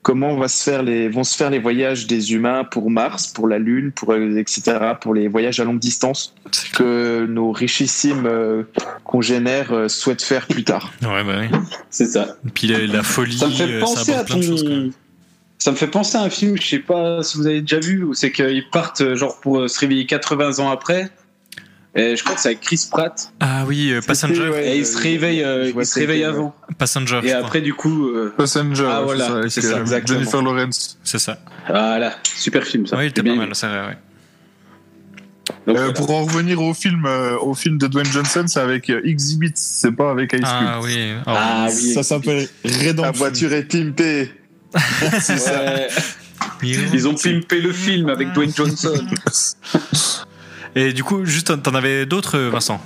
[0.05, 3.47] comment va se faire les, vont se faire les voyages des humains pour Mars, pour
[3.47, 6.35] la Lune, pour, euh, etc., pour les voyages à longue distance
[6.73, 8.63] que nos richissimes euh,
[9.03, 10.93] congénères euh, souhaitent faire plus tard.
[11.01, 11.57] Ouais, bah oui.
[11.89, 12.37] C'est ça.
[12.45, 14.61] Et puis la, la folie, Ça me fait penser à de choses.
[14.61, 14.91] quand même.
[14.91, 14.97] ton.
[15.57, 18.03] Ça me fait penser à un film, je sais pas si vous avez déjà vu,
[18.03, 21.09] où c'est qu'ils partent genre pour se réveiller 80 ans après.
[21.97, 23.31] Et je crois que c'est avec Chris Pratt.
[23.39, 24.49] Ah oui, euh, Passenger.
[24.49, 26.53] Ouais, et il euh, se réveille, euh, il se c'est réveille avant.
[26.77, 27.21] Passenger.
[27.23, 30.19] Et après, du coup, euh, Passenger, Ah, voilà, c'est ça, euh, exactement.
[30.19, 30.97] Jennifer Lawrence.
[31.05, 31.37] C'est ça.
[31.69, 32.97] voilà, super film ça.
[32.97, 33.97] Oui, il était J'ai pas bien mal, c'est vrai, ouais.
[35.67, 35.93] Donc, Euh, voilà.
[35.93, 39.51] pour en revenir au film, euh, au film de Dwayne Johnson, c'est avec euh, Exhibit,
[39.55, 40.47] c'est pas avec Ice Cube.
[40.49, 41.13] Ah oui.
[41.25, 43.03] Oh, Ah oui, ça s'appelle Redemption.
[43.03, 44.31] La voiture est pimpée.
[45.21, 45.61] c'est ça.
[46.61, 48.93] Ils ont pimpé le film avec Dwayne Johnson.
[50.75, 52.81] Et du coup, juste, t'en avais d'autres, Vincent?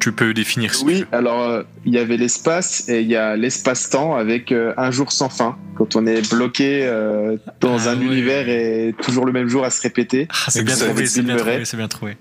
[0.00, 3.36] Tu peux définir ce Oui, alors euh, il y avait l'espace et il y a
[3.36, 5.56] l'espace-temps avec euh, un jour sans fin.
[5.76, 8.04] Quand on est bloqué euh, dans Ah un ouais.
[8.06, 10.26] univers et toujours le même jour à se répéter.
[10.30, 12.16] Ah, c'est bien trouvé, c'est bien trouvé, c'est bien trouvé.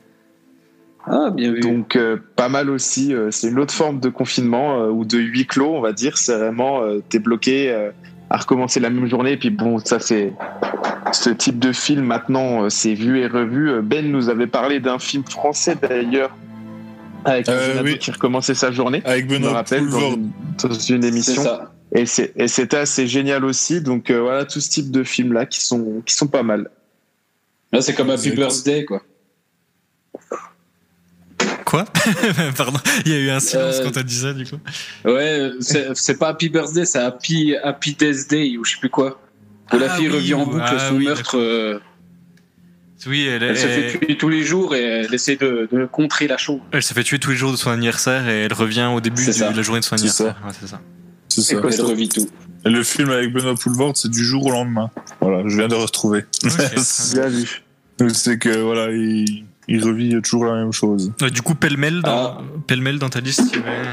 [1.07, 1.61] Ah, bien vu.
[1.61, 3.11] Donc euh, pas mal aussi.
[3.15, 6.17] euh, c'est une autre forme de confinement euh, ou de huis clos, on va dire.
[6.19, 7.89] C'est vraiment euh, t'es bloqué euh,
[8.29, 9.33] à recommencer la même journée.
[9.33, 10.33] Et puis bon, ça c'est
[11.13, 13.69] ce type de film maintenant, euh, c'est vu et revu.
[13.71, 16.35] Euh, Ben nous avait parlé d'un film français d'ailleurs
[17.25, 17.97] avec Euh, oui.
[17.97, 19.01] qui recommençait sa journée.
[19.05, 21.43] Avec Je me Benoît rappelle dans une, dans une émission.
[21.93, 23.81] Et c'est- et c'était assez génial aussi.
[23.81, 26.69] Donc euh, voilà, tout ce type de films là qui sont qui sont pas mal.
[27.71, 28.31] Là, c'est comme Happy.
[28.31, 29.01] Birthday, quoi.
[31.67, 31.83] Quoi
[32.55, 34.55] Pardon, il y a eu un silence Euh, quand t'as dit ça, du coup.
[35.03, 39.19] Ouais, c'est pas Happy Birthday, c'est Happy, Happy Death Day ou je sais plus quoi.
[39.73, 41.37] Où la Ah fille oui, revient en ou- boucle ah son oui, meurtre.
[41.37, 41.79] euh,
[43.05, 46.27] Oui, elle, elle se fait tuer tous les jours et elle essaie de, de contrer
[46.27, 46.61] la chose.
[46.71, 49.25] elle s'est fait tuer tous les jours de son anniversaire et elle revient au début
[49.25, 50.41] de la journée de son C'est anniversaire.
[50.45, 50.79] Ouais, c'est ça.
[51.27, 51.55] C'est ça.
[51.57, 52.29] quoi, Elle revit tout.
[52.65, 54.89] Et le film avec Benoît Poulvord, c'est du jour au lendemain.
[55.19, 56.25] Voilà, je viens de retrouver.
[56.45, 56.69] Ok, très
[57.13, 57.61] Bien vu.
[58.13, 61.11] C'est que voilà, il, il revit toujours la même chose.
[61.21, 62.41] Euh, du coup, pêle-mêle dans, Ah.
[62.67, 63.87] pêle-mêle dans ta liste, il y avait-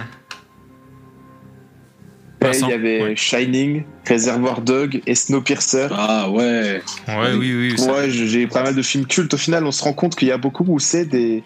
[2.41, 3.17] Et Vincent, il y avait ouais.
[3.17, 5.89] Shining, Réservoir Dog et Snowpiercer.
[5.93, 6.83] Ah ouais.
[7.09, 7.79] Ouais, oui, oui.
[7.79, 9.33] ça- Ouais, j'ai pas mal de films cultes.
[9.33, 11.43] Au final, on se rend compte qu'il y a beaucoup où c'est des,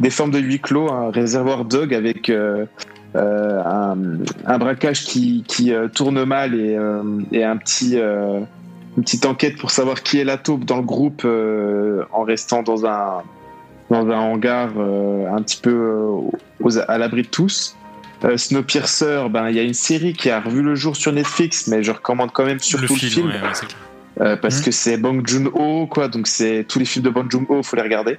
[0.00, 0.90] des formes de huis clos.
[0.90, 2.66] Un réservoir dog avec euh,
[3.14, 3.96] euh, un,
[4.44, 8.40] un braquage qui, qui euh, tourne mal et, euh, et un petit, euh,
[8.96, 12.62] une petite enquête pour savoir qui est la taupe dans le groupe euh, en restant
[12.64, 13.22] dans un,
[13.90, 16.30] dans un hangar euh, un petit peu euh,
[16.60, 17.76] aux- à l'abri de tous.
[18.24, 21.66] Euh, Snowpiercer, ben il y a une série qui a revu le jour sur Netflix,
[21.66, 23.78] mais je recommande quand même surtout le film, ouais, ouais, c'est clair.
[24.20, 24.64] euh, parce Mhm.
[24.64, 26.08] que c'est Bong Joon-ho, quoi.
[26.08, 28.18] Donc c'est tous les films de Bong Joon-ho, faut les regarder.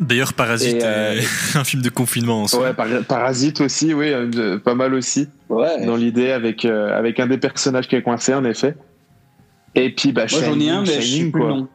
[0.00, 1.20] D'ailleurs, Parasite euh,
[1.54, 2.60] un film de confinement en soi.
[2.64, 5.28] Ouais, Par- Parasite aussi, oui, euh, pas mal aussi.
[5.48, 5.86] Ouais.
[5.86, 8.74] Dans l'idée avec euh, avec un des personnages qui est coincé en effet.
[9.74, 11.56] Et puis bah Moi j'en ai un, mais je Shining, plus le quoi.
[11.56, 11.68] nom.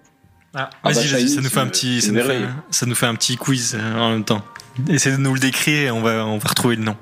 [0.53, 2.49] Ah, Ah vas-y, bah, vas-y, Shining, ça nous fait un petit, ça nous fait, merveilleux.
[2.71, 4.43] ça nous fait un petit quiz euh, en même temps.
[4.89, 6.95] Essayez de nous le décrire et on va, on va retrouver le nom.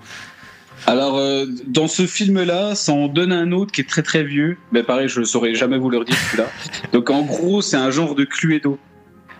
[0.87, 4.57] Alors, euh, dans ce film-là, ça en donne un autre qui est très très vieux.
[4.71, 6.47] Mais pareil, je ne saurais jamais vous le redire celui-là.
[6.93, 8.79] Donc, en gros, c'est un genre de Cluedo.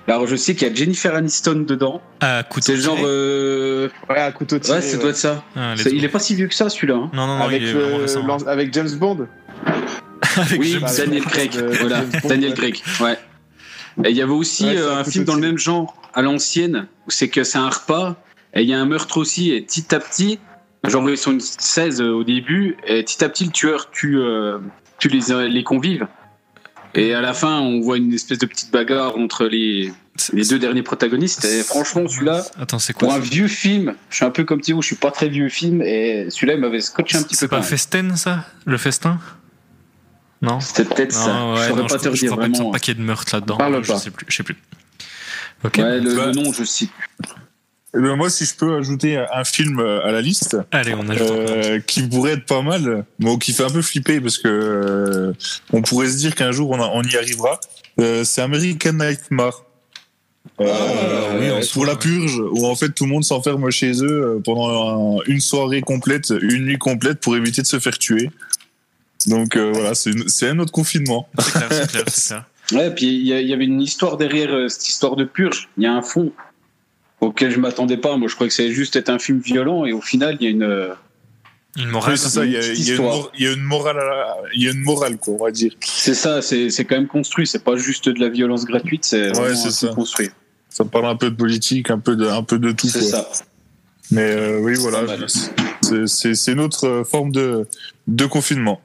[0.07, 2.01] Alors, je sais qu'il y a Jennifer Aniston dedans.
[2.19, 2.65] Ah, couteau.
[2.67, 2.97] C'est le genre.
[3.03, 4.77] euh, Ouais, à couteau tiré.
[4.77, 5.01] Ouais, ça ouais.
[5.01, 5.43] doit être ça.
[5.55, 5.75] Ah.
[5.91, 6.95] Il est pas si vieux que ça, celui-là.
[6.95, 7.09] hein.
[7.13, 8.25] Non, non, non, avec, il est récent.
[8.25, 9.27] l'an- avec James Bond.
[10.35, 10.93] Avec Oui, James Bond.
[10.97, 11.51] Daniel Craig.
[11.57, 12.55] Euh, voilà, James Bond, Daniel ouais.
[12.57, 12.81] Craig.
[13.01, 13.17] Ouais.
[14.05, 15.95] Et il y avait aussi Ouais, euh, un un couteau film dans le même genre,
[16.13, 18.15] à l'ancienne, où c'est que c'est un repas,
[18.53, 20.39] et il y a un meurtre aussi, et petit à petit,
[20.87, 24.59] genre ils sont une 16 au début, et petit à petit le tueur tue, euh,
[24.99, 26.07] tue les, euh, les convives.
[26.95, 29.93] Et à la fin, on voit une espèce de petite bagarre entre les,
[30.33, 31.45] les deux derniers protagonistes.
[31.45, 34.61] Et franchement, celui-là, Attends, c'est quoi pour un vieux film, je suis un peu comme
[34.61, 37.35] Théo, je suis pas très vieux film, et celui-là, il m'avait scotché un petit peu.
[37.35, 37.61] C'est pas.
[37.61, 38.45] Festen, ça?
[38.65, 39.19] Le festin?
[40.41, 41.33] Non C'était peut-être ça.
[41.33, 42.71] Non, je ouais, saurais pas te je dire crois pas qu'il y vraiment.
[42.79, 43.57] qu'il y ait de meurtre là-dedans.
[43.57, 43.97] Parle Je pas.
[43.99, 44.55] sais plus, je sais plus.
[45.65, 45.75] Ok.
[45.77, 46.91] Ouais, le, le nom, je cite.
[47.95, 51.27] Eh ben, moi, si je peux ajouter un film à la liste, Allez, on ajoute.
[51.27, 55.33] euh, qui pourrait être pas mal, bon, qui fait un peu flipper parce que euh,
[55.73, 57.59] on pourrait se dire qu'un jour on, a- on y arrivera.
[57.99, 59.63] Euh, c'est American Nightmare.
[60.61, 61.99] Euh, oui, pour soi, la ouais.
[61.99, 66.29] purge, où en fait tout le monde s'enferme chez eux pendant un- une soirée complète,
[66.41, 68.29] une nuit complète pour éviter de se faire tuer.
[69.27, 71.27] Donc euh, voilà, c'est un autre confinement.
[71.39, 72.45] C'est clair, c'est clair, c'est clair.
[72.71, 75.69] Ouais, puis il y, avait une histoire derrière euh, cette histoire de purge.
[75.77, 76.31] Il y a un fond
[77.19, 78.15] auquel je m'attendais pas.
[78.15, 80.43] Moi, je croyais que ça allait juste être un film violent, et au final, il
[80.43, 80.61] y a une.
[80.61, 80.93] euh,
[81.77, 82.11] Une morale.
[82.13, 83.15] Oui, ça, il y, a- petite il y a une histoire.
[83.15, 85.43] mor- il y a une morale, à la- il y a une morale quoi, on
[85.45, 85.73] va dire.
[85.83, 87.47] C'est ça, c'est c'est quand même construit.
[87.47, 89.53] C'est pas juste de la violence gratuite, c'est Ouais,
[89.95, 90.29] construit.
[90.69, 92.87] Ça parle un peu de politique, un peu de, un peu de tout.
[92.87, 93.27] C'est ça.
[94.11, 97.65] Mais euh, oui, voilà, c'est- une autre forme de,
[98.07, 98.79] de confinement.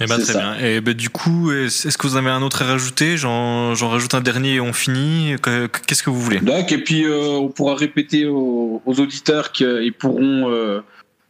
[0.00, 0.38] Eh ben, C'est très ça.
[0.38, 0.58] bien.
[0.66, 3.16] Et ben, du coup, est-ce que vous avez un autre à rajouter?
[3.16, 5.36] J'en j'en rajoute un dernier et on finit.
[5.40, 6.40] Que- que- Qu'est-ce que vous voulez?
[6.40, 10.80] D'accord, et puis euh, on pourra répéter aux, aux auditeurs qu'ils pourront, euh,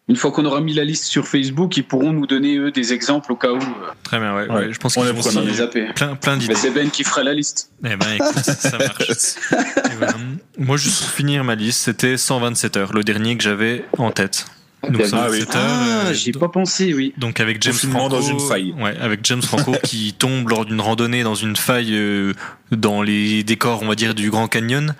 [0.08, 2.92] une fois qu'on aura mis la liste sur Facebook, ils pourront nous donner eux des
[2.92, 4.48] exemples au cas où euh, Très bien, ouais.
[4.48, 5.36] Ouais, ouais, je pense on qu'ils est ont preneurs.
[5.36, 5.86] on aussi les zappé.
[5.94, 6.52] plein, plein d'idées.
[6.54, 7.70] Mais c'est Ben qui fera la liste.
[7.84, 9.34] Eh ben, écoute, ça marche.
[9.92, 10.12] Eh ben,
[10.58, 14.46] moi, juste pour finir ma liste, c'était 127 heures, le dernier que j'avais en tête.
[14.90, 15.56] Donc, Ah 127 oui.
[15.56, 15.64] heures.
[15.64, 17.12] Ah, euh, j'y ai pas pensé, oui.
[17.18, 18.74] Donc avec James Franco, dans une faille.
[18.78, 22.32] Ouais, avec James Franco qui tombe lors d'une randonnée dans une faille euh,
[22.72, 24.94] dans les décors, on va dire, du Grand Canyon.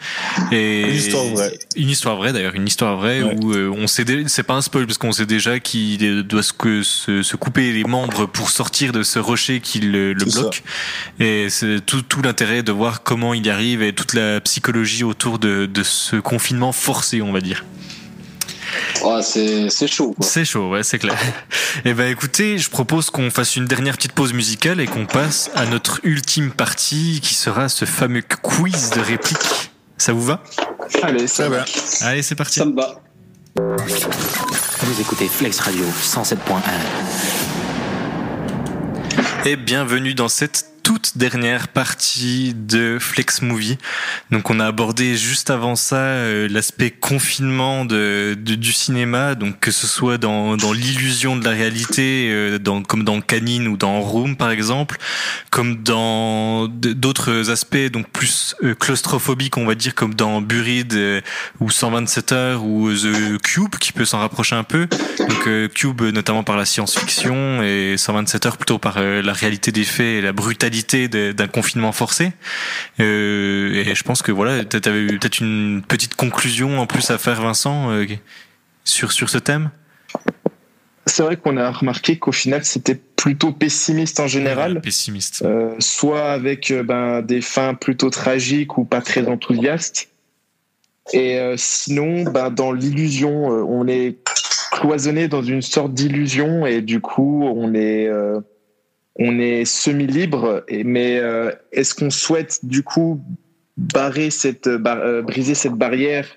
[0.53, 1.59] Et Une histoire vraie.
[1.77, 3.37] Une histoire vraie d'ailleurs, une histoire vraie Ouais.
[3.43, 6.53] où euh, on sait, c'est pas un spoil parce qu'on sait déjà qu'il doit se,
[6.53, 10.63] que se, se couper les membres pour sortir de ce rocher qui le, le bloque.
[11.21, 15.05] Et c'est tout, tout l'intérêt de voir comment il y arrive et toute la psychologie
[15.05, 17.65] autour de, de ce confinement forcé, on va dire.
[19.23, 20.15] C'est chaud.
[20.21, 21.17] C'est chaud, ouais, c'est clair.
[21.85, 25.51] Eh ben, écoutez, je propose qu'on fasse une dernière petite pause musicale et qu'on passe
[25.55, 29.71] à notre ultime partie qui sera ce fameux quiz de répliques.
[29.99, 30.43] Ça vous va?
[31.03, 31.59] Allez, ça Ça va.
[31.59, 31.65] va.
[32.03, 32.59] Allez, c'est parti.
[32.59, 33.01] Ça me va.
[33.57, 36.37] Vous écoutez Flex Radio 107.1.
[39.47, 43.77] Et bienvenue dans cette toute dernière partie de Flex Movie.
[44.31, 49.59] Donc on a abordé juste avant ça euh, l'aspect confinement de, de- du cinéma, donc
[49.59, 53.77] que ce soit dans, dans l'illusion de la réalité, euh, dans, comme dans Canine ou
[53.77, 54.97] dans Room par exemple,
[55.51, 61.21] comme dans d'autres aspects donc plus euh, claustrophobiques on va dire comme dans Buried euh,
[61.59, 64.87] ou 127 heures ou The Cube qui peut s'en rapprocher un peu.
[65.19, 69.33] Donc euh, Cube euh, notamment par la science-fiction et 127 heures plutôt par euh, la
[69.33, 70.76] réalité des faits et la brutalité
[71.09, 72.33] d'un confinement forcé.
[73.01, 77.11] Euh, et je pense que voilà, tu avais eu peut-être une petite conclusion en plus
[77.11, 78.07] à faire Vincent euh,
[78.85, 79.71] sur sur ce thème.
[81.07, 84.81] C'est vrai qu'on a remarqué qu'au final, c'était plutôt pessimiste en général.
[84.81, 85.43] Pessimiste.
[85.43, 90.09] Euh, soit avec ben, des fins plutôt tragiques ou pas très enthousiastes.
[91.13, 94.17] Et euh, sinon, ben, dans l'illusion, on est
[94.73, 98.41] cloisonné dans une sorte d'illusion et du coup, on est, euh,
[99.19, 100.65] on est semi-libre.
[100.85, 103.21] Mais euh, est-ce qu'on souhaite du coup
[103.77, 106.37] barrer cette, bar- euh, briser cette barrière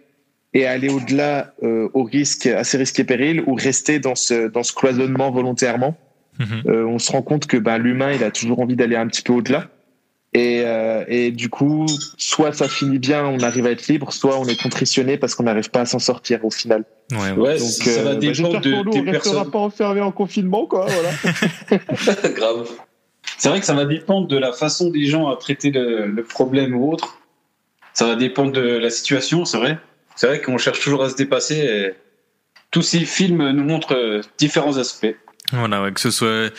[0.53, 4.47] et aller au-delà euh, au risque, à ses risques et périls ou rester dans ce,
[4.47, 5.95] dans ce cloisonnement volontairement?
[6.39, 6.63] Mhm.
[6.67, 9.21] euh, on se rend compte que ben, l'humain, il a toujours envie d'aller un petit
[9.21, 9.67] peu au-delà.
[10.33, 11.87] Et, euh, et du coup,
[12.17, 15.43] soit ça finit bien, on arrive à être libre, soit on est contritionné parce qu'on
[15.43, 16.85] n'arrive pas à s'en sortir au final.
[17.11, 17.31] Ouais, ouais.
[17.31, 19.51] Ouais, Donc, ça va euh, bah, dépendre j'espère de, nous, des on restera personnes.
[19.51, 20.85] pas enfermé en confinement, quoi.
[20.87, 21.79] Voilà.
[22.35, 22.69] Grave.
[23.37, 26.23] C'est vrai que ça va dépendre de la façon des gens à traiter le, le
[26.23, 27.19] problème ou autre.
[27.93, 29.79] Ça va dépendre de la situation, c'est vrai.
[30.15, 31.55] C'est vrai qu'on cherche toujours à se dépasser.
[31.57, 31.93] Et
[32.69, 35.15] tous ces films nous montrent différents aspects.
[35.51, 36.53] Voilà, ouais, que ce soit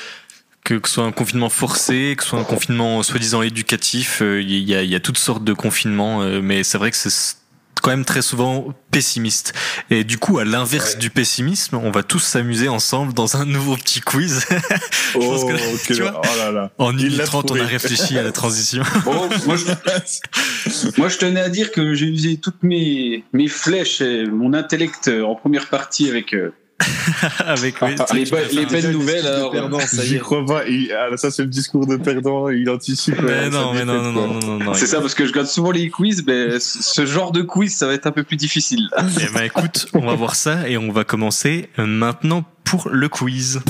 [0.64, 4.42] que, que ce soit un confinement forcé, que ce soit un confinement soi-disant éducatif, euh,
[4.42, 7.36] il y, a, y a toutes sortes de confinements, euh, mais c'est vrai que c'est
[7.82, 9.54] quand même très souvent pessimiste.
[9.88, 13.74] Et du coup, à l'inverse du pessimisme, on va tous s'amuser ensemble dans un nouveau
[13.76, 14.44] petit quiz.
[15.14, 16.70] pense Oh, que là, quel- tu vois, oh là là.
[16.76, 18.82] En Il 1 l'a 30 on a réfléchi à la transition.
[19.06, 24.02] Bon, moi, je, moi, je tenais à dire que j'ai usé toutes mes, mes flèches
[24.02, 26.52] et mon intellect euh, en première partie avec euh,
[27.46, 29.26] Avec oui, les, faire les un- belles nouvelles.
[29.26, 30.18] Alors, perdant, ça y J'y est.
[30.18, 30.64] crois pas.
[30.66, 32.48] Il- ah, ça, c'est le discours de perdant.
[32.48, 33.20] Il anticipe.
[33.22, 34.74] Mais euh, non, mais non, non, non, non, non, non.
[34.74, 37.74] C'est ça, parce que je regarde souvent les quiz, mais ce ce genre de quiz,
[37.74, 38.88] ça va être un peu plus difficile.
[39.20, 43.60] Eh ben écoute, on va voir ça et on va commencer maintenant pour le quiz.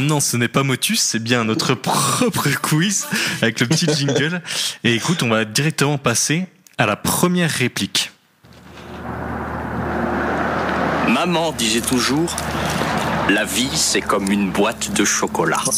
[0.00, 3.06] Non, ce n'est pas Motus, c'est bien notre propre quiz
[3.42, 4.40] avec le petit jingle.
[4.84, 6.46] Et écoute, on va directement passer
[6.78, 8.12] à la première réplique.
[11.08, 12.34] Maman disait toujours
[13.28, 15.60] La vie, c'est comme une boîte de chocolat.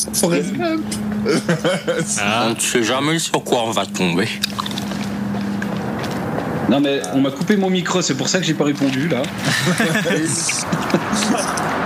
[2.21, 4.29] Ah, On ne sait jamais sur quoi on va tomber.
[6.69, 9.23] Non, mais on m'a coupé mon micro, c'est pour ça que j'ai pas répondu là.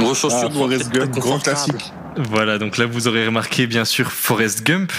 [0.00, 1.42] Vos chaussures Ah, Forrest Gump, confortables.
[1.66, 1.92] classique.
[2.16, 4.92] Voilà, donc là vous aurez remarqué bien sûr Forrest Gump.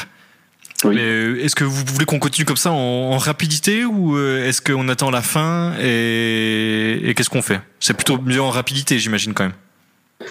[0.86, 0.96] Oui.
[0.96, 4.48] Mais euh, est-ce que vous voulez qu'on continue comme ça en, en rapidité ou euh,
[4.48, 7.60] est-ce qu'on attend la fin et, et qu'est-ce qu'on fait?
[7.82, 9.54] C'est plutôt mieux en rapidité, j'imagine quand même.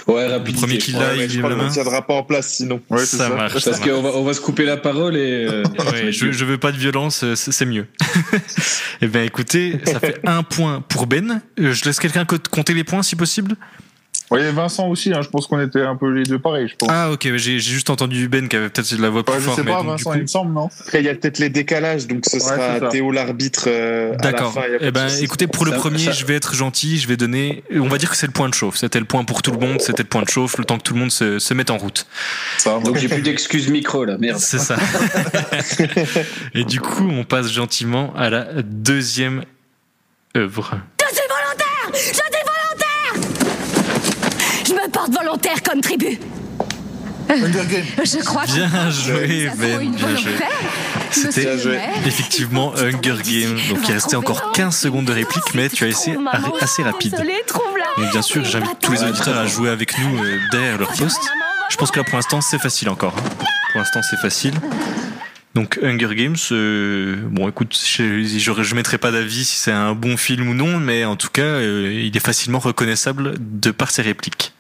[0.07, 0.61] Ouais, Le rapidité.
[0.61, 2.81] premier qui Ouais, l'a, mais il je crois ne tiendra pas en place sinon.
[2.91, 3.29] Ouais, ça ça.
[3.31, 3.63] marche.
[3.65, 5.47] Parce qu'on va, on va se couper la parole et.
[5.47, 5.63] euh,
[5.93, 7.87] Ouais, je, je veux pas de violence, c'est mieux.
[9.01, 11.41] Eh bien, écoutez, ça fait un point pour Ben.
[11.57, 13.55] Je laisse quelqu'un co- compter les points si possible.
[14.31, 16.89] A Vincent aussi, hein, je pense qu'on était un peu les deux pareils, je pense.
[16.93, 19.41] Ah, ok, j'ai j'ai juste entendu Ben qui avait peut-être de la voix plus Ouais,
[19.41, 19.57] je forte.
[19.57, 21.39] sais mais pas, donc, Vincent, coup- il me semble, non Après, il y a peut-être
[21.39, 22.89] les décalages, donc ce Ouais, sera c'est ça.
[22.89, 24.59] Théo l'arbitre euh, à la D'accord.
[24.81, 27.63] Eh ben, écoutez, pour le premier, ça- je vais être gentil, je vais donner.
[27.75, 28.77] On va dire que c'est le point de chauffe.
[28.77, 30.83] C'était le point pour tout le monde, c'était le point de chauffe, le temps que
[30.83, 32.07] tout le monde se, se mette en route.
[32.59, 34.39] Ça, Donc j'ai plus d'excuses micro là, merde.
[34.39, 34.77] C'est ça.
[36.55, 39.45] Et du coup, on passe gentiment à la deuxième
[40.37, 40.79] œuvre.
[41.01, 42.38] Je Je suis volontaire Je
[44.89, 46.19] me porte volontaire comme tribu.
[47.31, 47.85] Hunger Games.
[48.05, 49.91] Je crois que Bien joué, Ben.
[49.93, 50.31] Bien joué.
[51.11, 51.57] C'était
[52.07, 53.59] effectivement Hunger Games.
[53.69, 56.17] Donc il restait encore 15 secondes de réplique, mais tu as essayé
[56.61, 57.15] assez rapide.
[57.99, 61.21] Et bien sûr, j'invite tous les auditeurs à jouer avec nous euh, derrière leur poste.
[61.71, 63.15] Je pense que là, pour l'instant, c'est facile encore.
[63.19, 63.45] hein.
[63.73, 64.55] Pour l'instant, c'est facile.
[65.55, 69.93] Donc, Hunger Games, euh, bon, écoute, je, je, je mettrai pas d'avis si c'est un
[69.93, 73.91] bon film ou non, mais en tout cas, euh, il est facilement reconnaissable de par
[73.91, 74.55] ses répliques.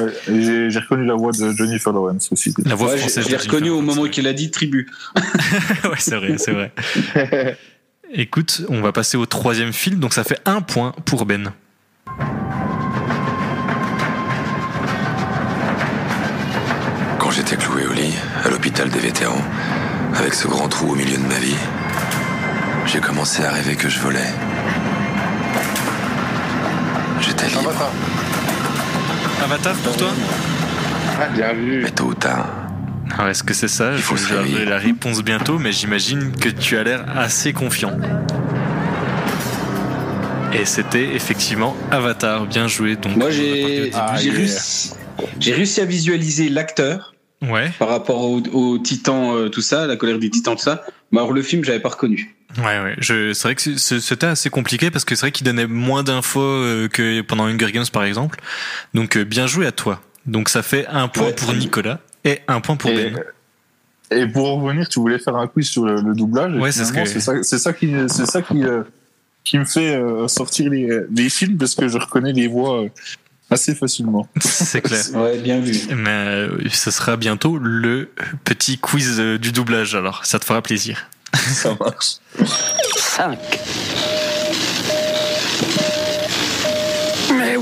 [0.00, 2.52] Ouais, et J'ai reconnu la voix de Jennifer Lawrence aussi.
[2.64, 3.24] La voix Ouais, française.
[3.24, 4.88] je l'ai de reconnu au moment qu'il a dit tribu.
[5.84, 6.72] ouais, c'est vrai, c'est vrai.
[8.12, 11.52] Écoute, on va passer au troisième film, donc ça fait un point pour Ben.
[17.18, 18.14] Quand j'étais cloué au lit,
[18.44, 19.42] à l'hôpital des vétérans,
[20.14, 21.56] avec ce grand trou au milieu de ma vie,
[22.86, 24.32] j'ai commencé à rêver que je volais.
[27.20, 27.72] J'étais libre,
[29.42, 29.74] Avatar.
[29.76, 30.08] Pour toi
[31.20, 31.82] Ah, bien vu.
[31.82, 32.48] mais tôt ou tard,
[33.14, 35.72] Alors, est-ce que c'est ça Il faut Je se vais avoir la réponse bientôt, mais
[35.72, 37.92] j'imagine que tu as l'air assez confiant.
[40.52, 42.96] Et c'était effectivement Avatar, bien joué.
[42.96, 44.36] Donc, Moi j'ai Ah, j'ai yeah.
[44.36, 44.92] réussi,
[45.38, 47.12] j'ai réussi à visualiser l'acteur
[47.46, 50.84] Ouais, par rapport au, au titan, euh, tout ça, la colère des titans, tout ça.
[51.12, 52.34] Mais alors le film, j'avais pas reconnu.
[52.58, 52.94] Ouais, ouais.
[52.98, 56.40] Je- C'est vrai que c'était assez compliqué parce que c'est vrai qu'il donnait moins d'infos
[56.40, 58.40] euh, que pendant Hunger Games par exemple.
[58.94, 60.00] Donc, euh, bien joué à toi.
[60.26, 61.32] Donc, ça fait un point Ouais.
[61.34, 63.22] pour Nicolas et un point pour Et, Ben.
[64.10, 66.54] et pour en revenir, tu voulais faire un quiz sur le, le doublage.
[66.60, 68.82] Ouais, c'est ce que- ça, c'est ça qui, c'est ça qui, euh,
[69.44, 72.88] qui me fait euh, sortir les, les films parce que je reconnais les voix euh,
[73.48, 74.28] assez facilement.
[74.40, 75.04] C'est clair.
[75.14, 75.72] Ouais, bien vu.
[75.94, 78.10] Mais ce sera bientôt le
[78.42, 81.08] petit quiz du doublage, alors ça te fera plaisir.
[81.54, 82.16] Ça marche.
[82.96, 83.38] 5.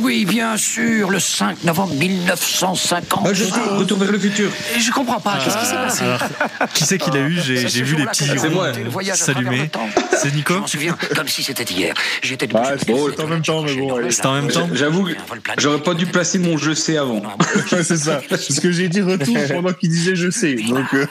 [0.05, 3.24] Oui, bien sûr, le 5 novembre 1950.
[3.26, 4.51] Ah, je sais, retour vers le futur.
[4.76, 6.20] Et je comprends pas, qu'est-ce qui s'est passé Alors,
[6.74, 9.70] qui c'est qui l'a eu J'ai C'est vu les petits C'est à s'allumer.
[10.12, 11.94] C'est Je Nico m'en souviens comme si c'était hier.
[12.22, 14.10] J'étais Ah, depuis- c'est en même temps, mais bon.
[14.10, 15.12] C'était en même temps J'avoue, que
[15.59, 17.22] j'aurais pas dû placer mon je sais avant.
[17.72, 18.20] Ouais, c'est ça.
[18.28, 20.55] Parce que j'ai dit retour pendant qu'il disait je sais.
[20.55, 21.06] Donc, euh,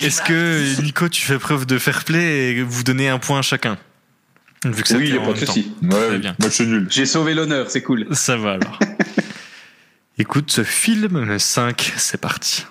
[0.00, 3.42] Est-ce que Nico, tu fais preuve de fair play et vous donnez un point à
[3.42, 3.76] chacun?
[4.64, 5.72] Vu que Oui, il y a pas de souci.
[5.82, 6.34] ouais, bien.
[6.38, 6.86] match nul.
[6.90, 8.06] J'ai sauvé l'honneur, c'est cool.
[8.12, 8.78] Ça va alors.
[10.18, 12.64] Écoute, ce film 5, c'est parti.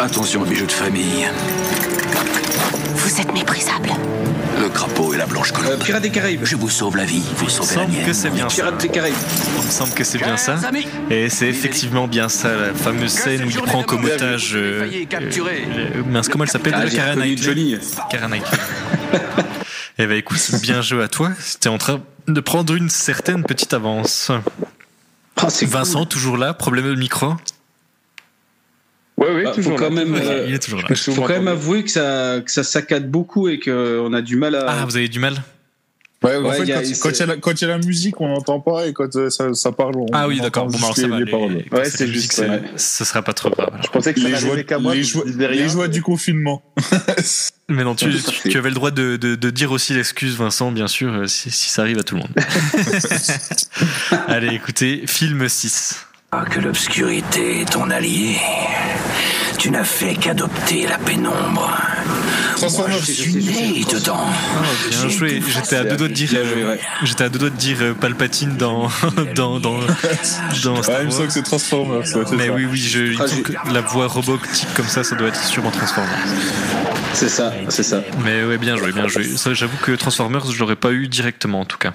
[0.00, 1.28] attention aux bijoux de famille.
[3.10, 3.90] Vous êtes méprisable.
[4.60, 5.82] Le crapaud et la blanche Euh, colombe.
[5.82, 6.44] Pirates des Caraïbes.
[6.44, 8.14] Je vous sauve la vie, vous sauvez la semble que mienne.
[8.14, 8.54] c'est bien ça.
[8.54, 9.14] Pirates des Caraïbes.
[9.58, 10.56] Il me semble que c'est bien ça.
[11.10, 14.52] Et c'est effectivement bien ça, la fameuse scène où il prend comme otage.
[14.54, 17.76] euh, euh, le- mince, comment elle s'appelle Ah, déjà Karen Johnny.
[18.10, 18.58] Karen Knightley.
[19.98, 21.30] Eh ben écoute, bien joué à toi.
[21.40, 24.30] C'était en train de prendre une certaine petite avance.
[25.36, 26.08] Ah, Vincent, cool.
[26.08, 27.34] toujours là, problème de micro
[29.20, 29.76] Oui, Ah, faut toujours.
[29.76, 30.04] quand là.
[30.04, 30.88] même, euh, Il est toujours là.
[30.96, 34.54] Faut quand même avouer que ça, que ça saccade beaucoup et qu'on a du mal
[34.54, 34.64] à.
[34.68, 35.34] Ah, vous avez du mal
[36.22, 38.60] Ouais, en Ouais, fait, y a- quand, il y y a la musique, on n'entend
[38.60, 40.66] pas, et quand euh, ça, ça parle, on Ah oui, d'accord.
[40.66, 41.18] Bon, alors ça les- va.
[41.18, 41.64] les les- paroles.
[41.72, 42.60] Ouais, c'est juste, ouais.
[42.76, 43.70] ce sera pas trop grave.
[43.82, 44.94] Je pensais que ça Les joies, n'arrivait qu'à moi.
[44.94, 46.62] les, joies, les joies du confinement.
[47.70, 48.10] Mais non, tu,
[48.42, 51.26] tu, tu avais le droit de, de, de dire aussi l'excuse, Vincent, bien sûr, euh,
[51.26, 52.34] si, si ça arrive à tout le monde.
[54.28, 56.06] Allez, écoutez, film 6.
[56.32, 58.36] Ah, que l'obscurité est ton allié.
[59.58, 61.36] Tu n'as fait qu'adopter la pénombre.
[61.56, 61.72] Moi,
[62.54, 62.98] Transformers.
[62.98, 64.24] je suis né dedans.
[64.90, 65.40] Bien J'ai joué.
[65.40, 66.30] tout J'étais à deux doigts de dire.
[66.30, 66.76] Bien.
[67.02, 68.88] J'étais à deux doigts de dire euh, Palpatine dans
[69.34, 69.80] dans dans,
[70.62, 72.02] dans Star me semble que c'est Transformers.
[72.32, 72.52] Mais ça.
[72.52, 76.14] oui, oui, je, Ah, la voix robotique comme ça, ça doit être sûrement Transformers.
[77.12, 78.02] C'est ça, c'est ça.
[78.24, 79.24] Mais ouais, bien joué, bien joué.
[79.52, 81.92] J'avoue que Transformers, je l'aurais pas eu directement en tout cas.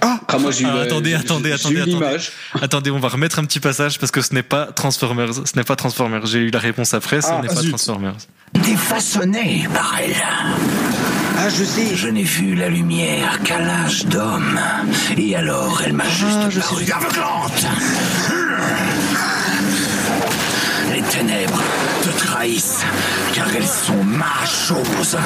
[0.00, 0.66] Ah, moi j'ai eu.
[0.70, 1.90] Ah, euh, attendez, j'ai- attendez, j'ai attendez, eu attendez.
[1.94, 2.32] l'image.
[2.62, 5.34] Attendez, on va remettre un petit passage parce que ce n'est pas Transformers.
[5.34, 6.24] Ce n'est pas Transformers.
[6.26, 7.70] J'ai eu la réponse après, ce Ah, n'est pas zut.
[7.70, 8.14] Transformers.
[8.54, 10.14] Défaçonné par elle.
[11.40, 11.96] Ah, je sais.
[11.96, 14.60] Je n'ai vu la lumière qu'à l'âge d'homme.
[15.16, 17.66] Et alors, elle m'a juste paru aveuglante.
[20.92, 21.62] Les ténèbres
[22.02, 22.84] te trahissent,
[23.34, 25.16] car elles sont ma chose.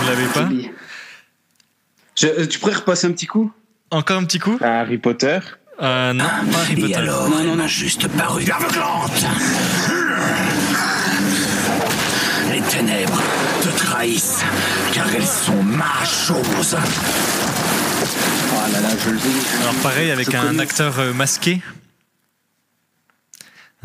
[0.00, 0.48] Vous l'avez pas
[2.16, 3.50] Je- euh, tu pourrais repasser un petit coup
[3.90, 5.38] Encore un petit coup Harry Potter.
[5.80, 6.94] euh, Non, pas Harry Et Potter.
[6.94, 7.66] alors, Non, non, non.
[7.66, 9.12] juste paru aveuglante.
[12.50, 13.20] Les ténèbres
[13.62, 14.42] te trahissent,
[14.92, 16.76] car elles sont ma chose.
[18.54, 19.28] Ah là là, je le dis.
[19.62, 20.62] Alors pareil avec Je un connais.
[20.62, 21.62] acteur euh, masqué.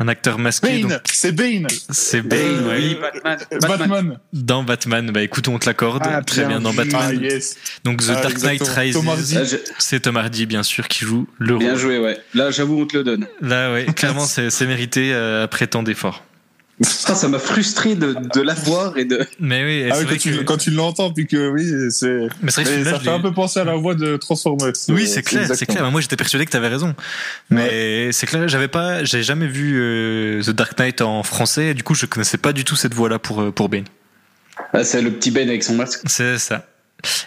[0.00, 0.82] Un acteur masqué.
[0.84, 1.66] Bane, c'est Bane.
[1.90, 2.76] C'est Bane, ouais.
[2.78, 3.38] Oui, Batman.
[3.50, 3.78] Batman.
[3.78, 4.18] Batman.
[4.32, 6.02] Dans Batman, bah écoute, on te l'accorde.
[6.06, 6.72] Ah, Très bien bien dans.
[6.72, 7.02] Batman.
[7.04, 7.56] Ah, yes.
[7.84, 8.62] Donc The Ah, Dark Knight.
[8.68, 8.96] Rises.
[9.36, 11.78] Ah, C'est Tom Hardy, bien sûr, qui joue le Bien rôle.
[11.80, 12.16] joué, ouais.
[12.34, 13.26] Là, j'avoue, on te le donne.
[13.40, 16.24] Là, ouais, clairement, c'est c'est mérité euh, après tant d'efforts.
[17.06, 19.26] Ah, ça m'a frustré de, de l'avoir et de.
[19.40, 22.28] Mais oui, Ah vrai quand, tu, que- quand tu l'entends, puis que oui, c'est.
[22.40, 24.16] Mais c'est vrai que mais celui-là, ça fait un peu penser à la voix de
[24.16, 24.72] Transformers.
[24.88, 25.90] Oui, Euh, c'est clair, c'est clair.
[25.90, 26.94] Moi, j'étais persuadé que tu avais raison.
[27.50, 31.68] Mais c'est clair, j'avais pas, j'ai jamais vu euh, The Dark Knight en français.
[31.68, 33.84] Et du coup, je connaissais pas du tout cette voix-là pour euh, pour Bane.
[34.72, 36.00] Ah, c'est le petit Ben avec son masque.
[36.06, 36.64] C'est ça.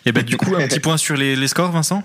[0.05, 2.03] Et ben du coup, un petit point sur les, les scores, Vincent?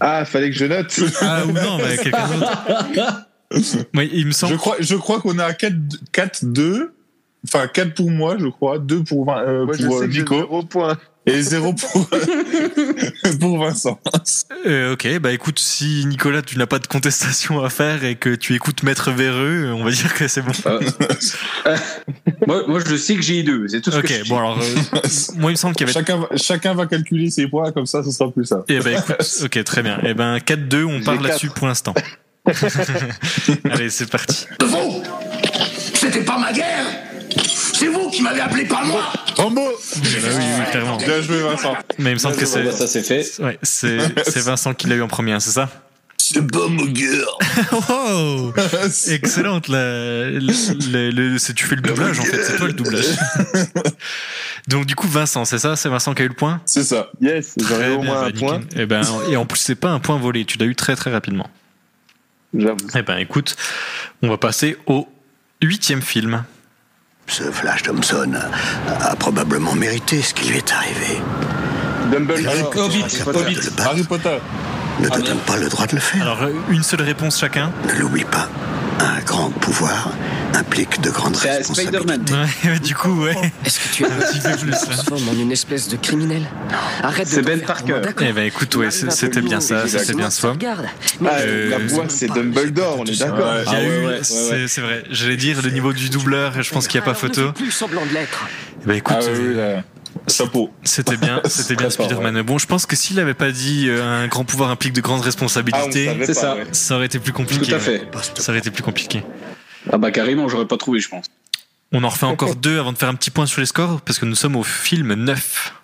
[0.00, 0.98] Ah, fallait que je note.
[1.20, 3.26] Ah ou non, mais quelqu'un d'autre.
[3.94, 4.52] Oui, il me semble.
[4.52, 5.74] Je crois, je crois qu'on est à 4
[6.12, 6.90] 4-2.
[7.46, 8.78] Enfin, 4 pour moi, je crois.
[8.78, 10.36] 2 pour, euh, Moi, je pour euh, sais j'ai Nico.
[10.36, 10.96] zéro point.
[11.24, 12.08] Et 0 pour,
[13.40, 14.00] pour Vincent.
[14.66, 18.34] Euh, ok, bah écoute, si Nicolas, tu n'as pas de contestation à faire et que
[18.34, 20.50] tu écoutes Maître Véreux, on va dire que c'est bon.
[22.46, 23.68] moi, moi, je sais que j'ai eu deux.
[23.68, 25.90] C'est tout ce que je Ok, bon alors, euh, moi il me semble qu'il y
[25.90, 25.92] avait.
[25.92, 28.64] chacun, va- chacun va calculer ses points, comme ça, ce sera plus ça.
[28.68, 30.00] Eh ben écoute, ok, très bien.
[30.02, 31.94] Eh ben 4-2, on part là-dessus pour l'instant.
[33.70, 34.46] Allez, c'est parti.
[34.60, 35.02] Vous
[35.94, 36.86] C'était pas ma guerre
[37.46, 39.02] C'est vous qui m'avez appelé, pas moi
[39.36, 40.96] Rambo Bah oui, oui, clairement.
[40.96, 41.76] Bien joué, Vincent.
[41.98, 42.72] Mais il me semble que bah, c'est.
[42.72, 43.42] ça, c'est fait.
[43.42, 43.98] Ouais, c'est
[44.28, 45.68] c'est Vincent qui l'a eu en premier, hein, c'est ça?
[46.18, 47.26] C'est pas ma guerre
[47.90, 48.52] Oh
[49.10, 53.06] Excellente, la, c'est- tu fais le doublage en fait, c'est toi le doublage.
[54.68, 55.74] Donc du coup Vincent, c'est ça?
[55.76, 56.60] C'est Vincent qui a eu le point?
[56.64, 57.10] C'est ça.
[57.20, 58.48] Yes, j'aurais Très au bien, moins bah, un nickel.
[58.48, 58.60] point.
[58.76, 61.10] Et, ben, et en plus c'est pas un point volé, tu l'as eu très très
[61.10, 61.48] rapidement.
[62.54, 62.76] J'avoue.
[62.94, 63.56] Eh ben écoute,
[64.22, 65.08] on va passer au
[65.62, 66.44] huitième film.
[67.26, 68.32] Ce Flash Thompson
[68.88, 71.20] a, probablement mérité ce qui lui est arrivé.
[72.10, 72.76] Dumbledore.
[72.76, 73.58] Hobbit, Hobbit.
[73.78, 74.38] Harry Potter.
[75.00, 76.22] Ne te donne pas le droit de le faire?
[76.22, 77.72] Alors une seule réponse chacun.
[77.88, 78.48] Ne l'oublie pas.
[79.00, 80.10] Un grand pouvoir
[80.54, 82.32] implique de grandes C'est responsabilités.
[82.68, 83.34] Ouais, du coup ouais.
[83.64, 84.76] Est-ce que tu as Un petit peu plus, là.
[84.78, 86.42] transforme en une espèce de criminel
[87.02, 88.00] Arrête de C'est Ben faire Parker.
[88.20, 90.28] Eh ben écoute, ouais, c'était bien ça, c'était bien.
[90.42, 90.86] Regarde.
[91.24, 93.52] Ah, Euh, la voix, c'est Dumbledore, on est d'accord.
[93.66, 95.04] Ah ouais, c'est vrai.
[95.10, 97.52] J'allais dire le niveau du doubleur, je pense qu'il n'y a pas photo.
[97.52, 98.46] plus semblant de l'être.
[98.82, 99.82] Eh ben écoute, Ah oui, oui, là.
[100.28, 100.70] Chapeau.
[100.84, 102.42] c'était bien, c'était bien Spider-Man.
[102.42, 105.20] Bon, je pense que s'il n'avait pas dit euh, un grand pouvoir implique de grandes
[105.20, 106.54] Ah, on responsabilités, pas, ça.
[106.54, 106.64] ouais.
[106.72, 107.66] ça aurait été plus compliqué.
[107.66, 108.02] Tout à fait.
[108.34, 109.22] Ça aurait été plus compliqué.
[109.90, 111.26] Ah bah carrément, j'aurais pas trouvé, je pense.
[111.92, 114.18] On en refait encore deux avant de faire un petit point sur les scores, parce
[114.18, 115.74] que nous sommes au film 9.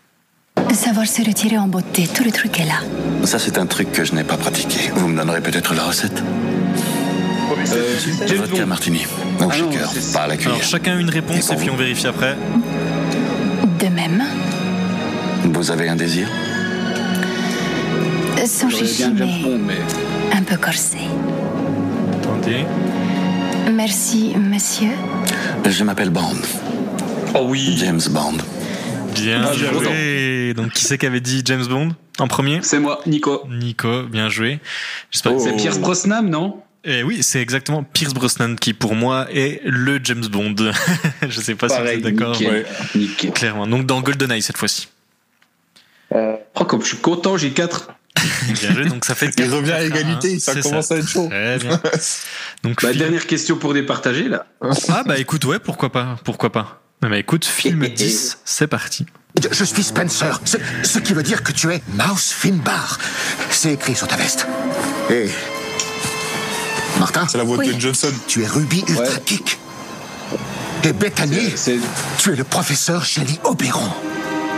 [0.73, 2.81] Savoir se retirer en beauté, tout le truc est là.
[3.25, 4.91] Ça, c'est un truc que je n'ai pas pratiqué.
[4.95, 6.23] Vous me donnerez peut-être la recette
[7.73, 7.97] Euh,
[8.37, 9.07] Vodka martini.
[9.41, 12.37] Au Ah shaker, pas à la Alors chacun une réponse Et puis on vérifie après.
[13.81, 14.23] De même,
[15.45, 16.29] Vous avez un désir
[18.47, 19.27] sans chichi, mais
[19.59, 20.37] mais.
[20.37, 20.99] un peu corsé.
[22.15, 22.65] Attendez.
[23.71, 24.91] Merci, monsieur.
[25.69, 26.37] Je m'appelle Bond.
[27.35, 28.39] Oh oui, James Bond.
[29.15, 30.55] bien Ah, joué.
[30.55, 32.61] Donc qui c'est qui avait dit James Bond en premier?
[32.63, 33.43] C'est moi, Nico.
[33.49, 34.61] Nico, bien joué.
[35.11, 36.63] J'espère que C'est Pierce Brosnan, non?
[36.85, 40.55] Eh oui, c'est exactement Pierce Brosnan qui pour moi est le James Bond.
[41.29, 42.33] Je sais pas Pareil, si vous êtes d'accord.
[42.33, 42.53] nickel.
[42.53, 43.31] Ouais, Nickel.
[43.33, 43.67] clairement.
[43.67, 44.89] Donc dans GoldenEye cette fois-ci.
[46.11, 47.91] Oh, comme je suis content, j'ai 4.
[48.49, 48.85] Bien joué.
[48.87, 49.27] Donc ça fait.
[49.27, 51.29] Il quatre revient à égalité, ça commence à être chaud.
[51.29, 51.81] Très bien.
[52.65, 54.47] Donc Bah, film- dernière question pour départager, là.
[54.89, 56.81] ah bah écoute ouais pourquoi pas pourquoi pas.
[57.03, 59.07] Ah bah écoute film 10 c'est parti.
[59.41, 62.99] Je, je suis Spencer, ce, ce qui veut dire que tu es Mouse Finbar.
[63.51, 64.47] C'est écrit sur ta veste.
[65.11, 65.29] Et
[66.99, 67.67] Martin C'est la voix Oui.
[67.69, 68.11] de Ben Johnson.
[68.27, 69.59] Tu es Ruby Ultra Kick.
[70.85, 71.53] Et Bethany,
[72.19, 73.91] tu es le professeur Shelly Oberon.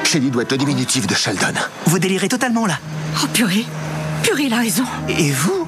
[0.04, 1.54] Shelly doit être le diminutif de Sheldon.
[1.86, 2.78] Vous délirez totalement là.
[3.22, 3.64] Oh purée.
[4.22, 4.84] Purée, il a raison.
[5.08, 5.66] Et vous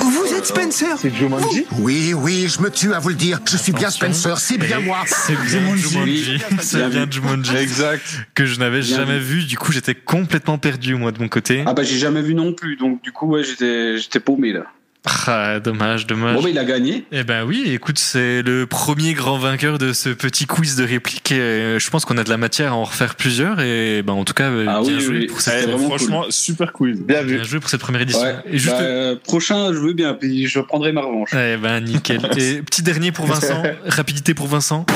[0.00, 3.40] Vous êtes Spencer C'est Jumanji Oui, oui, je me tue à vous le dire.
[3.50, 3.90] Je suis bien.
[3.90, 4.98] Spencer, c'est bien moi.
[5.06, 6.40] C'est bien Jumanji.
[6.60, 7.06] C'est Bien.
[7.10, 7.56] Jumanji.
[7.56, 8.02] Exact.
[8.34, 9.44] Que je n'avais jamais vu.
[9.44, 11.64] Du coup, j'étais complètement perdu, moi, de mon côté.
[11.66, 14.64] Ah bah j'ai jamais vu non plus, donc du coup ouais j'étais paumé là.
[15.04, 16.36] Ah, dommage, dommage.
[16.36, 17.04] Bon bah il a gagné.
[17.10, 21.32] Eh ben oui, écoute, c'est le premier grand vainqueur de ce petit quiz de réplique.
[21.32, 23.58] Et euh, je pense qu'on a de la matière à en refaire plusieurs.
[23.60, 25.42] Et ben en tout cas, euh, Ah bien oui, joué oui, pour oui.
[25.42, 27.00] cette, C'est vraiment Franchement, super quiz.
[27.00, 27.34] Bien vu.
[27.34, 28.22] bien joué pour cette première édition.
[28.22, 28.36] Ouais.
[28.46, 31.30] Et juste, Bah, euh, prochain je veux bien, puis je prendrai ma revanche.
[31.34, 32.20] eh ben nickel.
[32.36, 34.86] Et petit dernier pour Vincent, rapidité pour Vincent.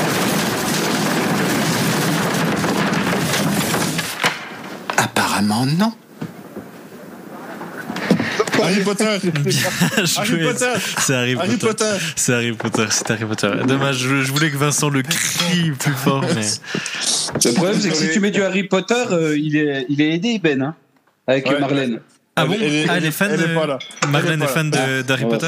[4.97, 5.93] Apparemment non.
[8.63, 9.17] Harry Potter.
[9.23, 9.61] Bien
[10.17, 10.43] Harry.
[10.43, 10.73] Potter.
[10.99, 11.67] C'est Harry, Harry Potter.
[11.67, 11.97] Potter.
[12.15, 12.85] C'est Harry Potter.
[12.89, 13.51] C'est Harry Potter.
[13.67, 16.45] Dommage, je, je voulais que Vincent le crie plus fort, mais
[17.45, 20.13] Le problème c'est que si tu mets du Harry Potter, euh, il est il est
[20.15, 20.75] aidé Ben hein,
[21.27, 21.59] avec Ouais.
[21.59, 21.99] Marlène.
[22.35, 23.79] ah bon, Elle- elle est- ah, elle est fan elle est de- pas là.
[24.09, 25.47] Marlène Elle est fan de- d'Harry Potter.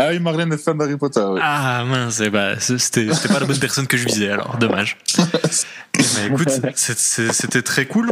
[0.00, 1.24] Ah oui, Marlène est fan d'Harry Potter.
[1.28, 1.40] oui.
[1.42, 4.96] Ah mince, eh ben, c- c'était pas la bonne personne que je visais alors, dommage.
[5.18, 8.10] Mais écoute, c'est- c'est- c'était très cool.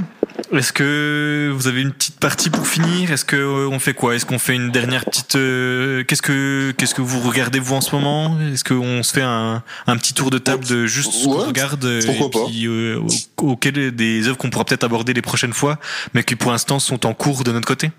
[0.53, 3.11] Est-ce que vous avez une petite partie pour finir?
[3.13, 4.15] Est-ce que euh, on fait quoi?
[4.15, 7.81] Est-ce qu'on fait une dernière petite euh, Qu'est-ce que qu'est-ce que vous regardez vous en
[7.81, 8.37] ce moment?
[8.53, 11.47] Est-ce qu'on se fait un, un petit tour de table de juste ce qu'on Ouais,
[11.47, 13.01] regarde euh, et puis euh,
[13.39, 15.79] auquel des œuvres qu'on pourra peut-être aborder les prochaines fois,
[16.15, 17.91] mais qui pour l'instant sont en cours de notre côté?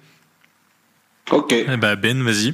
[1.31, 1.51] Ok.
[1.53, 2.53] Eh ben Ben, vas-y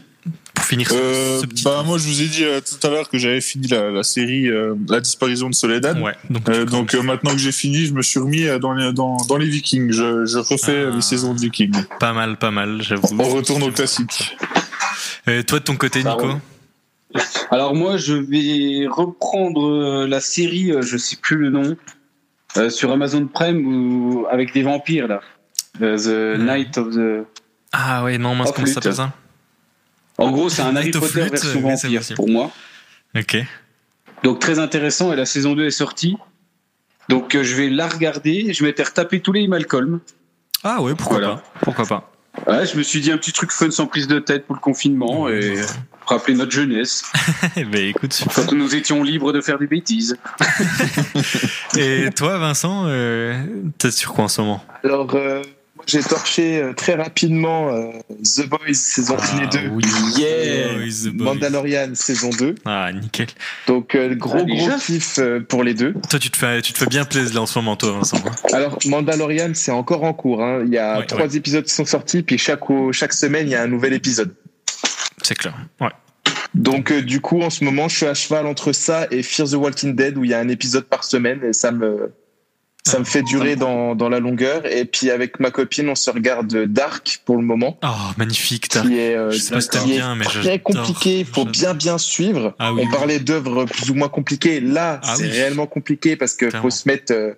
[0.53, 1.63] pour finir Euh, ce petit.
[1.63, 4.03] bah moi je vous ai dit euh, tout à l'heure que j'avais fini la, la
[4.03, 5.99] série euh, La disparition de Soledad.
[5.99, 8.73] Ouais, donc, Euh, donc euh, maintenant que j'ai fini, je me suis remis euh, dans
[8.73, 9.91] les, dans, dans les Vikings.
[9.91, 10.95] Je, je refais Ah.
[10.95, 11.75] les saisons de Vikings.
[11.99, 13.07] pas mal, pas mal, j'avoue.
[13.19, 14.37] On retourne au classique.
[15.27, 16.27] Euh, toi de ton côté, Ça Nico.
[17.51, 21.75] Alors moi je vais reprendre euh, la série, euh, je sais plus le nom,
[22.57, 25.21] euh, sur Amazon Prime ou avec des vampires là.
[25.81, 26.45] Euh, The Hmm.
[26.45, 27.25] Night of the.
[27.73, 29.11] Ah ouais, non, mince, Oh, comment ça s'appelle ça
[30.17, 32.51] En gros c'est un Harry Potter version vampire pour moi.
[33.17, 33.37] Ok.
[34.23, 36.15] Donc très intéressant et la saison 2 est sortie.
[37.09, 38.53] Donc euh, je vais la regarder.
[38.53, 39.99] Je m'étais retapé tous les Malcolm.
[40.63, 41.35] Ah ouais, pourquoi Voilà.
[41.35, 42.09] pas Pourquoi pas
[42.47, 44.61] Ouais, je me suis dit un petit truc fun sans prise de tête pour le
[44.61, 45.55] confinement et
[46.07, 47.03] rappeler notre jeunesse
[47.55, 48.45] Ben écoute, super.
[48.47, 50.17] quand nous étions libres de faire des bêtises.
[51.77, 53.39] Et toi, Vincent, euh,
[53.77, 54.63] t'es sur quoi en ce moment?
[54.83, 55.41] Alors, euh,
[55.87, 57.89] j'ai torché euh, très rapidement euh,
[58.23, 59.59] The Boys saison 1 et 2.
[59.65, 59.83] Ah oui.
[60.17, 60.73] Yeah.
[60.73, 61.25] Boys, The Boys.
[61.25, 62.55] Mandalorian saison 2.
[62.65, 63.27] Ah, nickel.
[63.67, 65.93] Donc, euh, gros, Ah, gros kiff euh, pour les deux.
[66.09, 68.17] Toi, tu te fais, tu te fais bien plaisir là en ce moment, toi, Vincent.
[68.25, 68.31] hein.
[68.53, 70.43] Alors, Mandalorian, c'est encore en cours.
[70.43, 70.63] hein.
[70.65, 72.61] Il y a Ouais, trois épisodes qui sont sortis, puis chaque,
[72.91, 74.33] chaque semaine, il y a un nouvel épisode.
[75.21, 75.53] C'est clair.
[75.79, 75.89] Ouais.
[76.53, 79.47] Donc, euh, du coup, en ce moment, je suis à cheval entre ça et Fear
[79.49, 82.11] the Walking Dead, où il y a un épisode par semaine, et ça me,
[82.85, 84.65] ça me fait durer dans, dans la longueur.
[84.65, 87.87] Et puis, avec ma copine, on se regarde Dark pour le moment, Oh,
[88.17, 88.67] magnifique.
[88.69, 91.19] t'as- qui est, euh, Je sais pas si t'aimes qui est bien, mais très compliqué.
[91.19, 91.51] Il faut J'adore.
[91.51, 92.55] bien, bien suivre.
[92.59, 92.91] Ah oui, on oui.
[92.91, 94.59] parlait d'œuvres plus ou moins compliquées.
[94.59, 95.29] Là, Ah c'est oui.
[95.31, 96.69] réellement compliqué parce que Clairement.
[96.69, 97.33] faut se mettre euh,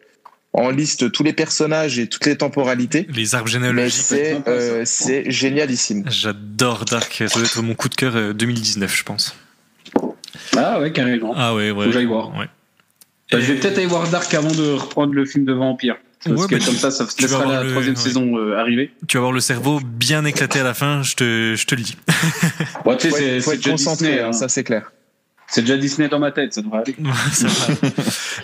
[0.53, 3.05] en liste tous les personnages et toutes les temporalités.
[3.13, 4.01] Les arbres généalogiques.
[4.03, 6.05] c'est euh, c'est génialissime.
[6.09, 7.13] J'adore Dark.
[7.27, 9.35] Ça doit être mon coup de cœur euh, 2019, je pense.
[10.57, 11.33] Ah ouais, carrément.
[11.35, 11.85] Ah ouais, ouais.
[11.85, 12.35] Faut que j'aille voir.
[12.37, 12.47] Ouais.
[13.35, 15.95] Bah, je vais peut-être aller voir Dark avant de reprendre le film de vampire.
[16.23, 18.01] Parce Ouais, que bah, comme ça, ça tu vas laissera voir la le- troisième ouais.
[18.01, 18.91] saison euh, arriver.
[19.07, 21.81] Tu vas avoir le cerveau bien éclaté à la fin, je te, je te le
[21.83, 21.97] dis.
[22.83, 24.21] Bon, tu sais, Faut c'est concentré, Disney.
[24.23, 24.33] hein.
[24.33, 24.91] ça c'est clair.
[25.47, 26.95] C'est déjà Disney dans ma tête, ça devrait aller.
[27.31, 27.47] Ça.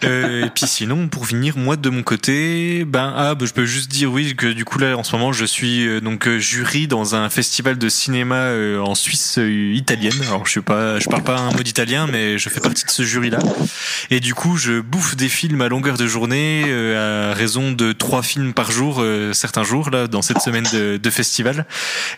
[0.03, 3.65] Euh, et puis sinon, pour finir, moi de mon côté, ben ah, ben, je peux
[3.65, 6.39] juste dire oui que du coup là en ce moment je suis euh, donc euh,
[6.39, 10.13] jury dans un festival de cinéma euh, en Suisse euh, italienne.
[10.27, 12.89] Alors je suis pas, je parle pas un mot d'italien, mais je fais partie de
[12.89, 13.39] ce jury là.
[14.09, 17.91] Et du coup, je bouffe des films à longueur de journée euh, à raison de
[17.91, 21.65] trois films par jour euh, certains jours là dans cette semaine de, de festival.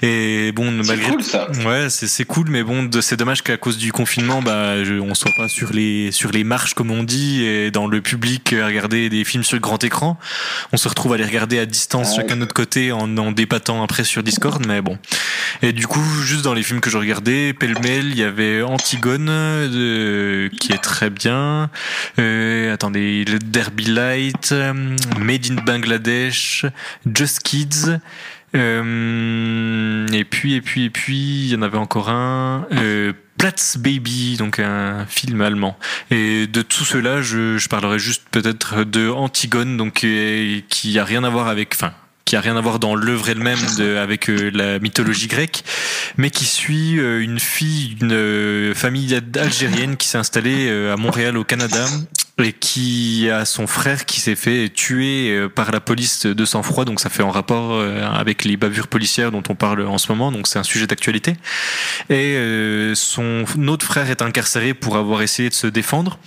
[0.01, 1.49] Et bon, malgré cool ça.
[1.65, 5.31] Ouais, c'est cool, mais bon, c'est dommage qu'à cause du confinement, bah, je, on soit
[5.35, 9.09] pas sur les sur les marches comme on dit et dans le public à regarder
[9.09, 10.17] des films sur le grand écran.
[10.71, 13.31] On se retrouve à les regarder à distance, Ah chacun de notre côté, en en
[13.31, 14.97] débattant après sur Discord, mais bon.
[15.61, 19.27] Et du coup, juste dans les films que je regardais, pêle-mêle, il y avait Antigone,
[19.29, 21.69] euh, qui est très bien.
[22.19, 24.73] Euh, attendez, le Derby Light, euh,
[25.19, 26.65] Made in Bangladesh,
[27.13, 27.97] Just Kids.
[28.55, 32.67] Euh, et puis, et puis, et puis, il y en avait encore un.
[32.73, 35.77] Euh, Platz Baby, donc un film allemand.
[36.11, 40.05] Et de tout cela, je, parlerai juste peut-être de Antigone, donc
[40.69, 41.93] qui a rien à voir avec, enfin,
[42.25, 43.59] qui a rien à voir dans l'œuvre elle-même
[44.01, 45.63] avec euh, la mythologie grecque,
[46.17, 51.37] mais qui suit euh, une fille d'une euh, famille algérienne qui s'est installée à Montréal
[51.37, 51.85] au Canada
[52.39, 56.83] et qui a son frère qui s'est fait tuer euh, par la police de sang-froid,
[56.83, 60.11] donc ça fait en rapport euh, avec les bavures policières dont on parle en ce
[60.11, 61.35] moment, donc c'est un sujet d'actualité.
[62.09, 66.17] Et euh, son autre frère est incarcéré pour avoir essayé de se défendre.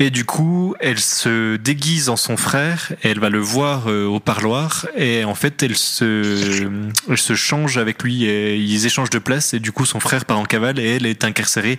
[0.00, 4.86] Et du coup, elle se déguise en son frère, elle va le voir au parloir,
[4.96, 6.68] et en fait, elle se,
[7.08, 10.38] elle se change avec lui, ils échangent de place, et du coup, son frère part
[10.38, 11.78] en cavale, et elle est incarcérée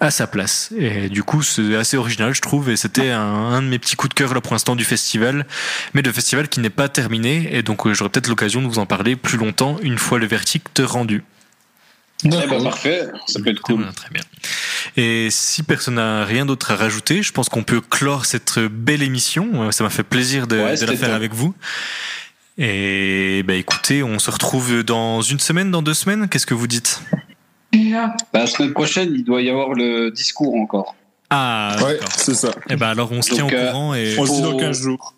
[0.00, 0.70] à sa place.
[0.78, 3.96] Et du coup, c'est assez original, je trouve, et c'était un, un de mes petits
[3.96, 5.46] coups de cœur là pour l'instant du festival,
[5.94, 8.78] mais le festival qui n'est pas terminé, et donc euh, j'aurai peut-être l'occasion de vous
[8.78, 11.24] en parler plus longtemps une fois le verdict rendu.
[12.24, 13.86] Eh ben, parfait, ça peut être cool.
[13.94, 14.22] Très bien.
[14.96, 19.02] Et si personne n'a rien d'autre à rajouter, je pense qu'on peut clore cette belle
[19.04, 19.48] émission.
[19.54, 21.54] Euh, Ça m'a fait plaisir de, Ouais, de la faire avec vous.
[22.60, 26.28] Et bah écoutez, on se retrouve dans une semaine, dans deux semaines.
[26.28, 27.00] Qu'est-ce que vous dites?
[27.72, 30.96] Bah, la semaine prochaine, il doit y avoir le discours encore.
[31.30, 32.50] Ah, Ouais, c'est ça.
[32.70, 34.56] Et ben alors on se tient au euh, courant et On se dit dans Faut-
[34.58, 35.14] 15 jours.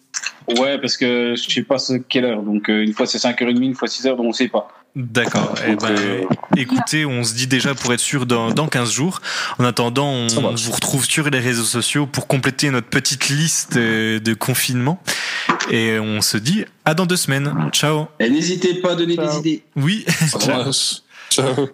[0.59, 1.77] Ouais, parce que je sais pas
[2.09, 2.43] quelle heure.
[2.43, 4.69] Donc, euh, une fois c'est 5h30, une fois 6h, donc on sait pas.
[4.97, 5.55] D'accord.
[5.69, 6.23] Eh ben, euh,
[6.57, 9.21] écoutez, on se dit déjà pour être sûr dans, dans 15 jours.
[9.61, 10.27] En attendant, on
[10.57, 15.01] vous retrouve sur les réseaux sociaux pour compléter notre petite liste euh, de confinement.
[15.71, 17.55] Et on se dit à dans deux semaines.
[17.73, 18.07] Ciao.
[18.19, 19.29] Et n'hésitez pas à donner Ciao.
[19.31, 19.63] des idées.
[19.77, 20.05] Oui.
[20.49, 21.03] Marche.
[21.31, 21.69] Ciao.